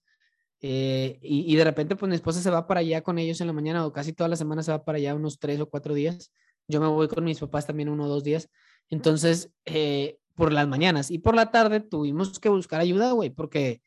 Eh, 0.61 1.19
y, 1.21 1.51
y, 1.51 1.55
de 1.55 1.63
repente, 1.63 1.95
pues 1.95 2.09
mi 2.09 2.15
esposa 2.15 2.41
se 2.41 2.49
va 2.49 2.67
para 2.67 2.81
allá 2.81 3.01
con 3.01 3.17
ellos 3.17 3.39
en 3.41 3.47
la 3.47 3.53
mañana 3.53 3.85
o 3.85 3.93
casi 3.93 4.13
toda 4.13 4.27
la 4.27 4.35
semana 4.35 4.61
se 4.61 4.71
va 4.71 4.83
para 4.83 4.97
allá 4.97 5.15
unos 5.15 5.39
tres 5.39 5.59
o 5.61 5.69
cuatro 5.69 5.93
días. 5.93 6.31
Yo 6.67 6.81
me 6.81 6.87
voy 6.87 7.07
con 7.07 7.23
mis 7.23 7.39
papás 7.39 7.65
también 7.65 7.89
uno 7.89 8.05
o 8.05 8.07
dos 8.07 8.23
días. 8.23 8.49
Entonces, 8.89 9.51
eh, 9.65 10.17
por 10.35 10.53
las 10.53 10.67
mañanas 10.67 11.11
y 11.11 11.19
por 11.19 11.35
la 11.35 11.51
tarde 11.51 11.79
tuvimos 11.79 12.39
que 12.39 12.49
buscar 12.49 12.81
ayuda, 12.81 13.11
güey, 13.11 13.29
porque, 13.29 13.81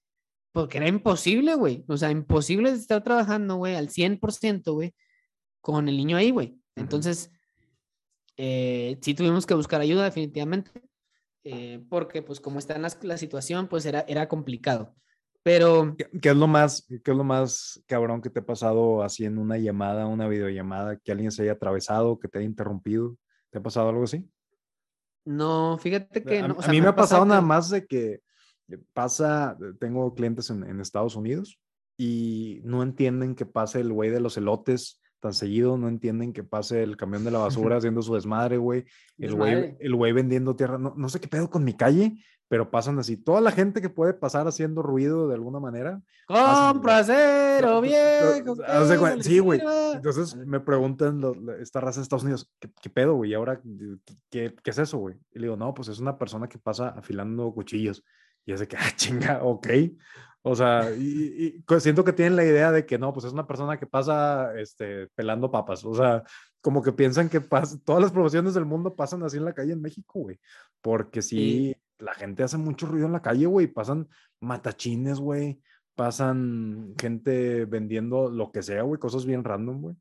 porque 0.52 0.78
era 0.78 0.88
imposible, 0.88 1.54
güey. 1.54 1.84
O 1.88 1.96
sea, 1.96 2.10
imposible 2.10 2.70
estar 2.70 3.02
trabajando, 3.02 3.56
güey, 3.56 3.74
al 3.74 3.88
100%, 3.88 4.72
güey, 4.72 4.94
con 5.60 5.88
el 5.88 5.96
niño 5.96 6.16
ahí, 6.16 6.30
güey. 6.30 6.58
Entonces, 6.76 7.30
eh, 8.36 8.98
sí 9.00 9.14
tuvimos 9.14 9.46
que 9.46 9.54
buscar 9.54 9.80
ayuda 9.80 10.04
definitivamente, 10.04 10.70
eh, 11.44 11.84
porque 11.88 12.22
pues 12.22 12.40
como 12.40 12.58
está 12.58 12.76
en 12.76 12.82
la, 12.82 13.18
situación, 13.18 13.68
pues 13.68 13.86
era, 13.86 14.04
era 14.08 14.28
complicado. 14.28 14.94
Pero... 15.42 15.96
¿Qué, 15.96 16.30
es 16.30 16.36
lo 16.36 16.46
más, 16.46 16.86
¿Qué 16.88 17.10
es 17.10 17.16
lo 17.16 17.24
más 17.24 17.82
cabrón 17.86 18.22
que 18.22 18.30
te 18.30 18.40
ha 18.40 18.46
pasado 18.46 19.02
así 19.02 19.24
en 19.24 19.38
una 19.38 19.58
llamada, 19.58 20.06
una 20.06 20.28
videollamada, 20.28 20.96
que 20.96 21.12
alguien 21.12 21.32
se 21.32 21.42
haya 21.42 21.52
atravesado, 21.52 22.18
que 22.18 22.28
te 22.28 22.38
haya 22.38 22.46
interrumpido? 22.46 23.16
¿Te 23.50 23.58
ha 23.58 23.62
pasado 23.62 23.88
algo 23.88 24.04
así? 24.04 24.28
No, 25.24 25.78
fíjate 25.78 26.22
que... 26.22 26.42
No, 26.42 26.56
a, 26.60 26.68
mí 26.68 26.80
me, 26.80 26.88
ha 26.88 26.94
pasado, 26.94 27.24
nada 27.24 27.40
más 27.40 27.70
de 27.70 27.86
que 27.86 28.20
pasa, 28.92 29.58
tengo 29.80 30.14
clientes 30.14 30.48
en, 30.50 30.62
en 30.64 30.80
Estados 30.80 31.16
Unidos 31.16 31.58
y 31.98 32.60
no 32.64 32.82
entienden 32.82 33.34
que 33.34 33.46
pase 33.46 33.80
el 33.80 33.92
güey 33.92 34.10
de 34.10 34.20
los 34.20 34.36
elotes 34.36 35.01
tan 35.22 35.32
seguido, 35.32 35.78
no 35.78 35.88
entienden 35.88 36.32
que 36.32 36.42
pase 36.42 36.82
el 36.82 36.96
camión 36.96 37.22
de 37.24 37.30
la 37.30 37.38
basura 37.38 37.76
haciendo 37.78 38.02
su 38.02 38.14
desmadre, 38.14 38.58
güey. 38.58 38.84
El 39.16 39.34
güey, 39.36 39.76
el 39.78 39.94
güey 39.94 40.12
vendiendo 40.12 40.56
tierra. 40.56 40.78
No, 40.78 40.94
no, 40.96 41.08
sé 41.08 41.20
qué 41.20 41.28
pedo 41.28 41.48
con 41.48 41.62
mi 41.62 41.74
calle, 41.74 42.18
pero 42.48 42.70
pasan 42.70 42.98
así. 42.98 43.16
Toda 43.16 43.40
la 43.40 43.52
gente 43.52 43.80
que 43.80 43.88
puede 43.88 44.14
pasar 44.14 44.48
haciendo 44.48 44.82
ruido 44.82 45.28
de 45.28 45.34
alguna 45.34 45.60
manera. 45.60 46.02
¡Compra 46.26 47.04
cero, 47.04 47.80
viejo! 47.80 48.56
Sí, 49.20 49.38
güey. 49.38 49.62
Entonces 49.94 50.34
me 50.34 50.58
preguntan 50.58 51.22
esta 51.60 51.80
raza 51.80 52.00
de 52.00 52.02
Estados 52.02 52.24
Unidos, 52.24 52.50
¿qué, 52.58 52.68
qué 52.82 52.90
pedo, 52.90 53.14
güey? 53.14 53.30
¿Y 53.30 53.34
ahora 53.34 53.62
qué, 54.28 54.54
qué 54.60 54.70
es 54.70 54.78
eso, 54.78 54.98
güey? 54.98 55.14
Y 55.30 55.38
le 55.38 55.46
digo, 55.46 55.56
no, 55.56 55.72
pues 55.72 55.86
es 55.86 56.00
una 56.00 56.18
persona 56.18 56.48
que 56.48 56.58
pasa 56.58 56.88
afilando 56.88 57.52
cuchillos. 57.54 58.04
Y 58.44 58.52
es 58.52 58.58
de 58.58 58.66
que, 58.66 58.76
ah, 58.76 58.90
chinga, 58.96 59.44
ok. 59.44 59.68
O 60.42 60.56
sea, 60.56 60.90
y, 60.90 61.62
siento 61.78 62.04
que 62.04 62.12
tienen 62.12 62.36
la 62.36 62.44
idea 62.44 62.72
de 62.72 62.84
que 62.84 62.98
no, 62.98 63.12
pues 63.12 63.26
es 63.26 63.32
una 63.32 63.46
persona 63.46 63.78
que 63.78 63.86
pasa 63.86 64.52
este, 64.58 65.06
pelando 65.14 65.50
papas. 65.50 65.84
O 65.84 65.94
sea, 65.94 66.24
como 66.60 66.82
que 66.82 66.92
piensan 66.92 67.28
que 67.28 67.40
pasa, 67.40 67.78
todas 67.84 68.02
las 68.02 68.12
profesiones 68.12 68.54
del 68.54 68.64
mundo 68.64 68.94
pasan 68.94 69.22
así 69.22 69.36
en 69.36 69.44
la 69.44 69.54
calle 69.54 69.72
en 69.72 69.80
México, 69.80 70.20
güey. 70.20 70.40
Porque 70.80 71.22
si 71.22 71.76
la 71.98 72.14
gente 72.14 72.42
hace 72.42 72.58
mucho 72.58 72.86
ruido 72.86 73.06
en 73.06 73.12
la 73.12 73.22
calle, 73.22 73.46
güey. 73.46 73.68
Pasan 73.68 74.08
matachines, 74.40 75.20
güey. 75.20 75.60
Pasan 75.94 76.94
gente 76.98 77.64
vendiendo 77.64 78.28
lo 78.28 78.50
que 78.50 78.62
sea, 78.62 78.82
güey. 78.82 78.98
Cosas 78.98 79.24
bien 79.24 79.44
random, 79.44 79.80
güey. 79.80 79.96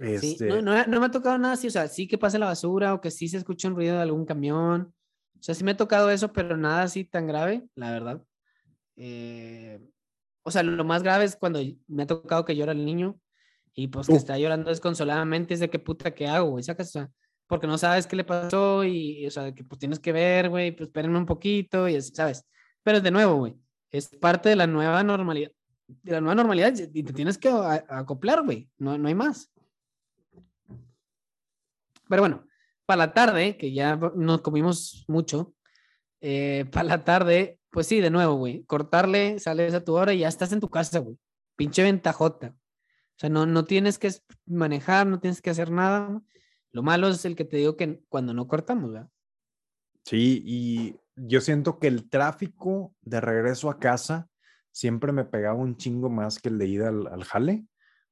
Este... 0.00 0.48
no, 0.48 0.62
no, 0.62 0.86
no, 0.86 1.00
me 1.00 1.06
ha 1.06 1.10
tocado 1.10 1.36
nada 1.38 1.54
así, 1.54 1.66
o 1.66 1.70
sea, 1.70 1.88
sí 1.88 2.06
que 2.06 2.16
pase 2.16 2.38
la 2.38 2.46
basura 2.46 2.94
o 2.94 3.00
que 3.00 3.10
sí 3.10 3.28
se 3.28 3.36
escucha 3.36 3.66
un 3.66 3.74
ruido 3.74 3.96
de 3.96 4.02
algún 4.02 4.24
camión. 4.24 4.94
O 5.38 5.42
sea, 5.42 5.56
sí 5.56 5.64
me 5.64 5.72
ha 5.72 5.76
tocado 5.76 6.10
eso, 6.10 6.32
pero 6.32 6.56
nada 6.56 6.82
así 6.82 7.04
tan 7.04 7.26
grave, 7.26 7.64
la 7.74 7.90
verdad. 7.90 8.22
Eh, 8.96 9.80
o 10.42 10.50
sea, 10.50 10.62
lo 10.62 10.84
más 10.84 11.02
grave 11.02 11.24
es 11.24 11.36
cuando 11.36 11.60
me 11.86 12.02
ha 12.02 12.06
tocado 12.06 12.44
que 12.44 12.56
llora 12.56 12.72
el 12.72 12.84
niño 12.84 13.18
y 13.74 13.88
pues 13.88 14.06
que 14.06 14.14
está 14.14 14.38
llorando 14.38 14.70
desconsoladamente, 14.70 15.54
es 15.54 15.60
de 15.60 15.70
qué 15.70 15.78
puta 15.78 16.14
que 16.14 16.26
hago, 16.26 16.50
güey, 16.50 16.62
sacas, 16.62 16.88
o 16.88 16.90
sea, 16.90 17.10
porque 17.46 17.66
no 17.66 17.78
sabes 17.78 18.06
qué 18.06 18.16
le 18.16 18.24
pasó 18.24 18.84
y, 18.84 19.26
o 19.26 19.30
sea, 19.30 19.54
que 19.54 19.64
pues 19.64 19.78
tienes 19.78 19.98
que 19.98 20.12
ver, 20.12 20.48
güey, 20.48 20.72
pues 20.72 20.88
espérenme 20.88 21.18
un 21.18 21.26
poquito 21.26 21.88
y 21.88 21.96
así, 21.96 22.12
¿sabes? 22.14 22.44
Pero 22.82 23.00
de 23.00 23.10
nuevo, 23.10 23.36
güey, 23.36 23.56
es 23.90 24.08
parte 24.08 24.50
de 24.50 24.56
la 24.56 24.66
nueva 24.66 25.02
normalidad, 25.02 25.50
de 25.86 26.12
la 26.12 26.20
nueva 26.20 26.34
normalidad 26.34 26.74
y 26.76 27.02
te 27.02 27.12
tienes 27.12 27.38
que 27.38 27.48
acoplar, 27.48 28.42
güey, 28.42 28.68
no, 28.78 28.98
no 28.98 29.08
hay 29.08 29.14
más. 29.14 29.50
Pero 32.08 32.22
bueno, 32.22 32.46
para 32.84 33.06
la 33.06 33.12
tarde, 33.14 33.56
que 33.56 33.72
ya 33.72 33.96
nos 33.96 34.42
comimos 34.42 35.04
mucho, 35.08 35.54
eh, 36.20 36.66
para 36.70 36.84
la 36.84 37.04
tarde 37.04 37.58
pues 37.72 37.86
sí, 37.86 38.00
de 38.00 38.10
nuevo, 38.10 38.34
güey, 38.34 38.64
cortarle, 38.64 39.38
sales 39.38 39.72
a 39.72 39.82
tu 39.82 39.94
hora 39.94 40.12
y 40.12 40.18
ya 40.18 40.28
estás 40.28 40.52
en 40.52 40.60
tu 40.60 40.68
casa, 40.68 40.98
güey. 40.98 41.18
Pinche 41.56 41.82
ventajota. 41.82 42.48
O 42.48 43.18
sea, 43.18 43.30
no, 43.30 43.46
no 43.46 43.64
tienes 43.64 43.98
que 43.98 44.10
manejar, 44.44 45.06
no 45.06 45.20
tienes 45.20 45.40
que 45.40 45.50
hacer 45.50 45.70
nada. 45.70 46.20
Lo 46.70 46.82
malo 46.82 47.08
es 47.08 47.24
el 47.24 47.34
que 47.34 47.46
te 47.46 47.56
digo 47.56 47.76
que 47.78 48.02
cuando 48.10 48.34
no 48.34 48.46
cortamos, 48.46 48.92
¿verdad? 48.92 49.08
Sí, 50.04 50.42
y 50.44 50.96
yo 51.16 51.40
siento 51.40 51.78
que 51.78 51.86
el 51.86 52.10
tráfico 52.10 52.94
de 53.00 53.22
regreso 53.22 53.70
a 53.70 53.78
casa 53.78 54.28
siempre 54.70 55.12
me 55.12 55.24
pegaba 55.24 55.54
un 55.58 55.76
chingo 55.76 56.10
más 56.10 56.40
que 56.40 56.50
el 56.50 56.58
de 56.58 56.66
ida 56.66 56.88
al, 56.88 57.24
jale, 57.24 57.66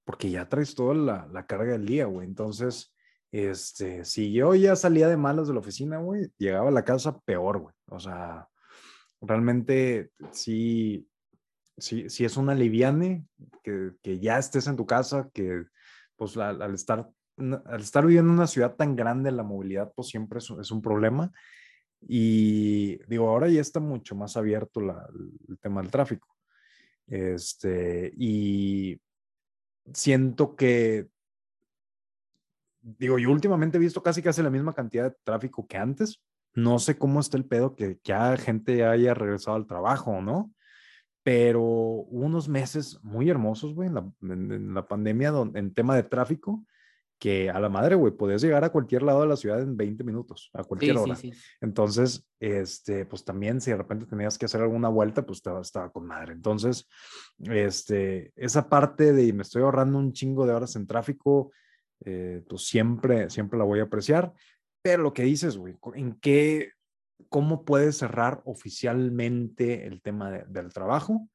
porque 0.05 0.31
ya 0.31 0.49
traes 0.49 0.75
toda 0.75 0.94
la, 0.94 1.29
la 1.31 1.46
carga 1.46 1.73
del 1.73 1.85
día, 1.85 2.07
güey. 2.07 2.27
Entonces, 2.27 2.94
este, 3.31 4.07
si 4.07 4.32
yo 4.32 4.55
ya 4.55 4.74
salía 4.74 5.09
de 5.09 5.18
malas 5.18 5.49
de 5.49 5.55
la 5.55 5.61
oficina, 5.61 5.99
güey, 5.99 6.30
llegaba 6.39 6.68
a 6.68 6.72
la 6.72 6.85
casa 6.85 7.20
peor, 7.20 7.59
güey. 7.59 7.74
O 7.89 8.01
sea, 8.01 8.49
realmente 9.21 10.11
sí, 10.33 11.09
sí, 11.77 12.09
sí 12.09 12.25
es 12.25 12.37
una 12.37 12.55
liviane 12.55 13.27
que, 13.62 13.93
que, 14.03 14.18
ya 14.18 14.39
estés 14.39 14.66
en 14.66 14.77
tu 14.77 14.87
casa, 14.87 15.31
que 15.33 15.64
pues 16.16 16.37
al, 16.37 16.75
estar, 16.75 17.09
al 17.37 17.81
estar 17.81 18.07
viviendo 18.07 18.31
en 18.31 18.39
una 18.39 18.47
ciudad 18.47 18.77
tan 18.77 18.97
grande, 18.97 19.31
la 19.31 19.43
movilidad 19.43 19.93
pues 19.95 20.09
siempre 20.09 20.39
es, 20.39 20.51
es 20.51 20.71
un 20.71 20.83
problema. 20.83 21.33
Y 22.03 22.97
digo, 23.07 23.29
ahora 23.29 23.49
ya 23.49 23.61
está 23.61 23.81
mucho 23.81 24.14
más 24.16 24.37
abierto 24.37 24.81
la, 24.81 25.07
el 25.49 25.59
tema 25.59 25.83
del 25.83 25.91
tráfico. 25.91 26.29
Este, 27.07 28.12
y 28.16 29.01
siento 29.93 30.55
que, 30.55 31.09
digo, 32.81 33.18
yo 33.18 33.31
últimamente 33.31 33.77
he 33.77 33.81
visto 33.81 34.03
casi 34.03 34.23
casi 34.23 34.43
la 34.43 34.51
misma 34.51 34.73
cantidad 34.73 35.11
de 35.11 35.16
tráfico 35.25 35.66
que 35.66 35.77
antes, 35.77 36.23
no 36.55 36.78
sé 36.78 36.98
cómo 36.98 37.20
está 37.20 37.36
el 37.36 37.44
pedo 37.44 37.74
que 37.76 37.98
ya 38.05 38.36
gente 38.36 38.84
haya 38.84 39.14
regresado 39.14 39.57
al 39.57 39.66
trabajo, 39.66 40.20
¿no? 40.20 40.53
Pero 41.22 41.62
hubo 41.62 42.26
unos 42.26 42.48
meses 42.48 42.98
muy 43.03 43.28
hermosos, 43.28 43.74
güey, 43.74 43.88
en 43.88 44.74
la, 44.74 44.88
pandemia, 44.88 45.32
en 45.55 45.74
tema 45.74 45.94
de 45.94 46.03
tráfico, 46.03 46.64
que 47.20 47.51
a 47.51 47.61
la 47.61 47.68
madre, 47.68 47.94
güey, 47.96 48.14
podías 48.14 48.40
llegar 48.40 48.64
a 48.64 48.70
cualquier 48.70 49.03
lado 49.03 49.20
de 49.20 49.28
la 49.28 49.36
ciudad 49.36 49.61
en 49.61 49.76
20 49.76 50.03
minutos, 50.05 50.48
a 50.55 50.64
cualquier 50.64 50.96
Sí, 50.96 51.03
hora. 51.03 51.14
sí, 51.14 51.30
sí. 51.32 51.38
Entonces, 51.61 52.26
este, 52.40 53.05
pues 53.05 53.22
también 53.24 53.61
si 53.61 53.70
de 53.70 53.76
repente 53.76 54.07
tenías 54.07 54.38
que 54.38 54.46
hacer 54.46 54.62
alguna 54.62 54.88
vuelta, 54.88 55.26
pues 55.26 55.36
estaba, 55.38 55.61
estaba 55.61 55.92
con 55.92 56.07
madre. 56.07 56.32
Entonces, 56.32 56.88
este, 57.38 58.32
esa 58.36 58.70
parte 58.70 59.12
de 59.12 59.34
me 59.34 59.42
estoy 59.42 59.62
ahorrando 59.62 59.98
un 59.98 60.14
chingo 60.14 60.46
de 60.46 60.55
horas 60.55 60.74
en 60.76 60.86
tráfico, 60.86 61.53
eh, 62.07 62.42
pues 62.48 62.66
siempre, 62.66 63.28
siempre 63.28 63.59
la 63.59 63.66
voy 63.66 63.80
a 63.80 63.84
apreciar. 63.84 64.32
Pero 64.83 65.03
lo 65.03 65.12
que 65.12 65.22
dices, 65.24 65.57
güey, 65.57 65.76
¿en 65.95 66.14
qué, 66.20 66.72
cómo 67.28 67.64
puedes 67.64 67.99
cerrar 67.99 68.43
oficialmente 68.45 69.87
el 69.87 70.01
tema 70.03 70.31
de- 70.31 70.45
del 70.49 70.72
trabajo? 70.72 71.28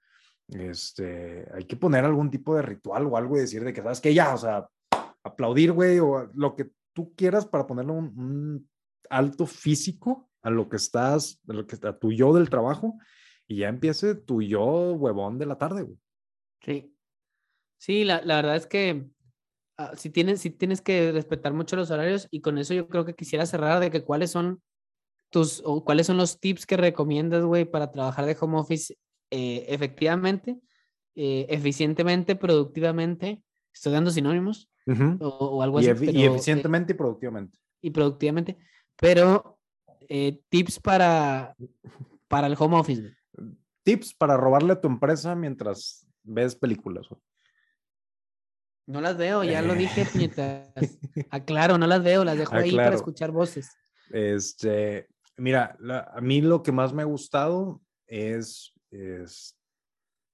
Este, 0.48 1.48
hay 1.54 1.66
que 1.66 1.76
poner 1.76 2.06
algún 2.06 2.30
tipo 2.30 2.56
de 2.56 2.62
ritual 2.62 3.06
o 3.08 3.18
algo 3.18 3.38
y 3.38 3.42
decir 3.42 3.64
de 3.64 3.74
que, 3.74 3.82
¿sabes 3.82 4.02
qué? 4.02 4.14
Ya, 4.14 4.34
o 4.34 4.38
sea, 4.38 4.68
aplaudir, 5.24 5.72
güey, 5.72 6.00
o 6.00 6.30
lo 6.34 6.56
que 6.56 6.70
tú 6.94 7.14
quieras 7.16 7.46
para 7.46 7.66
ponerle 7.68 7.92
un, 7.94 8.06
un 8.18 8.70
alto 9.10 9.46
físico 9.46 10.30
a 10.42 10.50
lo 10.50 10.70
que 10.70 10.78
estás, 10.78 11.42
a 11.48 11.54
lo 11.54 11.66
que 11.66 11.78
a 11.88 11.98
tu 11.98 12.12
yo 12.12 12.34
del 12.34 12.50
trabajo 12.50 12.98
y 13.48 13.58
ya 13.58 13.70
empiece 13.70 14.16
tu 14.16 14.42
yo 14.42 14.94
huevón 14.94 15.38
de 15.38 15.46
la 15.46 15.58
tarde, 15.58 15.84
güey. 15.84 15.98
Sí. 16.62 16.92
Sí, 17.78 18.04
la, 18.06 18.22
la 18.22 18.38
verdad 18.38 18.56
es 18.56 18.68
que 18.68 19.08
ah, 19.78 19.94
si 19.96 20.10
tienes, 20.10 20.42
si 20.42 20.50
tienes 20.50 20.82
que 20.82 21.12
respetar 21.12 21.54
mucho 21.54 21.76
los 21.76 21.92
horarios 21.92 22.28
y 22.32 22.42
con 22.42 22.58
eso 22.58 22.74
yo 22.74 22.88
creo 22.88 23.06
que 23.06 23.16
quisiera 23.16 23.46
cerrar 23.46 23.80
de 23.80 23.92
que 23.92 24.04
cuáles 24.04 24.32
son 24.32 24.62
tus 25.32 25.62
o 25.66 25.84
cuáles 25.84 26.08
son 26.08 26.18
los 26.18 26.40
tips 26.40 26.66
que 26.66 26.78
recomiendas, 26.78 27.44
güey, 27.44 27.66
para 27.66 27.92
trabajar 27.92 28.26
de 28.26 28.38
home 28.40 28.58
office 28.58 28.96
eh, 29.32 29.66
efectivamente, 29.70 30.60
eh, 31.16 31.46
eficientemente, 31.50 32.36
productivamente. 32.36 33.42
Estoy 33.74 33.92
dando 33.94 34.12
sinónimos 34.12 34.70
o, 35.20 35.28
o 35.28 35.62
algo 35.62 35.82
Y, 35.82 35.88
así. 35.88 36.06
y 36.10 36.24
eh, 36.24 36.28
eficientemente 36.28 36.94
y 36.94 36.96
productivamente. 36.96 37.60
y 37.82 37.90
productivamente, 37.90 38.58
pero 38.96 39.60
tips 40.50 40.80
para, 40.80 41.56
para 42.28 42.48
el 42.48 42.56
home 42.58 42.78
office. 42.78 43.12
Tips 43.84 44.14
para 44.14 44.38
robarle 44.38 44.74
a 44.74 44.80
tu 44.82 44.88
empresa 44.88 45.36
mientras 45.36 46.08
ves 46.24 46.56
películas, 46.56 47.08
güey. 47.10 47.20
No 48.88 49.02
las 49.02 49.18
veo, 49.18 49.44
ya 49.44 49.62
lo 49.62 49.74
dije, 49.74 50.02
Eh. 50.04 50.08
puñetas. 50.12 50.70
Aclaro, 51.32 51.78
no 51.78 51.88
las 51.88 52.04
veo, 52.04 52.24
las 52.24 52.38
dejo 52.38 52.56
ahí 52.56 52.76
para 52.76 52.96
escuchar 52.96 53.32
voces. 53.32 53.72
Este, 54.12 55.08
mira, 55.38 55.76
la- 55.80 56.12
a 56.14 56.22
mí 56.22 56.42
lo 56.42 56.62
que 56.62 56.72
más 56.72 56.94
me 56.94 57.02
ha 57.02 57.06
gustado 57.06 57.82
es, 58.08 58.74
es, 58.92 59.58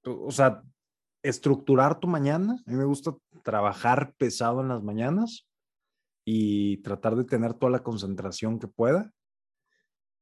o 0.06 0.32
sea, 0.32 0.62
estructurar 1.24 2.00
tu 2.00 2.08
mañana. 2.08 2.62
A 2.66 2.72
mí 2.72 2.76
me 2.78 2.84
gusta 2.84 3.16
trabajar 3.44 4.14
pesado 4.18 4.62
en 4.62 4.68
las 4.68 4.84
mañanas 4.84 5.48
y 6.26 6.78
tratar 6.78 7.16
de 7.16 7.24
tener 7.24 7.54
toda 7.54 7.72
la 7.72 7.84
concentración 7.84 8.60
que 8.60 8.68
pueda. 8.68 9.12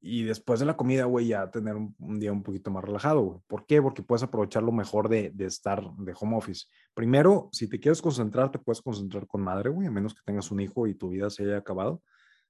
Y 0.01 0.23
después 0.23 0.59
de 0.61 0.65
la 0.65 0.77
comida, 0.77 1.03
güey, 1.05 1.27
ya 1.27 1.51
tener 1.51 1.75
un, 1.75 1.93
un 1.99 2.19
día 2.19 2.31
un 2.31 2.41
poquito 2.41 2.71
más 2.71 2.83
relajado, 2.83 3.21
güey. 3.21 3.39
¿Por 3.47 3.65
qué? 3.65 3.81
Porque 3.81 4.01
puedes 4.01 4.23
aprovechar 4.23 4.63
lo 4.63 4.71
mejor 4.71 5.09
de, 5.09 5.29
de 5.31 5.45
estar 5.45 5.83
de 5.97 6.13
home 6.17 6.37
office. 6.37 6.67
Primero, 6.93 7.49
si 7.51 7.67
te 7.67 7.79
quieres 7.79 8.01
concentrar, 8.01 8.49
te 8.49 8.59
puedes 8.59 8.81
concentrar 8.81 9.27
con 9.27 9.41
madre, 9.41 9.69
güey, 9.69 9.87
a 9.87 9.91
menos 9.91 10.13
que 10.13 10.21
tengas 10.25 10.51
un 10.51 10.61
hijo 10.61 10.87
y 10.87 10.95
tu 10.95 11.09
vida 11.09 11.29
se 11.29 11.43
haya 11.43 11.57
acabado. 11.57 12.01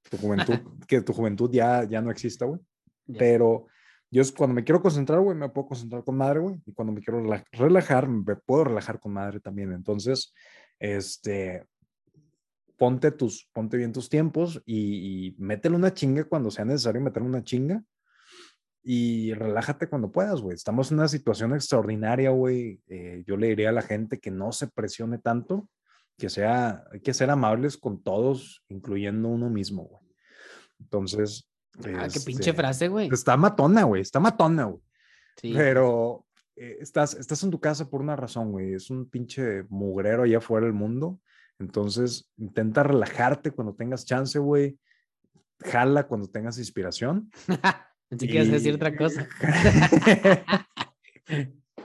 Tu 0.10 0.18
juventud, 0.18 0.54
que 0.88 1.02
tu 1.02 1.12
juventud 1.14 1.50
ya, 1.52 1.84
ya 1.86 2.02
no 2.02 2.12
exista, 2.12 2.46
güey. 2.46 2.60
Pero 3.18 3.66
yo 4.12 4.22
es 4.22 4.32
cuando 4.32 4.54
me 4.54 4.64
quiero 4.64 4.82
concentrar, 4.82 5.20
güey, 5.20 5.36
me 5.36 5.50
puedo 5.50 5.70
concentrar 5.70 6.04
con 6.04 6.18
madre, 6.18 6.40
güey. 6.40 6.62
Y 6.68 6.74
cuando 6.74 6.94
me 6.94 7.02
quiero 7.02 7.20
rela- 7.20 7.44
relajar, 7.52 8.08
me 8.08 8.36
puedo 8.36 8.66
relajar 8.66 9.00
con 9.00 9.14
madre 9.14 9.40
también. 9.40 9.72
Entonces, 9.72 10.34
este, 10.78 11.66
ponte 12.80 13.12
tus, 13.12 13.48
ponte 13.54 13.78
bien 13.78 13.94
tus 13.94 14.10
tiempos 14.10 14.64
y, 14.66 15.28
y 15.28 15.36
métele 15.38 15.76
una 15.76 15.94
chinga 15.94 16.24
cuando 16.24 16.50
sea 16.50 16.66
necesario 16.66 17.02
meterle 17.02 17.28
una 17.28 17.44
chinga. 17.44 17.84
Y 18.82 19.34
relájate 19.34 19.88
cuando 19.88 20.12
puedas, 20.12 20.42
güey. 20.42 20.56
Estamos 20.56 20.92
en 20.92 21.00
una 21.00 21.08
situación 21.08 21.54
extraordinaria, 21.54 22.30
güey. 22.32 22.82
Eh, 22.88 23.24
yo 23.28 23.38
le 23.38 23.50
diría 23.50 23.70
a 23.70 23.74
la 23.74 23.82
gente 23.82 24.20
que 24.20 24.32
no 24.32 24.52
se 24.52 24.68
presione 24.68 25.20
tanto, 25.20 25.70
que 26.18 26.30
sea, 26.30 26.86
hay 26.92 27.02
que 27.02 27.14
ser 27.14 27.30
amables 27.30 27.78
con 27.78 28.02
todos, 28.02 28.64
incluyendo 28.70 29.28
uno 29.28 29.50
mismo, 29.50 29.84
güey. 29.84 30.04
Entonces. 30.80 31.50
Ah, 31.80 32.08
qué 32.12 32.20
pinche 32.22 32.50
este, 32.50 32.54
frase, 32.54 32.88
güey. 32.88 33.10
Está 33.12 33.36
matona, 33.36 33.84
güey. 33.84 34.02
Está 34.02 34.20
matona, 34.20 34.66
güey. 34.66 34.82
Sí. 35.42 35.54
Pero 35.54 36.26
eh, 36.56 36.78
estás, 36.80 37.14
estás 37.16 37.44
en 37.44 37.52
tu 37.52 37.60
casa 37.60 37.90
por 37.90 38.02
una 38.02 38.16
razón, 38.16 38.52
güey. 38.52 38.74
Es 38.74 38.90
un 38.90 39.10
pinche 39.10 39.64
mugrero 39.70 40.24
allá 40.24 40.38
afuera 40.38 40.66
del 40.66 40.74
mundo. 40.74 41.20
Entonces, 41.60 42.30
intenta 42.38 42.84
relajarte 42.84 43.52
cuando 43.52 43.76
tengas 43.76 44.06
chance, 44.06 44.40
güey. 44.40 44.80
Jala 45.60 46.08
cuando 46.08 46.28
tengas 46.28 46.58
inspiración. 46.58 47.30
Pensé 48.10 48.28
que 48.28 48.36
ibas 48.36 48.48
a 48.48 48.54
decir 48.54 48.74
otra 48.74 48.96
cosa. 48.96 49.28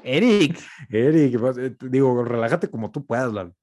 Eric. 0.03 0.59
Eric, 0.89 1.39
pues, 1.39 1.59
eh, 1.59 1.77
digo, 1.91 2.25
relájate 2.25 2.69
como 2.71 2.91
tú 2.91 3.05
puedas, 3.05 3.33
Lalo. 3.33 3.55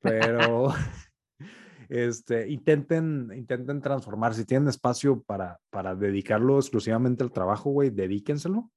Pero 0.00 0.72
este, 1.88 2.48
intenten, 2.48 3.30
intenten 3.36 3.80
transformar. 3.82 4.34
Si 4.34 4.44
tienen 4.44 4.68
espacio 4.68 5.22
para, 5.22 5.60
para 5.70 5.94
dedicarlo 5.94 6.58
exclusivamente 6.58 7.22
al 7.22 7.32
trabajo, 7.32 7.70
güey, 7.70 7.90
dedíquenselo 7.90 8.70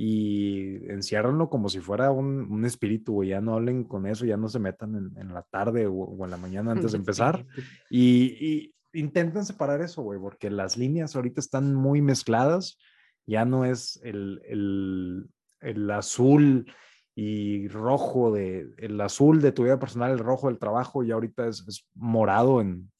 y 0.00 0.76
enciérranlo 0.92 1.50
como 1.50 1.68
si 1.68 1.80
fuera 1.80 2.12
un, 2.12 2.52
un 2.52 2.64
espíritu, 2.64 3.14
güey. 3.14 3.30
Ya 3.30 3.40
no 3.40 3.54
hablen 3.54 3.82
con 3.82 4.06
eso, 4.06 4.24
ya 4.24 4.36
no 4.36 4.48
se 4.48 4.60
metan 4.60 4.94
en, 4.94 5.18
en 5.18 5.34
la 5.34 5.42
tarde 5.42 5.88
o, 5.88 5.92
o 5.92 6.24
en 6.24 6.30
la 6.30 6.36
mañana 6.36 6.70
antes 6.70 6.92
de 6.92 6.98
empezar. 6.98 7.44
Y, 7.90 8.36
y 8.38 8.74
intenten 8.92 9.44
separar 9.44 9.82
eso, 9.82 10.02
güey, 10.02 10.20
porque 10.20 10.50
las 10.50 10.76
líneas 10.76 11.16
ahorita 11.16 11.40
están 11.40 11.74
muy 11.74 12.00
mezcladas. 12.00 12.78
Ya 13.26 13.44
no 13.44 13.64
es 13.64 13.98
el, 14.04 14.40
el, 14.44 15.28
el 15.60 15.90
azul 15.90 16.72
y 17.16 17.66
rojo 17.66 18.32
de 18.32 18.70
el 18.78 19.00
azul 19.00 19.42
de 19.42 19.50
tu 19.50 19.64
vida 19.64 19.80
personal, 19.80 20.12
el 20.12 20.20
rojo 20.20 20.46
del 20.46 20.60
trabajo, 20.60 21.02
y 21.02 21.10
ahorita 21.10 21.48
es, 21.48 21.66
es 21.66 21.88
morado 21.96 22.60
en 22.60 22.92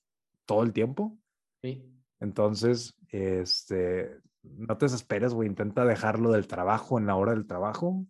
todo 0.46 0.64
el 0.64 0.72
tiempo. 0.72 1.16
Sí. 1.62 1.80
Entonces, 2.18 2.92
este, 3.10 4.18
no 4.42 4.76
te 4.78 4.86
desesperes, 4.86 5.34
güey, 5.34 5.48
intenta 5.48 5.84
dejarlo 5.84 6.32
del 6.32 6.46
trabajo 6.46 6.98
en 6.98 7.06
la 7.06 7.16
hora 7.16 7.32
del 7.32 7.46
trabajo 7.46 8.06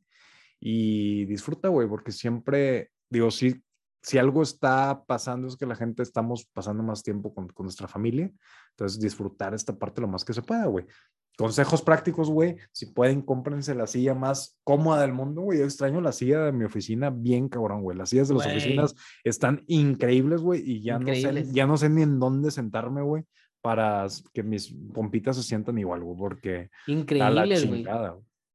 y 0.61 1.24
disfruta, 1.26 1.68
güey, 1.68 1.89
porque 1.89 2.12
siempre, 2.12 2.91
digo, 3.09 3.31
si, 3.31 3.62
si 4.03 4.18
algo 4.18 4.43
está 4.43 5.05
pasando 5.07 5.49
es 5.49 5.57
que 5.57 5.66
la 5.66 5.76
gente 5.76 6.03
estamos 6.03 6.47
pasando 6.53 6.83
más 6.83 7.03
tiempo 7.03 7.35
con, 7.35 7.49
con 7.49 7.64
nuestra 7.64 7.89
familia, 7.89 8.31
entonces 8.70 9.01
disfrutar 9.01 9.55
esta 9.55 9.76
parte 9.76 10.01
lo 10.01 10.09
más 10.09 10.24
que 10.24 10.33
se 10.33 10.43
pueda, 10.43 10.66
güey. 10.66 10.87
Consejos 11.37 11.83
prácticos, 11.83 12.29
güey, 12.29 12.57
si 12.72 12.87
pueden, 12.87 13.22
cómprense 13.22 13.72
la 13.72 13.87
silla 13.87 14.12
más 14.12 14.59
cómoda 14.64 15.03
del 15.03 15.12
mundo, 15.12 15.43
güey. 15.43 15.61
Yo 15.61 15.64
extraño 15.64 16.01
la 16.01 16.11
silla 16.11 16.41
de 16.41 16.51
mi 16.51 16.64
oficina 16.64 17.11
bien 17.11 17.49
cabrón, 17.49 17.83
güey. 17.83 17.97
Las 17.97 18.11
sillas 18.11 18.26
de 18.26 18.35
las 18.35 18.47
oficinas 18.49 18.97
están 19.22 19.62
increíbles, 19.68 20.41
güey, 20.41 20.68
y 20.68 20.83
ya 20.83 20.99
no, 20.99 21.14
sé, 21.14 21.45
ya 21.53 21.68
no 21.68 21.76
sé 21.76 21.91
ni 21.91 22.03
en 22.03 22.18
dónde 22.18 22.51
sentarme, 22.51 23.03
güey, 23.03 23.22
para 23.61 24.06
que 24.32 24.42
mis 24.42 24.74
pompitas 24.94 25.36
se 25.36 25.42
sientan 25.42 25.78
igual, 25.78 26.02
güey, 26.02 26.16
porque 26.18 26.56
a 26.56 26.90
la 26.90 26.92
Increíbles, 26.92 27.66
güey. 27.66 27.84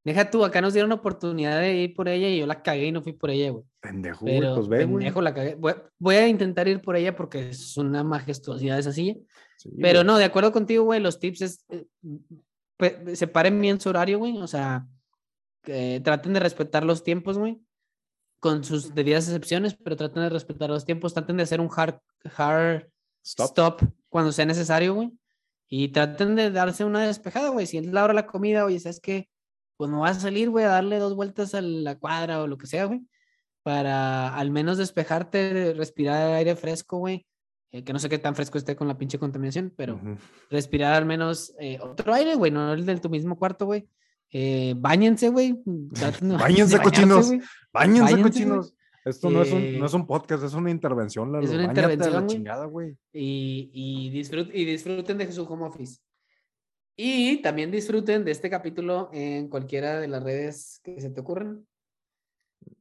Deja 0.05 0.29
tú, 0.29 0.43
acá 0.43 0.59
nos 0.59 0.73
dieron 0.73 0.91
oportunidad 0.91 1.61
de 1.61 1.75
ir 1.75 1.93
por 1.95 2.09
ella 2.09 2.27
y 2.27 2.37
yo 2.37 2.45
la 2.45 2.61
cagué 2.61 2.87
y 2.87 2.91
no 2.91 3.01
fui 3.01 3.13
por 3.13 3.29
ella, 3.29 3.51
güey. 3.51 3.63
Pendejo, 3.79 4.25
güey, 4.25 4.39
Pero 4.39 4.55
pues 4.55 4.67
ve, 4.67 4.79
pendejo 4.79 5.21
la 5.21 5.33
cagué. 5.33 5.55
Voy, 5.55 5.73
voy 5.97 6.15
a 6.15 6.27
intentar 6.27 6.67
ir 6.67 6.81
por 6.81 6.97
ella 6.97 7.15
porque 7.15 7.49
es 7.49 7.77
una 7.77 8.03
majestuosidad 8.03 8.77
esa 8.77 8.91
silla. 8.91 9.15
Sí, 9.57 9.69
Pero 9.81 9.99
güey. 9.99 10.07
no, 10.07 10.17
de 10.17 10.25
acuerdo 10.25 10.51
contigo, 10.51 10.83
güey, 10.83 10.99
los 10.99 11.19
tips 11.19 11.41
es, 11.41 11.65
eh, 11.69 11.85
separen 13.15 13.61
bien 13.61 13.79
su 13.79 13.89
horario, 13.89 14.19
güey, 14.19 14.37
o 14.39 14.47
sea, 14.47 14.85
traten 15.63 16.33
de 16.33 16.39
respetar 16.41 16.83
los 16.83 17.03
tiempos, 17.03 17.37
güey, 17.37 17.61
con 18.41 18.65
sus 18.65 18.93
debidas 18.93 19.27
excepciones, 19.27 19.73
pero 19.73 19.95
traten 19.95 20.23
de 20.23 20.29
respetar 20.29 20.69
los 20.69 20.83
tiempos, 20.85 21.13
traten 21.13 21.37
de 21.37 21.43
hacer 21.43 21.61
un 21.61 21.69
hard, 21.73 21.99
hard 22.35 22.89
Stop. 23.25 23.47
stop, 23.51 23.81
cuando 24.13 24.31
sea 24.31 24.45
necesario, 24.45 24.93
güey, 24.93 25.11
y 25.67 25.87
traten 25.87 26.35
de 26.35 26.51
darse 26.51 26.85
una 26.85 27.03
despejada, 27.07 27.49
güey, 27.49 27.65
si 27.65 27.79
es 27.79 27.87
la 27.87 28.03
hora 28.03 28.13
de 28.13 28.21
la 28.21 28.27
comida, 28.27 28.63
oye, 28.63 28.79
¿sabes 28.79 28.99
qué? 28.99 29.27
Pues 29.75 29.89
me 29.89 29.97
vas 29.97 30.17
a 30.17 30.19
salir, 30.19 30.51
güey, 30.51 30.65
a 30.65 30.67
darle 30.67 30.99
dos 30.99 31.15
vueltas 31.15 31.55
a 31.55 31.61
la 31.61 31.97
cuadra 31.97 32.43
o 32.43 32.47
lo 32.47 32.59
que 32.59 32.67
sea, 32.67 32.85
güey, 32.85 33.01
para 33.63 34.35
al 34.35 34.51
menos 34.51 34.77
despejarte, 34.77 35.73
respirar 35.73 36.35
aire 36.35 36.55
fresco, 36.55 36.99
güey, 36.99 37.25
eh, 37.71 37.83
que 37.83 37.91
no 37.91 37.97
sé 37.97 38.07
qué 38.07 38.19
tan 38.19 38.35
fresco 38.35 38.59
esté 38.59 38.75
con 38.75 38.87
la 38.87 38.99
pinche 38.99 39.17
contaminación, 39.17 39.73
pero 39.75 39.99
respirar 40.51 40.93
al 40.93 41.07
menos 41.07 41.55
eh, 41.59 41.79
otro 41.81 42.13
aire, 42.13 42.35
güey, 42.35 42.51
no 42.51 42.71
el 42.71 42.85
del 42.85 43.01
tu 43.01 43.09
mismo 43.09 43.39
cuarto, 43.39 43.65
güey. 43.65 43.89
Eh, 44.29 44.75
báñense, 44.77 45.29
güey. 45.29 45.59
de 45.65 46.37
Báñense, 46.37 46.79
cochinos. 46.79 47.31
Báñense, 47.71 48.21
cochinos. 48.21 48.75
Esto 49.05 49.29
no, 49.29 49.41
es 49.41 49.51
un, 49.51 49.61
Eh, 49.61 49.77
no 49.77 49.85
es 49.85 49.93
un 49.93 50.07
podcast, 50.07 50.43
es 50.43 50.53
una 50.53 50.71
intervención, 50.71 51.31
Lalo. 51.31 51.43
es 51.43 51.51
una 51.51 51.63
la 51.63 51.67
intervención, 51.69 52.13
güey. 52.23 52.27
chingada, 52.27 52.65
güey. 52.65 52.97
Y, 53.11 53.69
y, 53.73 54.11
disfrut- 54.11 54.51
y 54.53 54.63
disfruten 54.65 55.17
de 55.17 55.31
su 55.31 55.43
home 55.43 55.65
office. 55.65 55.99
Y 56.95 57.41
también 57.41 57.71
disfruten 57.71 58.23
de 58.23 58.31
este 58.31 58.49
capítulo 58.49 59.09
en 59.13 59.49
cualquiera 59.49 59.99
de 59.99 60.07
las 60.07 60.23
redes 60.23 60.79
que 60.83 61.01
se 61.01 61.09
te 61.09 61.21
ocurran. 61.21 61.65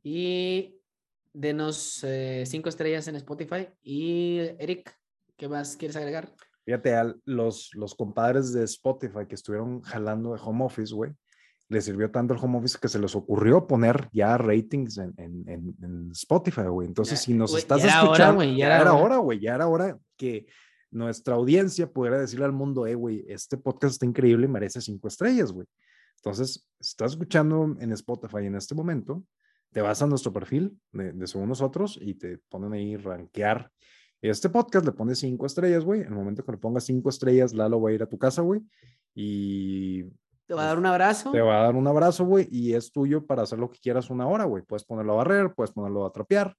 Y 0.02 0.76
denos 1.32 2.04
eh, 2.04 2.44
cinco 2.46 2.68
estrellas 2.68 3.08
en 3.08 3.16
Spotify. 3.16 3.68
Y 3.82 4.38
Eric, 4.58 4.94
¿qué 5.36 5.48
más 5.48 5.76
quieres 5.76 5.96
agregar? 5.96 6.32
Fíjate, 6.64 6.94
a 6.94 7.14
los, 7.24 7.70
los 7.74 7.94
compadres 7.94 8.52
de 8.52 8.62
Spotify 8.64 9.26
que 9.28 9.34
estuvieron 9.34 9.80
jalando 9.82 10.34
de 10.34 10.40
home 10.40 10.64
office, 10.64 10.94
güey, 10.94 11.12
les 11.72 11.84
sirvió 11.84 12.10
tanto 12.10 12.34
el 12.34 12.40
home 12.40 12.58
office 12.58 12.78
que 12.80 12.88
se 12.88 12.98
les 12.98 13.14
ocurrió 13.16 13.66
poner 13.66 14.08
ya 14.12 14.36
ratings 14.36 14.98
en, 14.98 15.14
en, 15.16 15.74
en 15.82 16.10
Spotify, 16.12 16.62
güey. 16.62 16.86
Entonces, 16.86 17.20
si 17.20 17.34
nos 17.34 17.56
estás 17.56 17.84
escuchando, 17.84 18.44
ya, 18.44 18.80
era 18.80 18.92
hora, 18.92 19.16
güey, 19.16 19.40
ya 19.40 19.54
era 19.54 19.66
hora 19.66 19.98
que 20.16 20.46
nuestra 20.90 21.34
audiencia 21.34 21.90
pudiera 21.90 22.18
decirle 22.18 22.44
al 22.44 22.52
mundo, 22.52 22.86
eh, 22.86 22.94
güey, 22.94 23.24
este 23.26 23.56
podcast 23.56 23.94
está 23.94 24.06
increíble 24.06 24.46
y 24.46 24.50
merece 24.50 24.80
cinco 24.80 25.08
estrellas, 25.08 25.50
güey. 25.50 25.66
Entonces, 26.16 26.68
estás 26.78 27.12
escuchando 27.12 27.76
en 27.80 27.92
Spotify 27.92 28.46
en 28.46 28.56
este 28.56 28.74
momento, 28.74 29.24
te 29.72 29.80
vas 29.80 30.02
a 30.02 30.06
nuestro 30.06 30.32
perfil 30.32 30.78
de, 30.92 31.12
de 31.12 31.26
Según 31.26 31.48
Nosotros 31.48 31.98
y 32.00 32.14
te 32.14 32.38
ponen 32.50 32.74
ahí 32.74 32.96
rankear 32.96 33.70
este 34.22 34.48
podcast, 34.48 34.86
le 34.86 34.92
pones 34.92 35.18
cinco 35.18 35.46
estrellas, 35.46 35.84
güey. 35.84 36.02
En 36.02 36.08
el 36.08 36.14
momento 36.14 36.44
que 36.44 36.52
le 36.52 36.58
pongas 36.58 36.84
cinco 36.84 37.08
estrellas, 37.08 37.52
Lalo 37.54 37.80
va 37.80 37.90
a 37.90 37.92
ir 37.92 38.02
a 38.04 38.08
tu 38.08 38.18
casa, 38.18 38.40
güey. 38.40 38.60
Y 39.16 40.04
te 40.52 40.56
va 40.56 40.64
a 40.64 40.66
dar 40.66 40.78
un 40.78 40.84
abrazo. 40.84 41.32
Te 41.32 41.40
va 41.40 41.60
a 41.60 41.62
dar 41.62 41.74
un 41.74 41.86
abrazo, 41.86 42.26
güey, 42.26 42.46
y 42.50 42.74
es 42.74 42.92
tuyo 42.92 43.24
para 43.24 43.42
hacer 43.42 43.58
lo 43.58 43.70
que 43.70 43.78
quieras 43.78 44.10
una 44.10 44.26
hora, 44.26 44.44
güey. 44.44 44.62
Puedes 44.62 44.84
ponerlo 44.84 45.14
a 45.14 45.16
barrer, 45.16 45.54
puedes 45.54 45.70
ponerlo 45.72 46.04
a 46.04 46.12
tropear. 46.12 46.54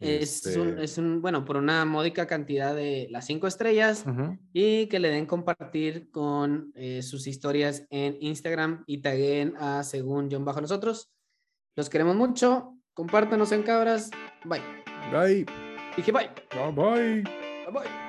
Es, 0.00 0.46
un, 0.56 0.68
este 0.68 0.84
es 0.84 0.96
un, 0.96 1.20
bueno, 1.20 1.44
por 1.44 1.58
una 1.58 1.84
módica 1.84 2.26
cantidad 2.26 2.74
de 2.74 3.06
las 3.10 3.26
cinco 3.26 3.46
estrellas 3.46 4.06
y 4.54 4.86
que 4.86 4.98
le 4.98 5.10
den 5.10 5.26
compartir 5.26 6.10
con 6.10 6.72
eh, 6.74 7.02
sus 7.02 7.26
historias 7.26 7.84
en 7.90 8.16
Instagram 8.18 8.84
y 8.86 9.02
taguen 9.02 9.54
a 9.58 9.82
según 9.82 10.30
John 10.32 10.46
Bajo 10.46 10.62
nosotros. 10.62 11.12
Los 11.76 11.90
queremos 11.90 12.16
mucho. 12.16 12.78
Compártanos 12.94 13.52
en 13.52 13.62
cabras. 13.62 14.10
Bye. 14.46 14.62
Bye. 15.12 15.44
Dije 15.98 16.12
bye. 16.12 16.30
Bye 16.50 16.72
bye. 16.72 17.22
Bye 17.22 17.72
bye. 17.72 18.07